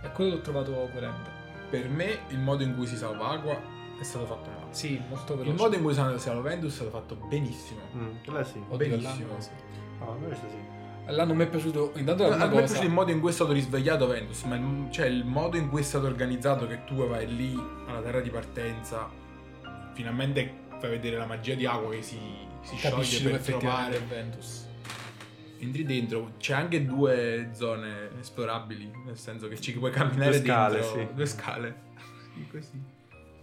[0.03, 1.31] E quello l'ho trovato coerente.
[1.71, 3.57] Per me il modo in cui si salva acqua
[4.01, 4.67] è stato fatto male.
[4.71, 5.51] Sì, molto veloce.
[5.51, 7.83] Il modo in cui si salva Ventus è stato fatto benissimo.
[7.95, 8.59] Mm, quella sì.
[8.69, 9.35] Oddio, benissimo.
[9.35, 9.51] là, sì.
[10.01, 10.82] No, questo sì.
[11.07, 11.93] Là non mi è piaciuto.
[11.97, 14.43] Intanto la a prima me è piaciuto il modo in cui è stato risvegliato Ventus,
[14.45, 18.01] ma il, cioè il modo in cui è stato organizzato che tu vai lì alla
[18.01, 19.11] terra di partenza,
[19.95, 22.19] finalmente fai vedere la magia di acqua che si,
[22.63, 23.99] si Capisci scioglie per trovare.
[24.09, 24.67] Ventus.
[25.59, 30.81] Entri dentro, c'è anche due zone esplorabili, nel senso che ci puoi camminare Due scale,
[30.81, 30.99] dentro.
[30.99, 31.09] sì.
[31.15, 31.75] Due scale.
[32.35, 32.83] Sì, così.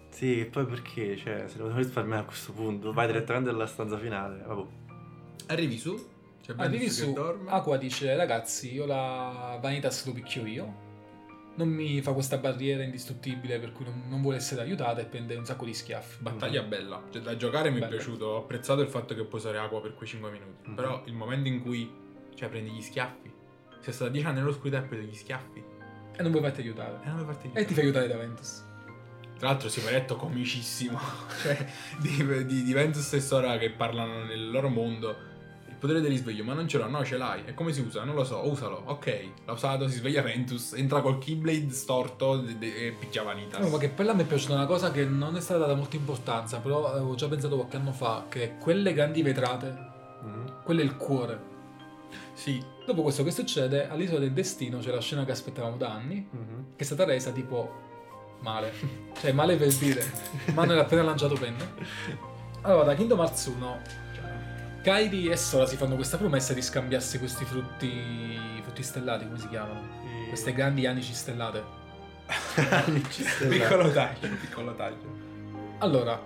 [0.09, 1.15] Sì, e poi perché?
[1.15, 4.43] Cioè, se lo devo risparmiare a questo punto, vai direttamente alla stanza finale.
[4.45, 4.63] Vabbè.
[5.47, 5.97] Arrivi su,
[6.55, 7.13] c'è Arrivi che su.
[7.13, 7.49] dorme.
[7.49, 10.87] Aqua dice: Ragazzi, io la Vanitas lo picchio io.
[11.55, 15.35] Non mi fa questa barriera indistruttibile per cui non, non vuole essere aiutata e prende
[15.35, 16.17] un sacco di schiaffi.
[16.21, 17.95] Battaglia bella, cioè da giocare mi è Bella.
[17.95, 20.75] piaciuto, ho apprezzato il fatto che puoi usare acqua per quei 5 minuti, Mhm.
[20.75, 21.91] però il momento in cui
[22.35, 23.29] cioè, prendi gli schiaffi,
[23.81, 25.61] sei stato 10 anni nell'oscurità e prendi gli schiaffi
[26.15, 26.99] E non vuoi farti aiutare.
[27.03, 28.63] e non mi farti E ti fai aiutare da Ventus.
[29.37, 30.97] Tra l'altro si detto comicissimo,
[31.43, 31.65] cioè
[31.99, 35.27] di, di, di Ventus e Sora che parlano nel loro mondo.
[35.79, 37.41] Potere del risveglio, ma non ce l'ho, no, ce l'hai.
[37.45, 38.03] E come si usa?
[38.03, 38.81] Non lo so, usalo.
[38.85, 43.61] Ok, l'ha usato, si sveglia Ventus, entra col Keyblade storto de- de- e picchia Vanitas.
[43.61, 45.75] No, ma che per là mi è piaciuta una cosa che non è stata data
[45.75, 49.87] molta importanza, però avevo già pensato qualche anno fa, che quelle grandi vetrate,
[50.21, 50.53] Mhm.
[50.63, 51.39] quello è il cuore.
[52.33, 56.27] Sì, Dopo questo che succede, all'isola del destino c'è la scena che aspettavamo da anni,
[56.27, 56.65] Mhm.
[56.75, 57.71] che è stata resa tipo
[58.41, 58.71] male.
[59.21, 60.03] cioè male per dire.
[60.55, 61.57] Manuel ha appena lanciato penne.
[62.63, 63.79] Allora, da Kingdom Hearts 1,
[64.81, 69.49] Kairi e Sora si fanno questa promessa di scambiarsi questi frutti, frutti stellati, come si
[69.49, 69.81] chiamano?
[70.03, 71.63] E- Queste grandi anici stellate.
[72.69, 73.59] Anici stellati.
[73.59, 75.17] piccolo taglio, piccolo taglio.
[75.79, 76.21] Allora,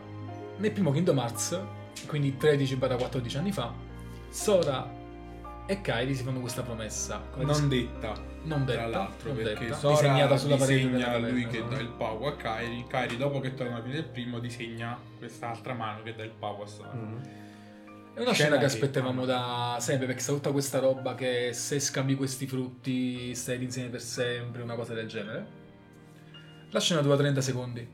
[0.57, 1.59] nel primo Kingdom Hearts,
[2.05, 3.73] quindi 13-14 anni fa,
[4.29, 5.01] Sora
[5.65, 7.21] e Kairi si fanno questa promessa.
[7.37, 11.29] Non detta, non detta, tra l'altro, non perché detta, Sora disegnata sulla parete disegna caverna,
[11.29, 14.37] lui che dà il pavo a Kairi, Kairi dopo che torna alla fine del primo
[14.39, 16.93] disegna quest'altra mano che dà il pavo a Sora.
[16.93, 17.41] Mhm.
[18.15, 21.79] È una scena, Scena che aspettavamo da sempre, perché sta tutta questa roba che se
[21.79, 25.61] scambi questi frutti stai insieme per sempre, una cosa del genere.
[26.69, 27.87] La scena dura 30 secondi.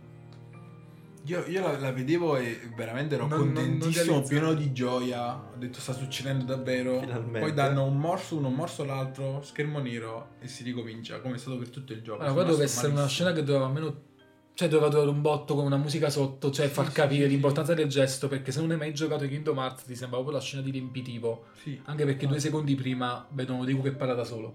[1.25, 4.73] Io, io la, la vedevo e veramente ero Non- non- non contentissimo, realizzo- pieno di
[4.73, 5.35] gioia.
[5.35, 6.99] Ho detto sta succedendo davvero.
[6.99, 7.39] Finalmente.
[7.39, 11.37] Poi danno un morso uno, un morso l'altro, schermo nero e si ricomincia, come è
[11.37, 12.19] stato per tutto il gioco.
[12.19, 14.07] Allora, qua deve rimasto essere una scena che doveva almeno.
[14.53, 17.73] Cioè, doveva durare un botto con una musica sotto, cioè far sì, capire sì, l'importanza
[17.73, 18.27] del gesto.
[18.27, 20.71] Perché se non hai mai giocato ai Kingdom Hearts, ti sembra proprio la scena di
[20.71, 21.45] riempitivo.
[21.63, 21.79] Sì.
[21.85, 24.53] Anche perché due secondi prima vedono Riku che parla da solo.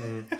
[0.00, 0.20] Mm.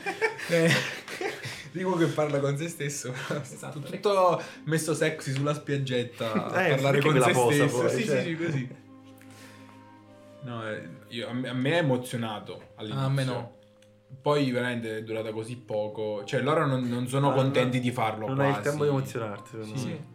[0.49, 0.69] Eh,
[1.71, 3.15] Dico che parla con se stesso.
[3.41, 3.79] Esatto.
[3.79, 7.79] Tutto messo sexy sulla spiaggetta a Eh, parlare perché con se stesso.
[7.81, 8.23] poi, sì, cioè.
[8.23, 8.69] sì, sì, così.
[10.43, 13.03] No, eh, io- a, me, a me è emozionato all'inizio.
[13.03, 13.55] Ah, a me no.
[14.21, 16.25] Poi veramente è durata così poco.
[16.25, 17.83] Cioè, loro non, non sono Ah, contenti no.
[17.83, 18.51] di farlo Non quasi.
[18.51, 19.87] hai il tempo di emozionarti, secondo Sì.
[19.89, 20.07] me.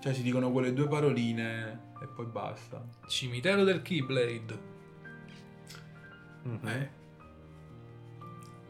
[0.00, 2.84] Cioè, si dicono quelle due paroline e poi basta.
[3.08, 4.58] Cimitero del Keyblade.
[6.42, 6.68] Mhm.
[6.68, 6.90] Eh.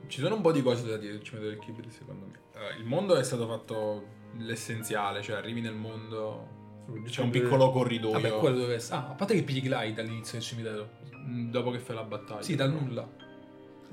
[0.07, 2.39] Ci sono un po' di cose da dire sul cimitero del Keyblade, secondo me.
[2.55, 4.07] Eh, il mondo è stato fatto
[4.39, 8.97] l'essenziale, cioè arrivi nel mondo, c'è un piccolo corridoio Vabbè, quello essere.
[9.01, 10.89] Ah, a parte che pigli glide all'inizio del cimitero.
[11.27, 12.43] mm, dopo che fai la battaglia.
[12.43, 13.07] Sì, dal nulla.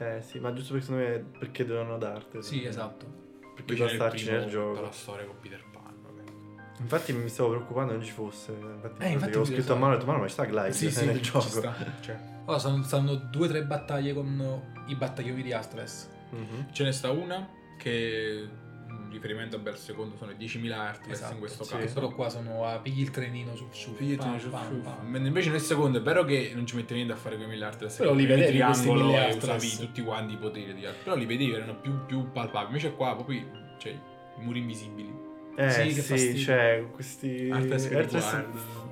[0.04, 2.42] Eh sì, ma giusto perché secondo me perché dovevano dartelo.
[2.44, 3.06] Sì, esatto.
[3.56, 4.82] Perché il starci nel gioco.
[4.82, 5.94] la storia con Peter Pan.
[6.02, 6.22] vabbè.
[6.80, 8.52] Infatti mi stavo preoccupando che non ci fosse.
[8.52, 10.46] Infatti, Eh, infatti avevo mi scritto a mano e ho detto, ma no, ci sta
[10.46, 11.40] Glide Sì, sì, nel gioco.
[11.42, 12.18] Sta, cioè.
[12.46, 16.10] Allora, stanno, stanno due o tre battaglie con i battaglioni di Heartless.
[16.32, 16.72] Mhm.
[16.72, 17.48] Ce ne sta una
[17.78, 18.48] che
[19.14, 21.76] riferimento a bel secondo sono i 10.000 Hertz in questo sì.
[21.76, 21.94] caso.
[21.94, 23.96] Però qua sono a pigli il trenino su su.
[23.98, 24.52] Ciuff, pam, ciuff.
[24.52, 25.06] pam.
[25.06, 27.48] Mentre invece nel secondo è vero che non ci mette niente a fare con i
[27.50, 27.96] 1000 Hertz.
[27.98, 30.88] Però li vedevi questi triangolo 1000 e usavi tutti quanti i poteri di.
[31.04, 32.78] Però li vedevi, erano più, più palpabili.
[32.78, 33.42] Invece qua proprio
[33.78, 35.32] cioè, i muri invisibili.
[35.56, 36.42] Eh Sì, sì, fastidio.
[36.42, 38.92] cioè questi Hertz che Hertz riguardano.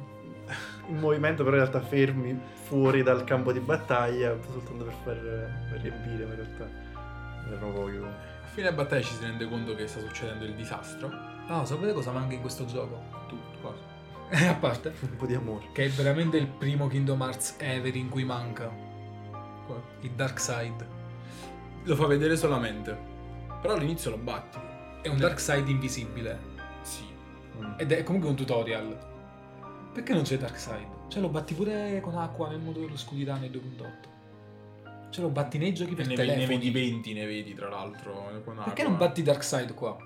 [0.89, 5.15] in movimento però in realtà fermi fuori dal campo di battaglia soltanto per far
[5.71, 6.69] per riempire ma in realtà
[7.47, 7.97] erano pochi
[8.51, 11.09] fine battaglia ci si rende conto che sta succedendo il disastro.
[11.47, 13.01] Ah, sapete cosa manca in questo gioco?
[13.27, 13.79] Tutto, cosa?
[14.29, 14.93] Eh, a parte.
[15.01, 18.69] un po' di amore Che è veramente il primo Kingdom Hearts ever in cui manca.
[19.65, 19.81] Qua.
[20.01, 20.99] Il Dark Side.
[21.83, 22.97] Lo fa vedere solamente.
[23.61, 24.57] Però all'inizio lo batti.
[25.01, 26.39] È un Dark Side invisibile.
[26.81, 27.05] Sì.
[27.57, 27.73] Mm.
[27.77, 29.09] Ed è comunque un tutorial.
[29.93, 30.99] Perché non c'è Dark Side?
[31.07, 34.10] Cioè lo batti pure con acqua nel modo dell'oscurità nel 2.8.
[35.11, 36.39] Cioè, lo batti nei giochi per ne, telefono.
[36.41, 38.31] ne vedi 20, ne vedi tra l'altro.
[38.63, 38.97] Perché non eh.
[38.97, 39.97] batti Darkseid qua?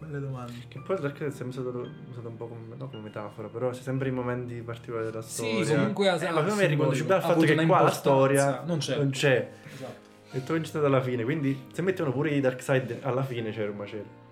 [0.00, 0.52] Belle domande.
[0.68, 3.70] Che poi Dark Knight è sempre stato usato un po' come, no, come metafora, però
[3.70, 5.64] c'è sempre i momenti particolari della storia.
[5.64, 8.96] Sì, comunque ha Eh, ma come riconducibile al fatto che qua la storia non c'è.
[8.96, 9.50] non c'è.
[9.74, 10.06] Esatto.
[10.30, 13.70] E tu vinci alla fine, quindi se mettono pure i Dark Side alla fine c'era
[13.70, 14.26] un macello.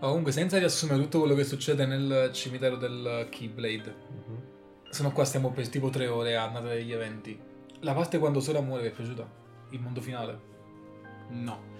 [0.00, 4.38] Ma comunque, senza riassumere tutto quello che succede nel cimitero del Keyblade, Mhm.
[4.90, 7.38] se no qua stiamo per tipo tre ore a narrare gli eventi.
[7.84, 9.28] La parte quando Sora muore vi è piaciuta?
[9.70, 10.40] Il mondo finale?
[11.28, 11.72] No.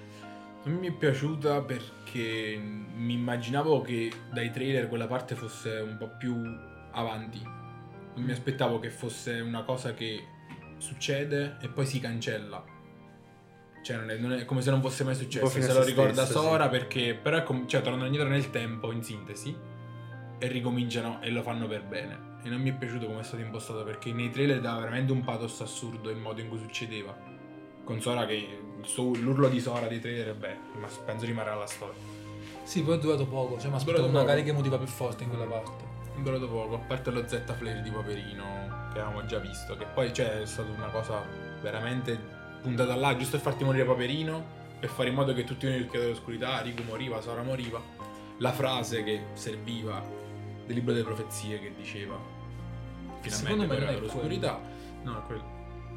[0.65, 6.11] Non mi è piaciuta perché mi immaginavo che dai trailer quella parte fosse un po'
[6.19, 6.35] più
[6.93, 7.41] avanti.
[7.43, 10.23] Non mi aspettavo che fosse una cosa che
[10.77, 12.63] succede e poi si cancella.
[13.83, 15.49] Cioè, non è, non è come se non fosse mai successo.
[15.49, 16.71] Se lo ricorda Sora sì.
[16.71, 17.15] perché.
[17.15, 19.57] Però è com- cioè, tornano indietro nel tempo, in sintesi.
[20.39, 22.33] E ricominciano e lo fanno per bene.
[22.45, 25.25] E non mi è piaciuto come è stato impostato perché nei trailer dava veramente un
[25.25, 27.17] pathos assurdo il modo in cui succedeva.
[27.83, 31.67] Con Sora che il suo- l'urlo di Sora dei trailer, beh, ma penso rimarrà la
[31.67, 31.99] storia.
[32.63, 33.59] Sì, poi è durato poco.
[33.59, 34.27] Cioè, mi aspettavo una poco.
[34.27, 35.85] carica emotiva più forte in quella parte.
[36.17, 39.87] È durato poco, a parte lo Z Flare di Paperino che avevamo già visto, che
[39.87, 41.23] poi cioè, è stata una cosa
[41.63, 42.19] veramente
[42.61, 44.45] puntata là, giusto per farti morire Paperino,
[44.79, 47.81] per fare in modo che tutti nel chiodo dell'oscurità, Riku moriva, Sora moriva.
[48.39, 50.03] La frase che serviva
[50.67, 52.34] del libro delle profezie che diceva
[53.31, 54.61] Secondo finalmente me non moriva è dall'oscurità.
[55.03, 55.45] No, quello.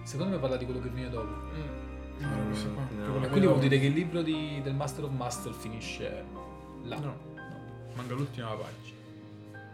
[0.03, 1.27] Secondo me parla di quello che viene dopo.
[1.27, 1.85] Mm.
[2.19, 2.27] No,
[2.73, 2.87] qua.
[2.89, 3.03] No.
[3.03, 6.23] Quello E che quindi vuol dire che il libro di- del Master of Master finisce
[6.83, 6.97] là.
[6.97, 7.15] No,
[7.95, 8.95] manca l'ultima pagina.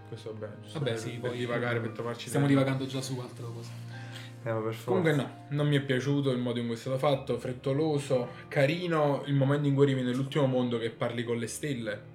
[0.08, 0.56] Questo va bene.
[0.62, 2.64] giusto Vabbè, per- sì, per poi divagare, per trovarci Stiamo dentro.
[2.64, 3.70] divagando già su altre cose.
[4.46, 4.86] Eh, ma per forza.
[4.86, 9.24] Comunque no, non mi è piaciuto il modo in cui è stato fatto, frettoloso, carino
[9.26, 12.12] il momento in cui arrivi nell'ultimo mondo che parli con le stelle.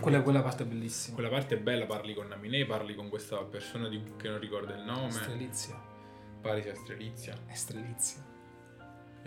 [0.00, 1.14] Quella, quella parte è bellissima.
[1.14, 4.74] Quella parte è bella, parli con Naminé, parli con questa persona di- che non ricorda
[4.74, 5.80] il nome, Strelizia.
[6.40, 7.34] pare sia Strelizia.
[7.46, 8.24] È Strelizia.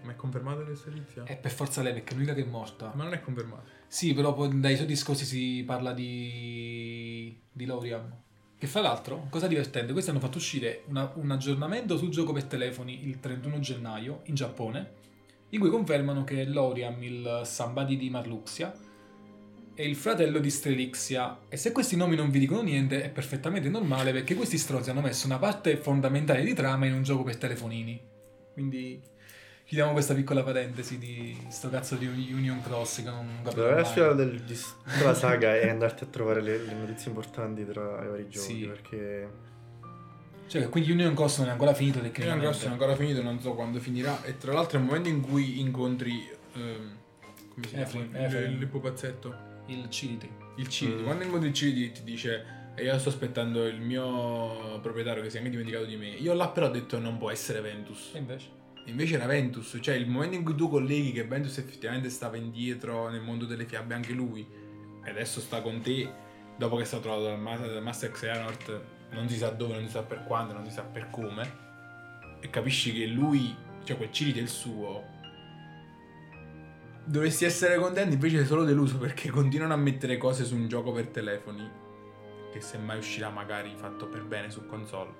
[0.03, 1.23] Ma è confermato che è Strelizia?
[1.23, 2.91] È per forza lei perché è l'unica che è morta.
[2.95, 3.63] Ma non è confermato.
[3.87, 7.37] Sì, però poi dai suoi discorsi si parla di.
[7.51, 8.13] di Lauriam.
[8.57, 12.43] Che fra l'altro, cosa divertente, questi hanno fatto uscire una- un aggiornamento sul gioco per
[12.45, 14.91] telefoni il 31 gennaio in Giappone,
[15.49, 18.73] in cui confermano che Lauriam, il Sambadi di Marluxia,
[19.79, 21.39] è il fratello di Strelixia.
[21.47, 24.99] E se questi nomi non vi dicono niente, è perfettamente normale perché questi stronzi hanno
[24.99, 27.97] messo una parte fondamentale di trama in un gioco per telefonini.
[28.51, 29.01] Quindi
[29.63, 33.69] chiudiamo questa piccola parentesi di sto cazzo di Union Cross che non capisco.
[33.69, 34.57] La sfida del- di
[34.97, 38.65] della saga è andarti a trovare le, le notizie importanti tra i vari giochi Sì.
[38.65, 39.29] perché
[40.47, 42.45] Cioè, quindi Union Cross non è ancora finito Io non tecnicamente.
[42.49, 44.23] grosso è ancora finito, non so quando finirà.
[44.25, 46.27] E tra l'altro è il momento in cui incontri...
[46.55, 46.97] ehm,
[47.53, 48.05] come si chiama?
[48.05, 48.59] Il, Efraim.
[48.59, 49.47] il pupazzetto.
[49.71, 50.29] Il Ciliti.
[50.57, 51.03] Il Cidi, Mm.
[51.03, 55.35] quando incontri il Cidi ti dice e io sto aspettando il mio proprietario che si
[55.35, 56.07] è anche dimenticato di me.
[56.09, 58.11] Io là però ho detto non può essere Ventus.
[58.13, 58.47] E invece?
[58.85, 63.09] Invece era Ventus, cioè il momento in cui tu colleghi che Ventus effettivamente stava indietro
[63.09, 64.45] nel mondo delle fiabe anche lui
[65.03, 66.09] e adesso sta con te
[66.57, 69.85] dopo che è stato trovato dal, Ma- dal Master Xehanort non si sa dove, non
[69.85, 71.67] si sa per quando, non si sa per come
[72.39, 73.53] e capisci che lui,
[73.83, 75.03] cioè quel Cirite è il suo
[77.05, 80.91] dovresti essere contento invece sei solo deluso perché continuano a mettere cose su un gioco
[80.91, 81.69] per telefoni
[82.51, 85.11] che se mai uscirà magari fatto per bene su console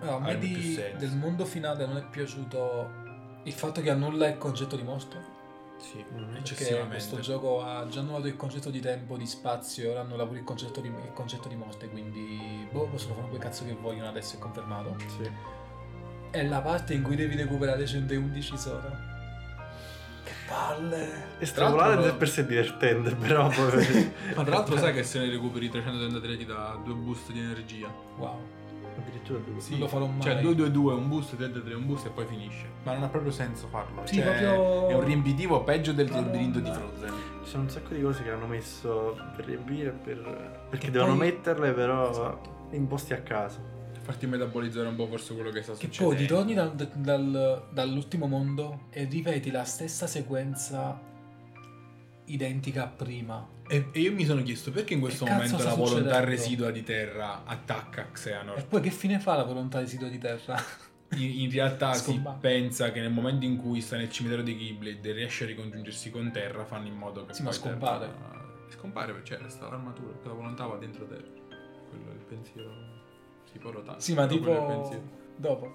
[0.00, 3.06] Allora, a me di- del mondo finale non è piaciuto
[3.44, 5.16] il fatto che annulla il concetto di morte.
[5.78, 6.04] sì.
[6.04, 10.40] Perché questo gioco ha già annullato il concetto di tempo, di spazio, ora annulla pure
[10.40, 11.88] il concetto di, il concetto di morte.
[11.88, 14.96] Quindi, boh, possono fare quel cazzo che vogliono, adesso è confermato.
[15.06, 15.30] sì.
[16.30, 19.16] È la parte in cui devi recuperare 111 Sora.
[20.48, 21.08] Palle!
[21.38, 24.12] Estrapolare l'altro- è per sé divertente, però poi...
[24.34, 27.88] Ma tra l'altro sai che se ne recuperi 333 ti dà due boost di energia.
[28.16, 28.56] Wow.
[28.98, 29.60] Addirittura due.
[29.60, 29.70] Sì.
[29.72, 30.20] Non lo farò mai.
[30.22, 32.64] Cioè 222 un boost, 333 un boost e poi finisce.
[32.82, 34.02] Ma non ha proprio senso farlo.
[34.06, 37.12] Sì, Cioè, proprio- È un riempitivo peggio del labirinto di Frozen.
[37.44, 40.66] Ci sono un sacco di cose che hanno messo per riempire, per...
[40.70, 42.66] perché Che devono poi- metterle però Esatto.
[42.70, 43.76] in posti a caso.
[44.08, 46.14] Farti metabolizzare un po' forse quello che sta Che succedendo.
[46.14, 50.98] poi ritorni dal- dal- dall'ultimo mondo e ripeti la stessa sequenza
[52.24, 53.46] identica a prima.
[53.68, 56.24] E, e io mi sono chiesto perché in questo Che momento la volontà succedendo?
[56.24, 58.66] residua di terra attacca E Xehanort.
[58.66, 60.56] poi che fine fa la volontà residua di terra?
[61.12, 65.06] In, in realtà si pensa che nel momento in cui sta nel cimitero di Keyblade
[65.08, 68.06] e riesce a ricongiungersi con terra, fanno in modo che Sì, ma poi scompare.
[68.06, 68.36] Terra-
[68.70, 71.28] Scompare perché c'è resta l'armatura, perché la volontà va dentro terra.
[71.90, 72.97] Quello è il pensiero.
[73.58, 74.00] Si può rotare.
[74.00, 74.66] sì, ma il tipo...
[74.66, 75.02] pensiero.
[75.36, 75.72] Dopo.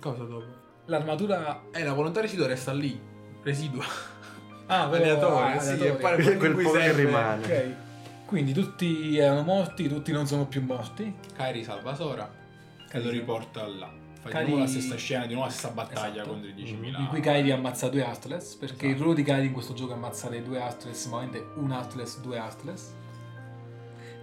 [0.00, 0.44] Cosa dopo?
[0.86, 1.62] L'armatura...
[1.72, 2.98] Eh, la volontà residua resta lì.
[3.42, 3.84] Residua.
[4.66, 7.44] Ah, Aleatorio, ah, sì, e poi Quel- poco che rimane.
[7.44, 7.74] Ok.
[8.26, 11.12] Quindi tutti erano morti, tutti non sono più morti.
[11.34, 12.24] Kairi salva Sora
[12.90, 13.10] e lo Kairi.
[13.18, 13.90] riporta là.
[14.20, 16.28] Fai Cari- di nuovo la stessa scena, di nuovo la stessa battaglia Esatto.
[16.28, 17.00] contro i 10.000.
[17.00, 18.90] in cui Kairi ammazza due Heartless, perché Esatto.
[18.92, 21.26] il ruolo di Kairi in questo gioco è ammazzare due Heartless, ma
[21.56, 22.94] un Heartless, due Heartless.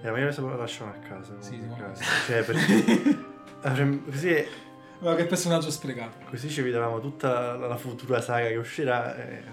[0.01, 1.33] Eh, ma io se lo lasciamo a casa.
[1.39, 2.03] Sì, a casa.
[2.25, 3.17] Cioè, perché
[3.63, 4.45] avremmo- così,
[4.99, 6.25] Ma che personaggio sprecato.
[6.29, 9.15] così ci vedevamo tutta la, la futura saga che uscirà.
[9.15, 9.43] eh.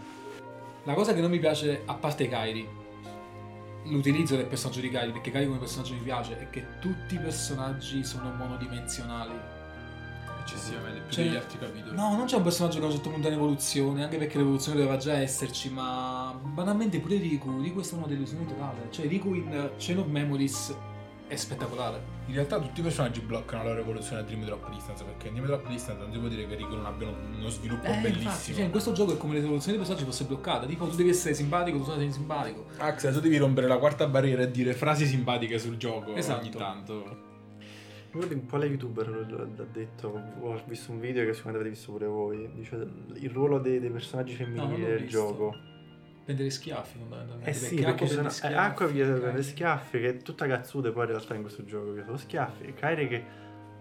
[0.85, 2.69] La cosa che non mi piace, a parte Kairi,
[3.85, 7.19] l'utilizzo del personaggio di Kairi, perché Kairi come personaggio mi piace, è che tutti i
[7.19, 9.33] personaggi sono monodimensionali.
[10.45, 11.97] Eccessivamente, più Cioè- degli altri capitoli.
[11.97, 14.37] No, non c'è un personaggio che a un certo punto è in evoluzione, anche perché
[14.37, 18.89] l'evoluzione doveva già esserci, ma banalmente pure Riku, Riku è stata una delusione totale.
[18.91, 20.77] Cioè Riku in Chain of Memories
[21.27, 22.13] è spettacolare.
[22.27, 25.35] In realtà tutti i personaggi bloccano la loro evoluzione a Dream Drop Distance, perché in
[25.35, 28.11] Dream Drop Distance non si può dire che Rico non abbiano uno sviluppo Eh, infatti,
[28.11, 28.57] bellissimo.
[28.57, 30.67] cioè, in questo gioco è come l'evoluzione dei personaggi fosse bloccata.
[30.67, 32.67] Tipo, tu devi essere simpatico, tu sei simpatico.
[32.77, 36.41] Axel, tu devi rompere la quarta barriera e dire frasi simpatiche sul gioco Esatto.
[36.41, 37.33] ogni tanto.
[38.15, 42.49] Un po' youtuber l'ha detto, ho visto un video che sicuramente avete visto pure voi,
[42.55, 42.77] dice
[43.15, 45.19] il ruolo dei, dei personaggi No, femminili l'ho del visto.
[45.19, 45.57] gioco.
[46.25, 47.51] Prendere schiaffi fondamentalmente.
[47.51, 50.47] Eh sì, perché prende sono schiaffi, eh, acqua via Kairi- prende schiaffi, che è tutta
[50.47, 53.25] cazzuta poi in realtà in questo gioco, che sono schiaffi, e Kairi che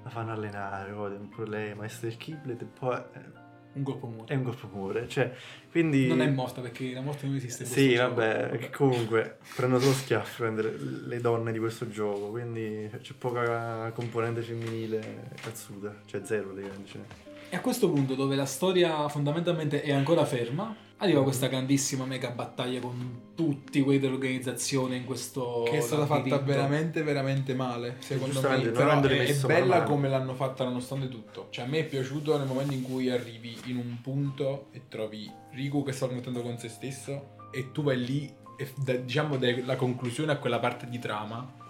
[0.03, 3.41] la fanno allenare, oh, è un problema, essere il Kiblet e poi eh,
[3.73, 4.33] Un colpo muore.
[4.33, 5.33] è un colpo muore, cioè,
[5.71, 6.07] quindi...
[6.07, 7.65] Non è morta perché la morte non esiste.
[7.65, 8.13] Sì, gioco.
[8.13, 14.41] vabbè, che comunque prendono solo prendere le donne di questo gioco, quindi c'è poca componente
[14.41, 16.89] femminile cazzuta, cioè zero praticamente.
[16.89, 17.31] ce n'è.
[17.49, 22.29] E a questo punto, dove la storia fondamentalmente è ancora ferma, arriva questa grandissima mega
[22.29, 25.63] battaglia con tutti quelli dell'organizzazione in questo.
[25.65, 27.97] Che è stata fatta veramente, veramente male.
[27.99, 29.85] Secondo me, però è, è bella male.
[29.85, 31.47] come l'hanno fatta nonostante tutto.
[31.49, 35.29] Cioè, a me è piaciuto nel momento in cui arrivi in un punto e trovi
[35.51, 39.63] Riku che sta commettendo con se stesso, e tu vai lì e da- diciamo dai
[39.65, 41.61] la conclusione a quella parte di trama.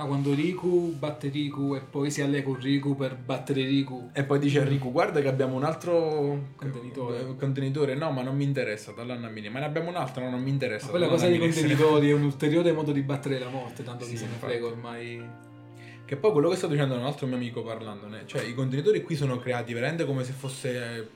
[0.00, 4.10] Ah, quando Riku batte Riku e poi si allea con Riku per battere Riku.
[4.12, 7.20] E poi dice a Riku: Guarda che abbiamo un altro Contenitore.
[7.20, 7.96] eh, contenitore.
[7.96, 8.92] No, ma non mi interessa.
[8.92, 9.48] Dall'anno a mini.
[9.48, 10.22] Ma ne abbiamo un altro.
[10.22, 10.86] No, non mi interessa.
[10.86, 13.82] Ma poi la dall'anno cosa dei contenitori è un ulteriore modo di battere la morte,
[13.82, 15.20] tanto Sì, chi se ne frega ormai.
[16.04, 19.16] Che poi quello che sto dicendo un altro mio amico parlandone, cioè i contenitori qui
[19.16, 21.08] sono creati veramente come se fosse eh,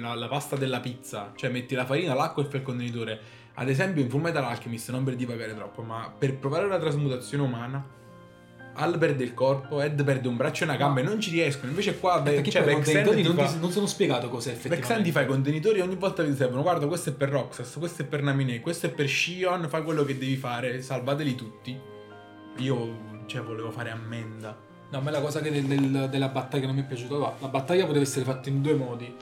[0.00, 3.20] la, la pasta della pizza, cioè metti la farina, l'acqua e fai il contenitore.
[3.60, 7.42] Ad esempio in Full Metal Alchemist, non per divagare troppo, ma per provare la trasmutazione
[7.42, 7.84] umana,
[8.80, 11.70] Al perde il corpo, Ed perde un braccio e una gamba e non ci riescono.
[11.70, 13.46] Invece qua, beh, cioè, i contenitori ti non, fa...
[13.52, 15.10] ti- non sono spiegato cos'è Vexen ti effettivamente.
[15.10, 16.62] fa i contenitori ogni volta che ti servono.
[16.62, 20.04] Guarda, questo è per Roxas, questo è per Naminé, questo è per Shion, fai quello
[20.04, 21.76] che devi fare, salvateli tutti.
[22.58, 24.56] Io, cioè, volevo fare ammenda.
[24.90, 27.16] No, a me la cosa del- del- della battaglia non mi è piaciuta.
[27.16, 29.12] va, La battaglia poteva essere fatta in due modi.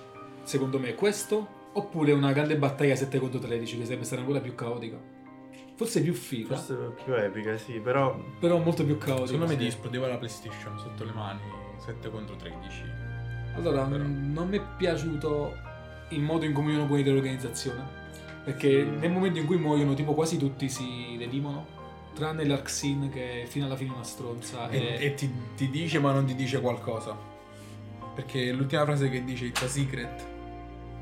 [0.42, 4.54] Secondo me, questo oppure una grande battaglia 7 contro 13, che sarebbe stata ancora più
[4.54, 4.96] caotica.
[5.76, 6.74] Forse più figa, Forse
[7.04, 9.26] più epica, sì, però però molto più caotica.
[9.26, 11.40] Secondo me ti esplodeva la PlayStation sotto le mani
[11.84, 12.82] 7 contro 13.
[13.56, 15.54] Allora, Però- non mi è piaciuto
[16.10, 18.04] il modo in cui muoiono quelli dell'organizzazione.
[18.44, 18.88] Perché Sì.
[19.00, 21.74] nel momento in cui muoiono, tipo quasi tutti si redimono.
[22.14, 24.70] Tranne l'Arxin che fino alla fine è una stronza.
[24.70, 27.14] E, e- e ti, ti dice ma non ti dice qualcosa.
[28.14, 30.26] Perché l'ultima frase che dice It's a secret.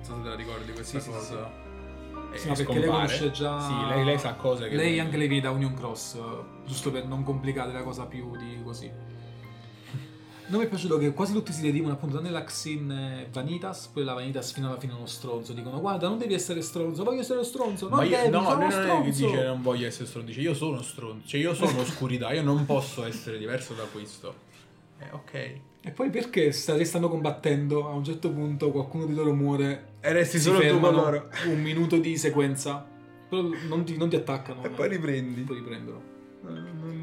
[0.05, 1.51] So se te la ricordi questa Sì, sì, cosa.
[2.33, 3.61] E Sì, ma perché lei conosce già.
[3.61, 4.77] Sì, lei, lei sa cose che...
[4.77, 6.21] Lei anche lei viene da Union Cross, eh,
[6.67, 8.91] giusto per non complicare la cosa più di così.
[10.47, 14.05] Non mi è piaciuto che quasi tutti si redimono appunto tranne l'Axin e Vanitas, poi
[14.05, 15.55] la Vanitas fino alla fine è uno stronzo.
[15.55, 18.53] Dicono guarda non devi essere stronzo, voglio essere stronzo, non Ma io, devi, no, sono
[18.59, 19.27] non è che stronzo.
[19.27, 22.67] dice non voglio essere stronzo, dice io sono stronzo, cioè io sono oscurità, io non
[22.67, 24.35] posso essere diverso da questo.
[24.99, 25.35] Eh, ok.
[25.81, 30.13] E poi perché sta- stanno combattendo, a un certo punto qualcuno di loro muore, E
[30.13, 31.29] resti si solo tu con loro.
[31.47, 32.87] un minuto di sequenza,
[33.29, 34.63] però non ti, non ti attaccano.
[34.65, 35.41] E poi riprendi.
[35.43, 36.13] poi riprendono.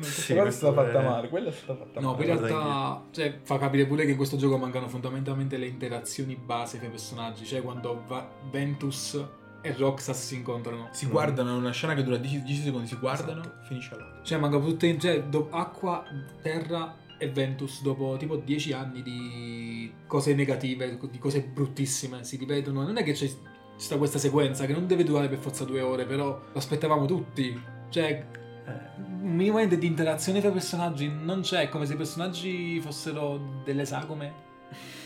[0.01, 2.23] Sì, Quella è stata fatta è- male, quella è stata fatta No, male.
[2.23, 6.35] poi in realtà cioè, fa capire pure che in questo gioco mancano fondamentalmente le interazioni
[6.35, 9.19] base fra i personaggi, cioè quando Va- Ventus
[9.63, 10.89] e Roxas si incontrano.
[10.91, 13.63] Si guardano, è una scena che dura 10, 10 secondi, si guardano, Esatto.
[13.65, 14.19] finisce là.
[14.23, 16.03] Cioè mancano tutte cioè, do- acqua,
[16.43, 22.81] terra e Ventus dopo tipo 10 anni di cose negative, di cose bruttissime, si ripetono.
[22.81, 23.29] Non è che c'è
[23.75, 27.61] sta questa sequenza che non deve durare per forza due ore, però lo aspettavamo tutti.
[27.89, 28.25] Cioè,
[28.65, 32.81] eh, un minimamente di interazione tra i personaggi non c'è, è come se i personaggi
[32.81, 34.49] fossero delle sagome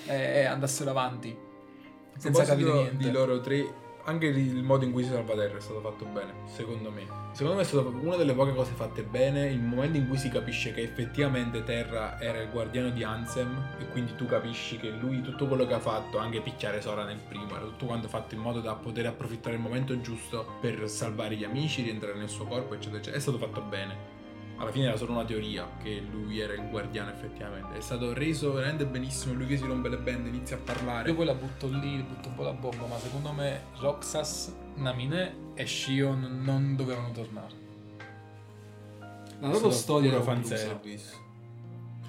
[0.07, 1.35] e andassero avanti
[2.17, 2.97] senza capire niente.
[2.97, 3.65] di loro tre,
[4.05, 7.23] anche il modo in cui si salva Terra è stato fatto bene, secondo me.
[7.31, 10.29] Secondo me è stata una delle poche cose fatte bene, il momento in cui si
[10.29, 15.21] capisce che effettivamente Terra era il guardiano di Ansem e quindi tu capisci che lui
[15.21, 18.41] tutto quello che ha fatto, anche picchiare Sora nel primo, era tutto quanto fatto in
[18.41, 22.73] modo da poter approfittare il momento giusto per salvare gli amici, rientrare nel suo corpo,
[22.73, 23.17] eccetera, eccetera.
[23.17, 24.14] È stato fatto bene.
[24.57, 27.77] Alla fine era solo una teoria che lui era il guardiano effettivamente.
[27.77, 31.09] È stato reso veramente benissimo, lui che si rompe le bende, inizia a parlare.
[31.09, 35.53] Io poi la butto lì, butto un po' la bomba, ma secondo me Roxas, Namine
[35.55, 37.63] e Shion non dovevano tornare.
[39.39, 41.23] La loro È storia era fanservice.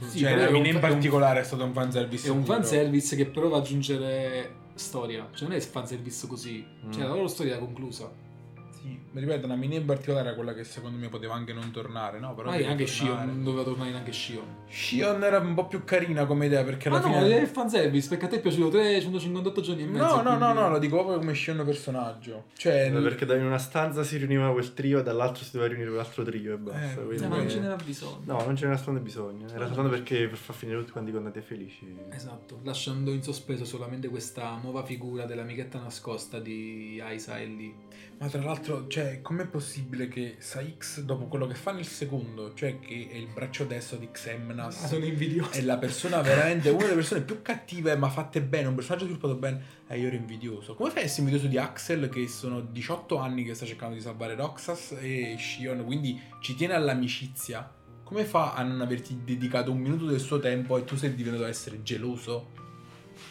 [0.08, 2.28] Sì, cioè, è Namine in è particolare è stato un fanservice.
[2.28, 5.28] È un fanservice che però va ad aggiungere storia.
[5.32, 6.64] Cioè non è fanservice così.
[6.90, 7.08] Cioè Mm.
[7.08, 8.24] la loro storia era conclusa.
[8.86, 12.20] Sì, mi ripeto, Namine in particolare era quella che secondo me poteva anche non tornare,
[12.20, 12.34] no?
[12.34, 12.86] Però anche tornare.
[12.86, 14.44] Shion, non doveva tornare neanche Shion.
[14.68, 17.36] Shion era un po' più carina come idea perché alla Ma no, fine...
[17.36, 20.04] è il fanservice, perché a te è piaciuto 358 giorni e mezzo.
[20.04, 22.44] No, no, no, quindi- no, lo dico proprio come Shion personaggio.
[22.56, 25.68] Cioè, Eh, Perché da- in una stanza si riuniva quel trio e dall'altro si doveva
[25.72, 27.00] riunire quell'altro trio e basta.
[27.00, 28.20] Eh, quindi- Eh, ma non ce n'era bisogno.
[28.24, 29.46] No, non ce n'era soltanto bisogno.
[29.52, 31.96] Era soltanto perché per far finire tutti quanti contenti e felici.
[32.10, 37.72] Esatto, lasciando in sospeso solamente questa nuova figura dell'amichetta nascosta di Aisa e Lee.
[38.18, 42.78] Ma tra l'altro, cioè, com'è possibile che Saix, dopo quello che fa nel secondo, cioè
[42.78, 45.50] che è il braccio destro di Xemnas, Ah, sono invidioso.
[45.50, 49.34] è la persona veramente, una delle persone più cattive, ma fatte bene, un personaggio sviluppato
[49.36, 50.74] bene, e io ero invidioso.
[50.74, 54.00] Come fai a essere invidioso di Axel, che sono 18 anni che sta cercando di
[54.00, 57.70] salvare Roxas e Shion, quindi ci tiene all'amicizia?
[58.02, 61.44] Come fa a non averti dedicato un minuto del suo tempo e tu sei diventato
[61.44, 62.55] a essere geloso?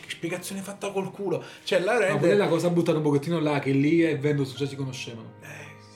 [0.08, 1.44] Spiegazione fatta col culo?
[1.64, 2.28] Cioè, la Ma veramente...
[2.28, 5.34] quella è la cosa buttata un pochettino là, che Lee e Ventus già si conoscevano.
[5.42, 5.48] Eh,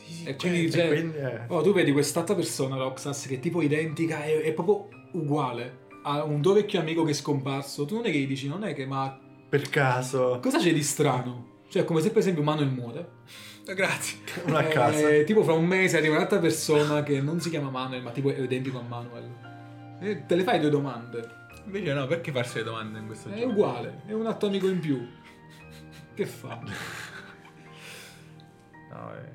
[0.08, 3.26] sì, sì, E cioè, quindi E dice- quindi, eh, Oh, tu vedi quest'altra persona, Roxas,
[3.28, 5.88] che è tipo identica, è, è proprio uguale.
[6.04, 7.86] Ha un tuo vecchio amico che è scomparso.
[7.86, 10.84] Tu non è che gli dici, non è che, ma per caso, cosa c'è di
[10.84, 11.48] strano?
[11.70, 13.08] Cioè, come se per esempio Manuel muore.
[13.68, 14.18] Eh, Grazie.
[14.48, 15.08] uno a Eh, casa.
[15.24, 18.40] tipo fra un mese arriva un'altra persona che non si chiama Manuel, ma tipo è
[18.40, 19.30] identico a Manuel.
[20.02, 21.38] E te le fai due domande.
[21.70, 23.50] Invece no, perché farsi le domande in questo È gioco?
[23.52, 25.08] uguale, è un altro amico in più.
[26.16, 26.60] Che fa?
[28.92, 29.32] No, eh.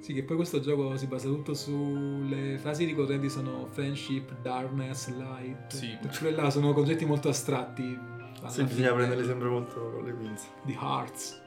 [0.00, 5.72] Sì, che poi questo gioco si basa tutto sulle frasi ricorrenti sono friendship, darkness, light.
[5.72, 5.98] Sì.
[6.00, 7.98] Tutte quelle là sono concetti molto astratti.
[8.46, 10.46] Sì, bisogna prenderli sempre molto con le pinze.
[10.64, 11.42] The Hearts.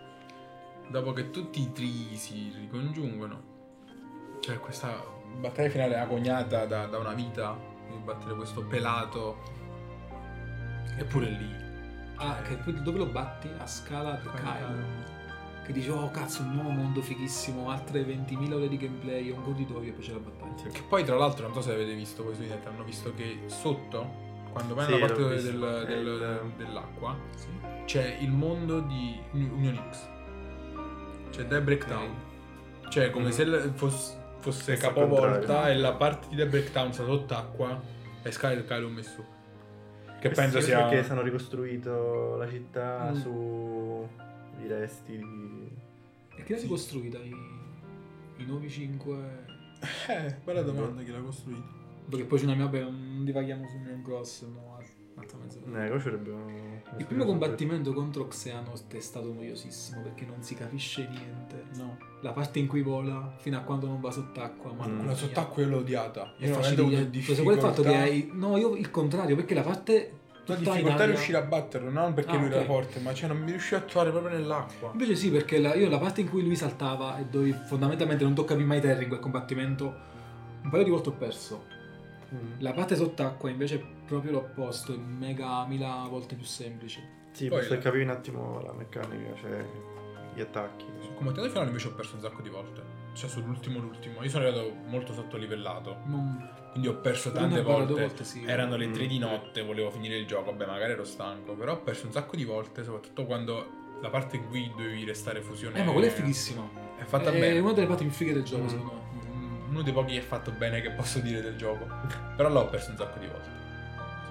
[0.89, 3.41] Dopo che tutti i tri si ricongiungono,
[4.39, 5.01] c'è questa
[5.39, 7.57] battaglia finale agognata da, da una vita
[7.89, 9.37] di battere questo pelato.
[10.97, 11.55] Eppure lì.
[12.15, 13.49] Ah, che poi dove lo batti?
[13.59, 15.15] A scala di Kyle.
[15.63, 19.89] Che dice, oh cazzo, un nuovo mondo fighissimo, altre 20.000 ore di gameplay, un goditorio
[19.89, 20.69] e poi c'è la battaglia.
[20.69, 24.25] Che poi, tra l'altro, non so se avete visto questo video, hanno visto che sotto,
[24.53, 27.47] quando vai Sì, nella l'ho parte del- del- il- dell'acqua, Sì.
[27.85, 30.07] c'è il mondo di Union X.
[31.31, 32.15] C'è The Breakdown.
[32.89, 33.31] Cioè, come Mhm.
[33.31, 37.77] se fosse, fosse capovolta e la parte di The Breakdown sta sott'acqua
[38.23, 39.23] e Sky e Kyle messo su.
[40.27, 40.85] Che penso sia...
[40.87, 43.15] Perché hanno ricostruito la città Mm.
[43.15, 44.07] su
[44.63, 45.69] i resti di...
[46.35, 47.17] E chi l'ha ricostruita?
[47.19, 47.35] I,
[48.37, 49.45] i nuovi 5...
[50.07, 51.75] Eh, bella domanda chi l'ha costruito.
[52.09, 52.65] Perché poi c'è una mia...
[52.65, 54.76] Vabbè, non divaghiamo su Neon Cross, no,
[55.27, 55.85] altra mezz'ora.
[55.85, 56.09] Eh, cosa.
[56.97, 61.65] Il primo combattimento contro Xehanort è stato noiosissimo perché non si capisce niente.
[61.75, 61.97] No.
[62.21, 64.71] La parte in cui vola fino a quando non va sott'acqua.
[64.73, 64.97] Ma Mm.
[64.99, 66.33] Quella sott'acqua io l'ho odiata.
[66.37, 67.01] È Io facile veramente ho dire.
[67.01, 68.31] avuto Preso quel fatto che difficoltà- hai.
[68.33, 70.11] No, io il contrario, perché la parte.
[70.49, 72.53] La difficoltà è riuscire a batterlo, non perché Ah, lui ok.
[72.53, 74.91] era forte, ma cioè non mi riuscivo a trovare proprio nell'acqua.
[74.93, 78.33] Invece sì, perché la- io la parte in cui lui saltava e dove fondamentalmente non
[78.33, 79.93] toccavi mai terra in quel combattimento,
[80.63, 81.65] un paio di volte ho perso.
[82.33, 82.53] Mm.
[82.59, 87.15] La parte sott'acqua invece è proprio l'opposto, è mega mila volte più semplice.
[87.31, 89.65] Sì, Poi basta la- capire un attimo la meccanica, cioè
[90.33, 90.85] gli attacchi.
[90.99, 92.95] Sul combattimento finale invece ho perso un sacco di volte.
[93.13, 94.21] Cioè sull'ultimo l'ultimo.
[94.21, 95.97] Io sono arrivato molto sottolivellato.
[96.05, 96.49] Non...
[96.71, 97.93] Quindi ho perso tante volte.
[97.93, 98.43] volte sì.
[98.45, 99.21] Erano le 3 di Mm.
[99.21, 100.51] notte, volevo finire il gioco.
[100.51, 101.53] Vabbè, magari ero stanco.
[101.55, 103.65] Però ho perso un sacco di volte, soprattutto quando
[104.01, 105.79] la parte in cui dovevi restare fusione.
[105.79, 106.69] Eh, ma quella è fighissima.
[106.97, 107.57] È fatta è bene.
[107.59, 108.67] una delle parti più fighe del gioco, Mm.
[108.67, 109.16] secondo me.
[109.77, 111.85] Uno dei pochi che è fatto bene che posso dire del gioco.
[112.35, 113.47] Però l'ho perso un sacco di volte.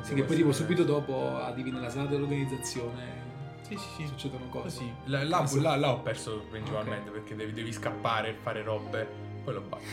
[0.00, 3.24] Sì, che poi tipo subito dopo arrivi nella sala dell'organizzazione.
[3.60, 4.06] Sì, sì, sì.
[4.08, 4.64] Succedono cose.
[4.64, 4.92] Così.
[5.04, 9.06] Là, là- là- là ho perso principalmente perché devi, devi scappare, fare robe.
[9.44, 9.84] Poi lo batti.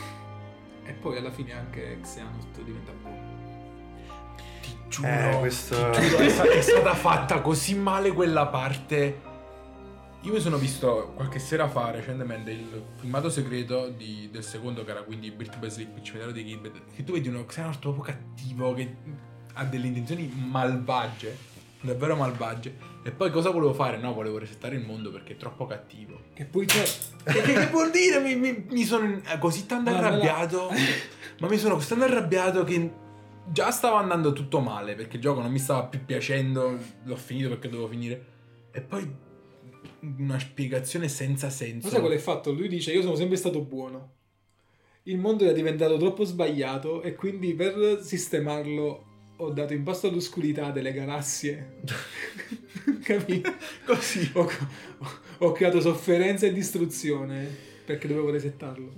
[0.85, 3.21] E poi alla fine anche Xehanort diventa buono.
[4.61, 5.07] Ti giuro.
[5.07, 5.89] Eh, questo...
[5.91, 9.21] Ti giuro, è, sta- è stata fatta così male quella parte.
[10.23, 14.91] Io mi sono visto qualche sera fa recentemente il filmato segreto di- del secondo, che
[14.91, 16.71] era quindi Birth by Sleep, il cimitero dei Kid.
[16.95, 18.95] Che tu vedi uno Xehanort proprio cattivo che
[19.55, 21.37] ha delle intenzioni malvagie,
[21.81, 22.91] davvero malvagie.
[23.03, 23.97] E poi cosa volevo fare?
[23.97, 26.17] No, volevo resettare il mondo perché è troppo cattivo.
[26.33, 26.83] Che poi c'è.
[27.25, 28.19] Che, che vuol dire?
[28.21, 30.69] Mi, mi- mi sono eh, così tanto Ma me la- arrabbiato.
[31.39, 32.91] ma mi sono così tanto arrabbiato che
[33.51, 36.77] già stava andando tutto male perché il gioco non mi stava più piacendo.
[37.03, 38.25] L'ho finito perché dovevo finire.
[38.71, 39.13] E poi
[40.17, 41.87] una spiegazione senza senso.
[41.87, 42.51] Ma sai qual è fatto?
[42.51, 44.11] Lui dice: Io sono sempre stato buono.
[45.03, 49.05] il mondo era diventato troppo sbagliato e quindi per sistemarlo
[49.37, 51.79] ho dato in pasto all'oscurità delle galassie.
[53.03, 53.53] Capito?
[53.85, 54.29] Così.
[54.33, 54.41] Ho,
[54.99, 57.45] ho- ho creato sofferenza e distruzione
[57.85, 58.91] perché dovevo resettarlo.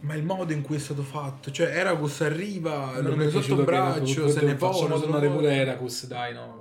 [0.00, 3.42] Ma il modo in cui è stato fatto, cioè Eracus arriva, lo Non è prende
[3.42, 5.00] sotto braccio, se ne facciamo vola.
[5.00, 6.59] tornare pure Eracus, dai, no.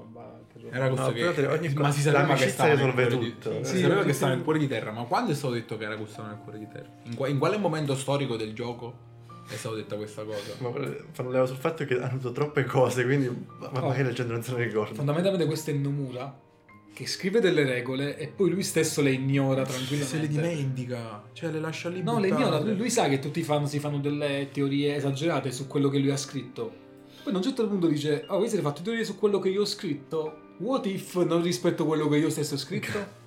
[0.70, 3.51] Per- Eracus No, che ogni ma si sapeva che stava nel cuore di- tutto.
[3.51, 3.63] sì, Eh.
[3.65, 4.36] si Sì, sapeva che sì, stava sì.
[4.38, 6.67] nel cuore di terra, ma quando è stato detto che Eracus stava nel cuore di
[6.72, 6.89] terra?
[7.03, 9.07] In, qua- in quale momento storico del gioco
[9.49, 10.53] è stata detta questa cosa?
[10.61, 13.72] Ma leva sul fatto che hanno usato troppe cose, quindi ma Oh.
[13.88, 14.93] magari la gente non se ne ricorda.
[14.95, 16.47] Fondamentalmente questo è Nomura
[16.93, 20.05] che scrive delle regole e poi lui stesso le ignora tranquillamente.
[20.05, 22.59] Se le dimentica, cioè le lascia lì No, le ignora.
[22.59, 26.11] Lui, lui sa che tutti fanno, si fanno delle teorie esagerate su quello che lui
[26.11, 26.88] ha scritto.
[27.24, 29.61] Poi a un certo punto dice: Oh, voi siete fatti teorie su quello che io
[29.61, 30.38] ho scritto?
[30.60, 33.18] What if non rispetto quello che io stesso ho scritto?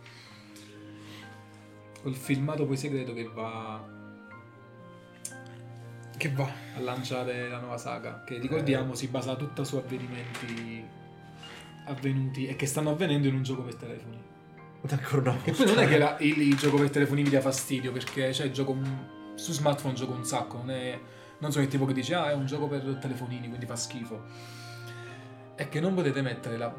[2.03, 3.83] Col filmato poi segreto che va
[6.17, 6.51] Che va.
[6.77, 8.23] a lanciare la nuova saga.
[8.25, 10.85] Che ricordiamo si basa tutta su avvenimenti
[11.87, 14.21] avvenuti e che stanno avvenendo in un gioco per telefoni.
[14.83, 15.37] Volta.
[15.43, 18.33] Che poi non è che la- il, il gioco per telefoni mi dia fastidio, perché
[18.33, 19.07] cioè, gioco un-
[19.37, 20.99] su smartphone gioco un sacco, non, è,
[21.39, 24.23] non sono il tipo che dice ah è un gioco per telefonini, quindi fa schifo.
[25.55, 26.75] È che non potete mettere la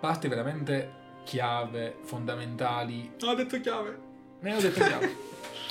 [0.00, 3.12] parte veramente chiave, fondamentali.
[3.22, 3.98] ho detto chiave.
[4.40, 5.16] Ne ho detto chiave.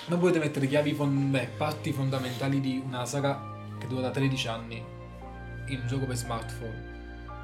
[0.07, 3.39] non potete mettere chiavi fon- beh, parti fondamentali di una saga
[3.79, 4.83] che dura da 13 anni
[5.67, 6.87] in un gioco per smartphone.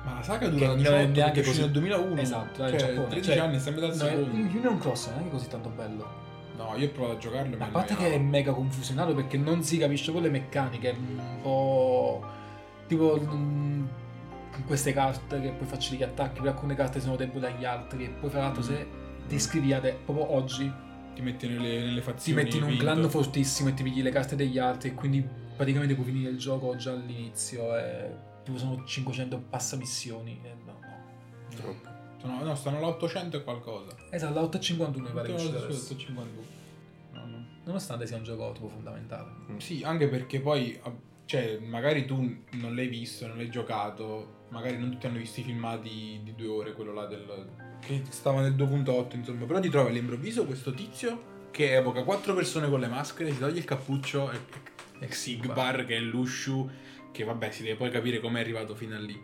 [0.03, 2.21] Ma la saga dura da non è 18 neanche così- nel 2001.
[2.21, 3.07] Esatto, cioè, Giappone.
[3.07, 4.35] 13 Cioè, anni, sempre dal No, secondo.
[4.35, 6.23] Union Cross non è neanche così tanto bello.
[6.57, 9.61] No, io ho provato a giocarlo mi A parte che è mega confusionario perché non
[9.63, 12.23] si capisce con le meccaniche, è un po'
[12.87, 13.85] tipo mm,
[14.63, 18.09] queste carte che poi faccio gli attacchi, per alcune carte sono deboli dagli altri e
[18.09, 18.87] poi fra l'altro se
[19.27, 20.71] ti scriviate proprio oggi
[21.15, 22.43] Ti metti nelle, nelle ti fazioni.
[22.43, 22.83] metti in un vinto.
[22.83, 25.25] clan fortissimo e ti pigli le carte degli altri e quindi
[25.55, 28.09] praticamente puoi finire il gioco già all'inizio e
[28.43, 31.55] tipo sono 500 passa missioni e no no.
[31.55, 31.89] Troppo.
[32.19, 33.95] Sono- no, stanno all'800 e qualcosa.
[34.09, 35.93] Esatto, la 851 mi pare che Sono uscita su adesso.
[35.93, 36.43] 852.
[37.13, 37.45] No, no.
[37.65, 39.29] Nonostante sia un gioco tipo fondamentale.
[39.57, 40.91] Sì, anche perché poi, ah,
[41.25, 42.15] cioè, magari tu
[42.53, 46.47] non l'hai visto, non l'hai giocato, magari non tutti hanno visto i filmati di due
[46.47, 47.49] ore, quello là del...
[47.81, 52.69] che stava nel 2.8, insomma, però ti trovi all'improvviso questo tizio che evoca quattro persone
[52.69, 54.39] con le maschere, si toglie il cappuccio e,
[54.99, 56.69] e Sigbar, che è l'Ushu,
[57.11, 59.21] che vabbè si deve poi capire come è arrivato fino a lì.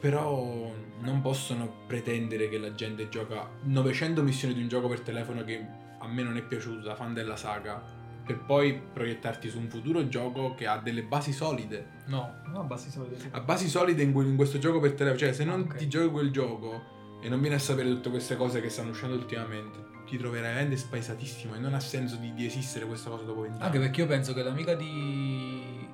[0.00, 5.44] Però non possono pretendere che la gente gioca 900 missioni di un gioco per telefono
[5.44, 5.64] che
[5.98, 7.99] a me non è piaciuto da fan della saga
[8.30, 11.98] per poi proiettarti su un futuro gioco che ha delle basi solide.
[12.06, 13.16] No, no, basti solito.
[13.32, 15.18] Ha basi solide in, in questo gioco per telefono.
[15.18, 15.76] Cioè, se non Ok.
[15.76, 19.16] ti giochi quel gioco e non vieni a sapere tutte queste cose che stanno uscendo
[19.16, 23.40] ultimamente, ti troverai veramente spaesatissimo e non ha senso di, di esistere questa cosa dopo
[23.40, 23.66] 20 anni.
[23.66, 25.88] Anche perché io penso che l'amica di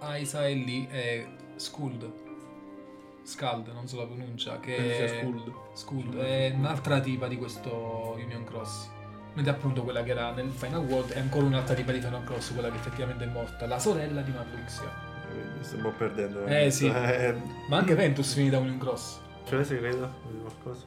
[0.00, 1.26] Aisa è lì è
[1.56, 2.12] Skuld.
[3.22, 5.52] Skald, non so la pronuncia, Penso sia che Skuld.
[5.72, 8.96] Skuld è un'altra tipa di questo Union Cross.
[9.38, 12.54] Mentre appunto quella che era nel Final World è ancora un'altra tipa di Final Cross,
[12.54, 14.90] quella che effettivamente è morta, la sorella di Marluxia.
[15.56, 16.44] Mi sto un po' perdendo.
[16.46, 16.86] Eh, sì.
[16.90, 17.36] Eh,
[17.68, 19.20] Ma anche Ventus finì da Union Cross.
[19.46, 20.12] c'è la segreta?
[20.24, 20.86] Vuoi qualcosa?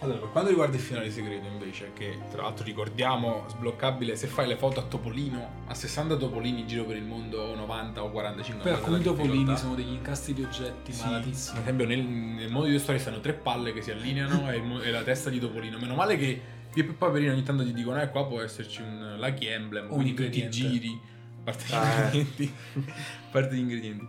[0.00, 4.48] Allora, per quanto riguarda il finale segreto invece, che tra l'altro ricordiamo sbloccabile se fai
[4.48, 8.10] le foto a Topolino, a 60 Topolini in giro per il mondo o 90 o
[8.10, 11.54] 45 Poi guarda alcuni topolini sono degli incastri di oggetti Sì, malatissimi.
[11.60, 14.58] Per esempio, nel, nel mondo di due storie stanno tre palle che si allineano e,
[14.58, 15.78] mo- e la testa di Topolino.
[15.78, 16.40] Meno male che
[16.72, 19.90] Pippo e Paperino ogni tanto ti dicono, eh, qua può esserci un Lucky Emblem, Un
[19.90, 20.56] quindi tutti i ingrediente.
[20.78, 21.00] giri,
[21.38, 22.16] a parte gli Ah, eh.
[22.18, 22.52] ingredienti.
[22.74, 24.08] a parte gli ingredienti.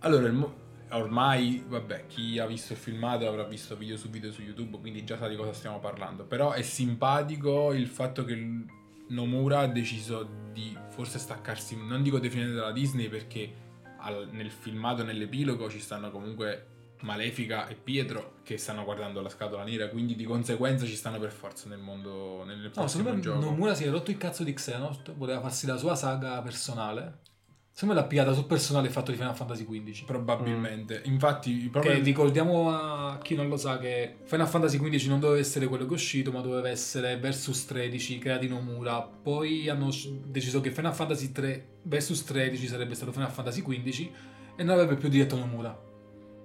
[0.00, 0.54] Allora, mo-
[0.90, 5.04] ormai, vabbè, chi ha visto il filmato avrà visto video su video su YouTube, quindi
[5.04, 6.24] già sa di cosa stiamo parlando.
[6.24, 8.64] Però è simpatico il fatto che
[9.08, 13.52] Nomura ha deciso di forse staccarsi, non dico definitivamente dalla Disney perché
[13.98, 16.66] al- nel filmato, nell'epilogo ci stanno comunque
[17.00, 21.30] Malefica e Pietro che stanno guardando la scatola nera, quindi di conseguenza ci stanno per
[21.30, 23.40] forza nel mondo, nel No, secondo me gioco.
[23.40, 27.28] Nomura si è rotto il cazzo di Xehanort, voleva farsi la sua saga personale.
[27.72, 30.04] Secondo me l'ha pigliata sul personale fatto di Final Fantasy XV.
[30.04, 31.00] Probabilmente.
[31.04, 35.38] Infatti, proprio Che ricordiamo a chi non lo sa che Final Fantasy XV non doveva
[35.38, 39.00] essere quello che è uscito, ma doveva essere Versus 13 creati Nomura.
[39.00, 39.88] Poi hanno
[40.26, 44.10] deciso che Final Fantasy 3 Versus 13 sarebbe stato Final Fantasy XV
[44.56, 45.88] e non avrebbe più diretto Nomura.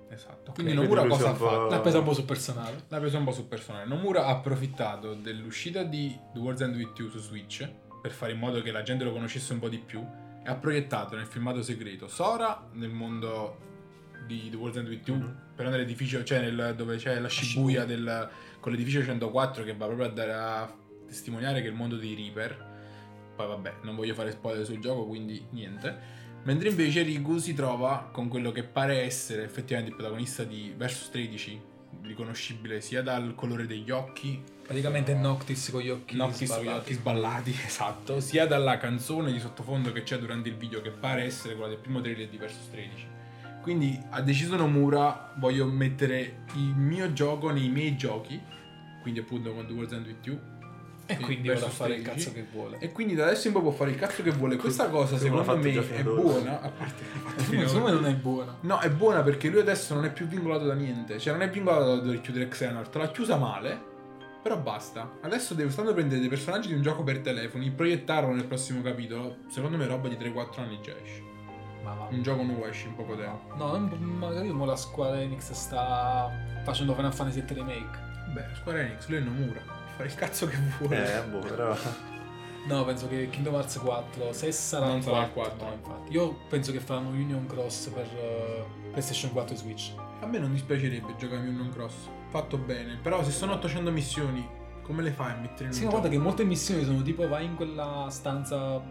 [0.10, 0.52] Esatto.
[0.54, 1.68] Quindi quindi Nomura cosa ha fatto?
[1.70, 2.84] L'ha presa un po' sul personale.
[2.88, 3.86] L'ha preso un po' sul personale.
[3.86, 7.68] Nomura ha approfittato dell'uscita di The World's End With You su Switch
[8.02, 10.00] per fare in modo che la gente lo conoscesse un po' di più
[10.44, 13.58] e ha proiettato nel filmato segreto Sora nel mondo
[14.28, 15.38] di The World's End With You, Mhm.
[15.56, 18.30] però nell'edificio, cioè nel- dove c'è la Shibuya del,
[18.60, 20.74] con l'edificio 104 che va proprio a, dare, a
[21.08, 22.74] testimoniare che è il mondo dei Reaper.
[23.36, 26.24] Poi vabbè, non voglio fare spoiler sul gioco, quindi niente.
[26.46, 31.10] Mentre invece Riku si trova con quello che pare essere effettivamente il protagonista di Versus
[31.10, 31.60] 13,
[32.04, 36.80] riconoscibile sia dal colore degli occhi, Praticamente Noctis con gli occhi Noctis con gli sballati.
[36.84, 41.24] occhi sballati, esatto, sia dalla canzone di sottofondo che c'è durante il video che pare
[41.24, 43.08] essere quella del primo trailer di Versus 13.
[43.64, 48.40] Quindi ha deciso Nomura, voglio mettere il mio gioco nei miei giochi,
[49.02, 50.40] quindi appunto con The World End With You,
[51.08, 52.26] E quindi ora fare il 13.
[52.26, 52.78] cazzo che vuole.
[52.80, 54.56] e quindi da adesso in poi può fare il cazzo che vuole.
[54.56, 57.04] Questa cosa secondo me è buona, a parte
[57.38, 58.58] Secondo me non è buona.
[58.62, 61.20] No, è buona perché lui adesso non è più vincolato da niente.
[61.20, 62.96] Cioè, non è vincolato da dover chiudere Xehanort.
[62.96, 63.80] L'ha chiusa male,
[64.42, 65.18] però basta.
[65.22, 68.82] Adesso deve stando a prendere dei personaggi di un gioco per telefoni, proiettarlo nel prossimo
[68.82, 69.38] capitolo.
[69.48, 71.22] Secondo me roba di 3-4 anni già esce.
[71.84, 72.08] Ma va.
[72.10, 73.56] Un gioco nuovo esce in poco tempo.
[73.56, 76.32] No, magari mo la Square Enix sta
[76.64, 78.00] facendo Final Fantasy VII Remake.
[78.34, 79.85] Beh, Square Enix, lui è Nomura.
[79.96, 81.18] Fare il cazzo che vuole.
[81.18, 81.76] Eh, boh, però...
[82.68, 85.66] No, penso che Kingdom Hearts 4, se sarà Non il sarà il 4, 4.
[85.68, 86.14] no, infatti.
[86.14, 89.92] Io penso che faranno Union Cross per eh, PlayStation 4 e Switch.
[90.22, 91.94] A me non dispiacerebbe giocare un non cross.
[92.30, 92.98] Fatto bene.
[93.04, 94.48] Però se sono 800 missioni,
[94.82, 97.28] come le fai a mettere in Sì, un ma guarda che molte missioni sono tipo
[97.28, 98.82] vai in quella stanza,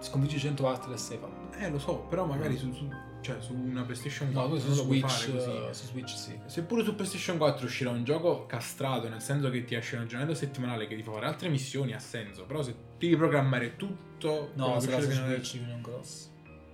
[0.00, 1.56] sconfiggi 100 altri e sei fatto.
[1.58, 2.88] Eh, lo so, però magari su, su-
[3.20, 5.50] cioè, su una PlayStation 4 No, su lo puoi Switch, fare così.
[5.68, 6.38] eh, su Switch sì.
[6.46, 10.38] Seppure su PlayStation 4 uscirà un gioco castrato, nel senso che ti esce un aggiornamento
[10.38, 12.44] settimanale che ti fa fare altre missioni, ha senso.
[12.44, 14.50] Però se devi programmare tutto...
[14.54, 16.30] No, sarà su Switch Union Cross.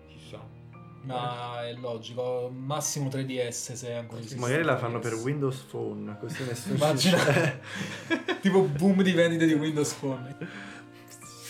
[0.09, 0.63] Chissà.
[1.05, 4.39] Ma è logico, massimo 3DS se ancora esiste.
[4.39, 5.03] Magari la fanno 3DS.
[5.03, 7.19] per Windows Phone, così nessuno Immagina.
[8.41, 10.37] tipo boom di vendite di Windows Phone.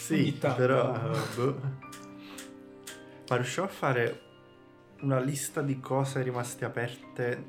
[0.04, 0.92] Sì, però...
[1.34, 1.60] boh.
[3.28, 4.20] Ma riusciamo a fare
[5.00, 7.44] una lista di cose rimaste aperte?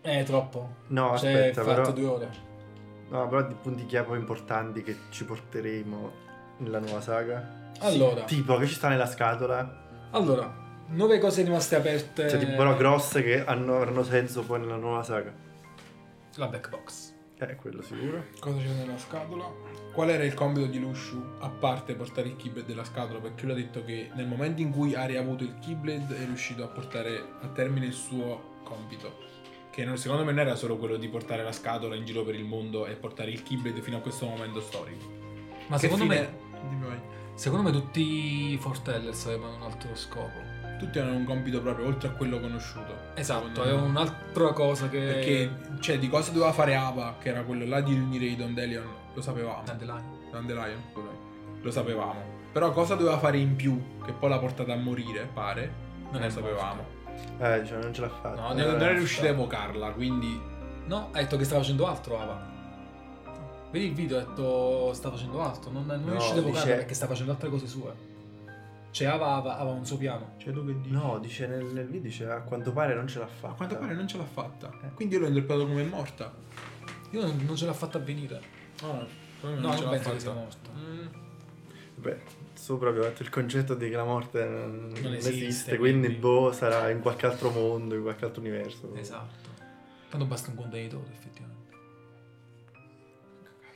[0.00, 0.76] Eh, troppo.
[0.88, 1.92] No, Cioè, aspetta, fatto però...
[1.92, 2.30] due ore.
[3.10, 6.12] No, però di punti chiave importanti che ci porteremo
[6.58, 7.70] nella nuova saga.
[7.80, 10.08] Allora, Tipo, che ci sta nella scatola?
[10.12, 10.52] allora,
[10.88, 12.28] nove cose rimaste aperte.
[12.28, 15.32] Cioè, tipo, però grosse che hanno, avranno senso poi nella nuova saga.
[16.36, 17.09] La back box.
[17.40, 18.24] Eh, quello sicuro.
[18.38, 19.50] Cosa c'è nella scatola?
[19.92, 23.18] Qual era il compito di Lushu, a parte portare il Keyblade della scatola?
[23.18, 26.62] Perché lui ha detto che nel momento in cui ha avuto il Keyblade è riuscito
[26.62, 29.16] a portare a termine il suo compito.
[29.70, 32.34] Che non- secondo me non era solo quello di portare la scatola in giro per
[32.34, 35.06] il mondo e portare il Keyblade fino a questo momento storico.
[35.68, 37.00] Ma Che secondo fine- me, Dimmi vai.
[37.34, 40.49] secondo me tutti i Fortellers avevano un altro scopo.
[40.80, 42.94] Tutti hanno un compito proprio oltre a quello conosciuto.
[43.14, 44.98] Esatto, è un'altra cosa che.
[44.98, 45.50] Perché,
[45.80, 49.20] cioè, di cosa doveva fare Ava, che era quello là di riunire i Dandelion, lo
[49.20, 49.62] sapevamo.
[49.64, 50.02] Dandelion.
[50.32, 51.16] Dandelion, scusami.
[51.60, 52.22] Lo sapevamo.
[52.52, 55.70] Però cosa doveva fare in più, che poi l'ha portata a morire, pare,
[56.10, 56.84] non lo sapevamo.
[57.38, 58.34] Eh, diciamo, non ce l'ha fatta.
[58.40, 60.40] No, Non, Eh, non è riuscito a evocarla, quindi...
[60.86, 62.48] No, ha detto che stava facendo altro, Ava.
[63.70, 65.70] Vedi il video, ha detto sta facendo altro.
[65.70, 67.92] Non, non è No, riuscito a evocarla dice- perché sta facendo altre cose sue.
[68.90, 70.34] Cioè, Ava Ava aveva un suo piano.
[70.38, 70.90] Cioè, tu che dici?
[70.90, 73.52] No, dice nel, nel video, dice, a quanto pare non ce l'ha fatta.
[73.52, 74.70] A quanto pare non ce l'ha fatta.
[74.82, 74.94] Eh.
[74.94, 76.32] Quindi io l'ho interpretato come morta.
[77.10, 78.40] Io non, non ce l'ha fatta avvenire.
[78.82, 79.06] No,
[79.42, 80.70] No, non penso che sia morta.
[80.76, 81.06] Mm.
[81.94, 82.18] Beh,
[82.52, 86.20] sopra abbiamo detto il concetto di che la morte non, non esiste, esiste, quindi, quindi-
[86.20, 88.94] boh, sarà in qualche altro mondo, in qualche altro universo.
[88.94, 89.48] Esatto.
[90.10, 91.49] Tanto basta un contenitore, effettivamente.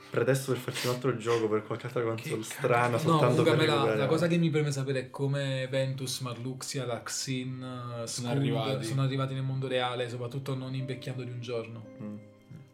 [0.09, 3.65] Pretesto per farci un altro gioco per qualche altra console strana, No, soltanto comunque me
[3.65, 8.85] la, la cosa che mi preme sapere è come Ventus, Marluxia, Laxin, eh, Skuld arrivati.
[8.85, 11.85] sono arrivati nel mondo reale, soprattutto non invecchiando di un giorno.
[12.01, 12.17] Mm.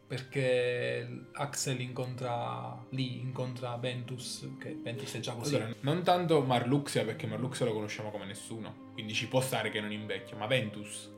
[0.06, 5.56] Perché Axel incontra lì, incontra Ventus, che Ventus è già così.
[5.56, 9.80] Allora, non tanto Marluxia, perché Marluxia lo conosciamo come nessuno, quindi ci può stare che
[9.80, 11.10] non invecchia, ma Ventus,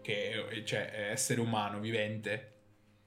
[0.00, 2.53] che è, cioè, è essere umano, vivente,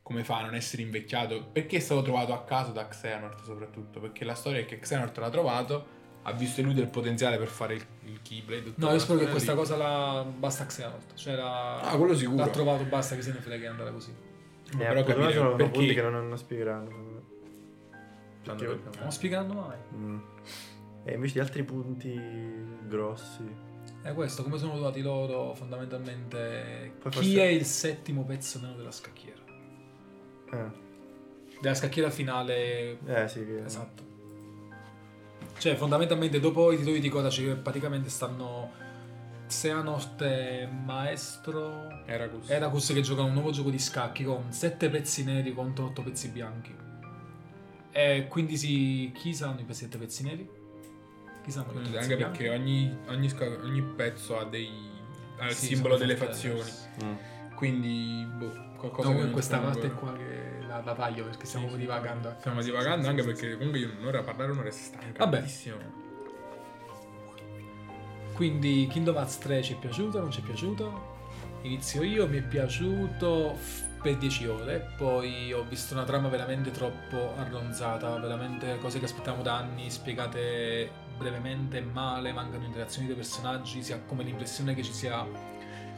[0.08, 1.50] come fa a non essere invecchiato?
[1.52, 4.00] Perché è stato trovato a caso da Xehanort soprattutto?
[4.00, 5.86] Perché la storia è che Xehanort l'ha trovato,
[6.22, 8.72] ha visto in lui del potenziale per fare il, il Keyblade.
[8.76, 9.58] No, io spero che questa lì.
[9.58, 11.14] cosa la basta Xehanort.
[11.16, 11.82] Cioè la...
[11.82, 12.38] Ah, quello sicuro.
[12.38, 14.12] l'ha trovato, basta che se ne frega andare così.
[14.72, 17.22] Eh, però capire sono perché- punti che non, non spiegheranno.
[18.44, 19.78] Perché- Non spiegheranno mai.
[19.94, 20.20] Mm.
[21.04, 22.18] E invece di altri punti
[22.88, 23.44] grossi.
[24.02, 28.76] È questo, come sono trovati loro fondamentalmente Poi chi forse- è il settimo pezzo meno
[28.76, 29.37] della scacchiera.
[30.52, 30.86] Eh,
[31.62, 33.64] Della scacchiera finale eh sì, che...
[33.66, 34.04] Esatto.
[35.58, 38.72] Cioè, fondamentalmente, dopo i titoli di coda, cioè, praticamente stanno
[39.48, 42.50] Xehanort e Maestro Heracus.
[42.50, 46.28] Heracus che giocano un nuovo gioco di scacchi con 7 pezzi neri contro 8 pezzi
[46.30, 46.76] bianchi.
[47.92, 49.12] E quindi si...
[49.16, 50.48] chi saranno i 7 pezzi neri?
[51.44, 52.38] Chi saranno i pezzi Anche bianchi?
[52.44, 53.34] perché ogni, ogni,
[53.64, 54.70] ogni pezzo ha dei.
[55.40, 56.70] ha il Sì, simbolo delle fazioni.
[57.04, 57.16] Mm.
[57.56, 61.66] Quindi, boh, qualcosa No, che questa parte ancora- qua che la, la taglio perché stiamo
[61.68, 62.36] Sì, sì, divagando.
[62.40, 65.24] Stiamo divagando anche perché comunque io un'ora a parlare un'ora è stanca.
[65.26, 65.38] Vabbè.
[65.38, 66.06] tantissimo.
[68.34, 71.16] Quindi Kingdom Hearts 3 ci è piaciuto, non ci è piaciuto?
[71.64, 73.58] Inizio io, mi è piaciuto
[74.02, 79.42] per 10 ore, poi ho visto una trama veramente troppo arronzata, veramente cose che aspettavamo
[79.42, 84.94] da anni, spiegate brevemente male, mancano interazioni dei personaggi, si ha come l'impressione che ci
[84.94, 85.26] sia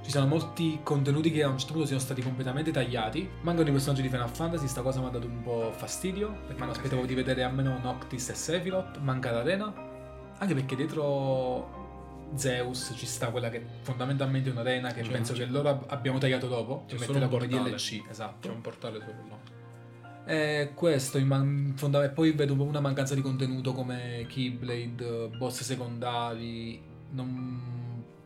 [0.09, 3.29] ci siano molti contenuti che a un certo punto siano stati completamente tagliati.
[3.41, 6.63] Mancano i personaggi di Final Fantasy, sta cosa mi ha dato un po' fastidio, perché
[6.63, 9.71] mi aspettavo di vedere almeno Noctis e Sephiroth, manca l'arena,
[10.39, 15.45] anche perché dietro Zeus ci sta quella che fondamentalmente è un'arena che C'è penso che
[15.45, 17.69] loro ab- abbiamo tagliato dopo, C'è solo un portale.
[17.69, 18.47] DLC, esatto.
[18.47, 19.39] C'è un portale solo no.
[20.25, 26.81] E questo, man- fonda- e poi vedo una mancanza di contenuto come Keyblade, boss secondari.
[27.11, 27.77] Non...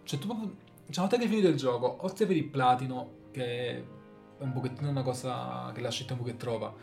[0.03, 0.55] Cioè, tu proprio.
[0.85, 3.83] Una volta che finito il gioco, oltre per il platino, che è
[4.39, 6.73] un pochettino una cosa che lascia il tempo che trova,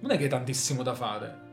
[0.00, 1.46] non è che è tantissimo da fare.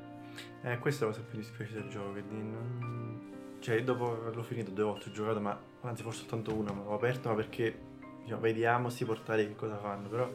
[0.61, 3.57] Eh, questa è la cosa più dispiace del gioco, che non...
[3.59, 6.93] Cioè, dopo averlo finito due volte ho giocato, ma anzi forse soltanto una, ma l'ho
[6.93, 7.79] aperto, ma perché
[8.21, 10.29] diciamo, vediamo sti portali che cosa fanno, però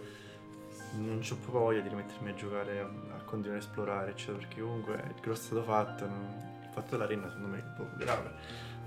[0.95, 4.61] non c'ho proprio voglia di rimettermi a giocare, a, a continuare a esplorare, eccetera, perché
[4.61, 7.89] comunque il grosso è stato fatto, non- il fatto dell'arena secondo me è un po'
[7.97, 8.33] grave,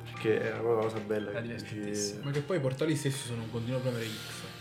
[0.04, 1.32] perché è proprio una cosa bella.
[1.32, 2.22] È che dici- divertentissimo.
[2.24, 4.52] Ma che poi i portali stessi sono un continuo premere X.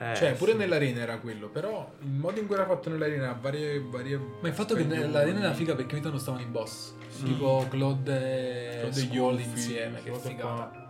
[0.00, 0.58] Eh, cioè, pure sì.
[0.58, 3.80] nell'arena era quello, però il modo in cui era fatto nell'arena, varie.
[3.80, 6.94] varie Ma il fatto che nell'arena era figa perché ogni tanto stavano i boss.
[7.08, 7.24] Sì.
[7.24, 10.86] Tipo Claude e Claude e Yuffie, insieme, che figata.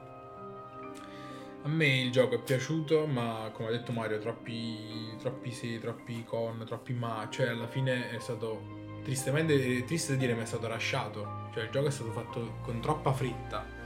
[1.62, 6.24] A me il gioco è piaciuto, ma come ha detto Mario, troppi, troppi sì, troppi
[6.24, 7.26] con, troppi ma.
[7.30, 11.48] Cioè, alla fine è stato tristemente, triste da dire, ma è stato lasciato.
[11.54, 13.77] Cioè, il gioco è stato fatto con troppa fretta.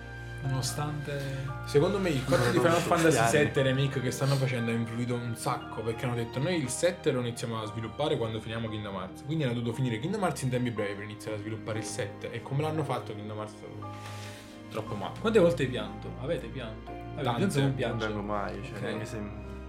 [0.43, 1.21] Nonostante...
[1.65, 5.15] Secondo me il fatto di Final Fantasy sette VII Remake che stanno facendo ha influito
[5.15, 8.95] un sacco perché hanno detto noi il 7 lo iniziamo a sviluppare quando finiamo Kingdom
[8.95, 11.85] Hearts quindi hanno dovuto finire Kingdom Hearts in tempi brevi per iniziare a sviluppare il
[11.85, 13.91] 7 e come l'hanno fatto Kingdom Hearts è stato
[14.71, 16.09] troppo male Quante volte hai pianto?
[16.21, 16.91] Avete pianto?
[17.15, 17.23] Avete
[17.59, 18.07] non Non piange?
[18.07, 18.81] vengo mai, cioè, Ok.
[18.83, 19.21] neanche se...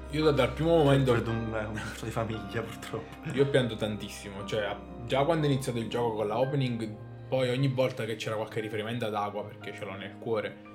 [0.10, 3.30] io da- dal primo momento Perdo un, un di famiglia purtroppo.
[3.32, 4.76] io pianto tantissimo cioè
[5.06, 8.60] già quando è iniziato il gioco con la opening poi ogni volta che c'era qualche
[8.60, 10.72] riferimento ad acqua perché ce l'ho nel cuore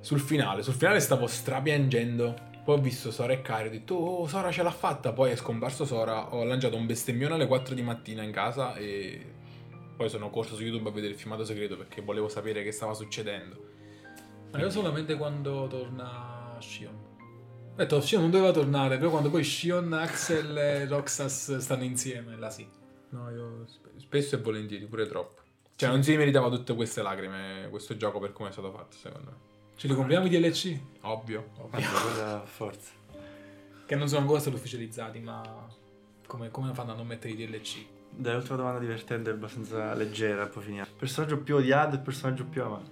[0.00, 4.26] sul finale sul finale stavo strapiangendo poi ho visto Sora e Kari ho detto oh
[4.26, 7.80] Sora ce l'ha fatta poi è scomparso Sora ho lanciato un bestemmione alle 4 di
[7.80, 9.24] mattina in casa e
[9.96, 12.92] poi sono corso su YouTube a vedere il filmato segreto perché volevo sapere che stava
[12.92, 13.56] succedendo
[14.50, 16.94] Ma io solamente quando torna Shion.
[16.94, 22.36] Ho detto Shion non doveva tornare, però quando poi Shion, Axel e Roxas stanno insieme,
[22.36, 22.68] là sì.
[23.10, 25.39] no io sp- spesso e volentieri pure troppo
[25.80, 29.30] cioè non si meritava tutte queste lacrime questo gioco per come è stato fatto secondo
[29.30, 30.78] me Ce li compriamo i DLC?
[31.00, 32.90] ovvio Vabbè, quella forza.
[33.86, 35.42] Che non sono ancora stati ufficializzati, ma
[36.26, 37.86] come, come fanno a non mettere i DLC?
[38.10, 40.90] Dai, l'ultima domanda divertente e abbastanza leggera, poi finiamo.
[40.98, 42.90] Personaggio più odiato e personaggio più amato.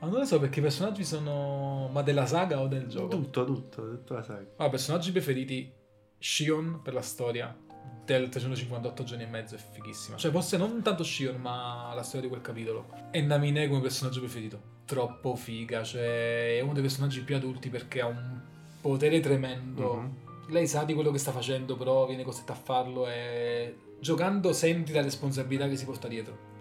[0.00, 1.88] Ma non lo so perché i personaggi sono...
[1.92, 3.08] Ma della saga o del gioco?
[3.08, 4.46] Tutto, tutto, tutta la saga.
[4.56, 5.72] Ah, personaggi preferiti
[6.18, 7.56] Shion per la storia
[8.04, 10.16] del 358 giorni e mezzo è fighissima.
[10.16, 12.86] Cioè, forse non tanto Shion, ma la storia di quel capitolo.
[13.10, 14.72] E Namine come personaggio preferito.
[14.84, 18.40] Troppo figa, cioè è uno dei personaggi più adulti perché ha un
[18.80, 19.94] potere tremendo.
[19.94, 20.16] Mhm.
[20.50, 24.92] Lei sa di quello che sta facendo, però viene costretta a farlo e giocando senti
[24.92, 26.52] la responsabilità che si porta dietro.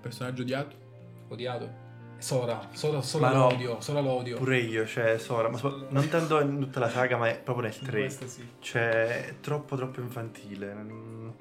[0.00, 0.74] personaggio odiato
[1.28, 1.81] Odiato.
[2.22, 3.48] Sora, Sora, Sora Ma no.
[3.50, 4.36] l'odio, Sora l'odio.
[4.36, 7.66] Pure io, cioè Sora, ma so- non tanto in tutta la saga, ma è proprio
[7.68, 8.00] nel 3.
[8.00, 8.48] Questo sì.
[8.60, 10.72] Cioè, è troppo troppo infantile.
[10.72, 11.34] non-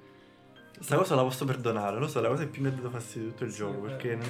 [0.79, 3.27] Sta cosa la posso perdonare, lo so, la cosa che più mi ha dato fastidio
[3.27, 4.29] di tutto il Sì, gioco, è perché non...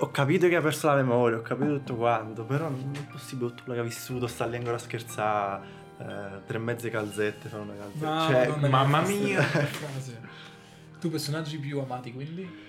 [0.00, 3.48] Ho capito che ha perso la memoria, ho capito tutto quanto, però non è possibile
[3.48, 5.62] tutto quello che ha vissuto, sta lì ancora a scherzare,
[5.98, 8.06] eh, tre mezze calzette, fa una calzetta.
[8.06, 9.42] Ma, cioè, Madonna, mamma mia.
[11.00, 12.66] Tu personaggi più amati quindi?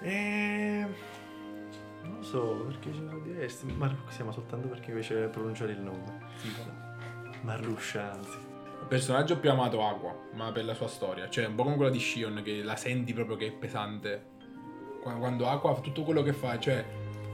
[0.00, 0.86] Eh,
[2.08, 3.66] non lo so, perché ce sono diversi.
[3.66, 6.18] Marluccia, sì, ma soltanto perché invece pronunciare il nome.
[7.42, 8.36] Marluscia, anzi.
[8.80, 11.28] Il personaggio più amato Aqua, ma per la sua storia.
[11.28, 14.36] Cioè, un po' come quella di Shion, che la senti proprio che è pesante.
[15.02, 16.84] Qua- Quando Aqua fa tutto quello che fa, cioè,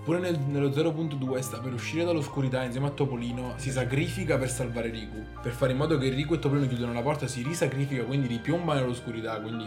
[0.04, 4.90] pure nel- nello 0.2 sta per uscire dall'oscurità insieme a Topolino, si sacrifica per salvare
[4.90, 5.24] Riku.
[5.40, 8.74] Per fare in modo che Riku e Topolino chiudono la porta, si risacrifica, quindi ripiomba
[8.74, 9.40] nell'oscurità.
[9.40, 9.64] Quindi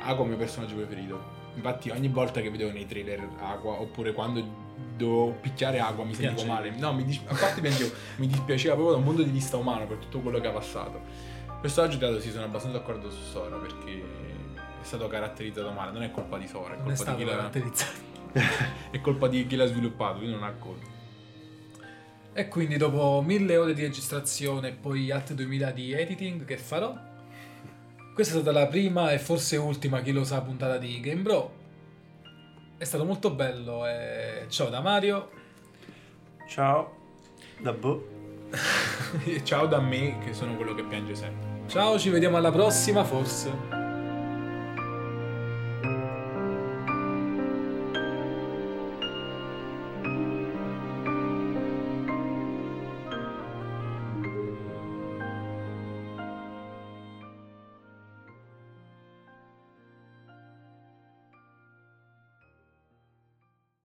[0.00, 1.40] Aqua è il mio personaggio preferito.
[1.54, 4.42] Infatti, ogni volta che vedevo nei trailer Aqua, oppure quando
[4.96, 6.70] dovevo picchiare Aqua, mi sentivo male.
[6.70, 9.86] No, mi dis- a parte piangevo, mi dispiaceva proprio da un punto di vista umano
[9.86, 11.00] per tutto quello che ha passato.
[11.60, 14.02] Personaggio dato sì, sono abbastanza d'accordo su Sora perché
[14.82, 17.30] è stato caratterizzato male, non è colpa di Sora, è è colpa, stato di chi,
[17.30, 18.00] l'ha, caratterizzato.
[18.90, 20.90] è colpa di chi l'ha sviluppato, quindi non ha colpa.
[22.34, 26.98] E quindi dopo mille ore di registrazione e poi altri 2000 di editing che farò,
[28.14, 31.60] questa è stata la prima e forse ultima, chi lo sa, puntata di Game Bro.
[32.76, 35.30] È stato molto bello e ciao da Mario.
[36.46, 36.96] Ciao.
[37.60, 38.10] Da boh.
[39.44, 41.62] Ciao da me che sono quello che piange sempre.
[41.68, 43.81] Ciao, ci vediamo alla prossima, forse.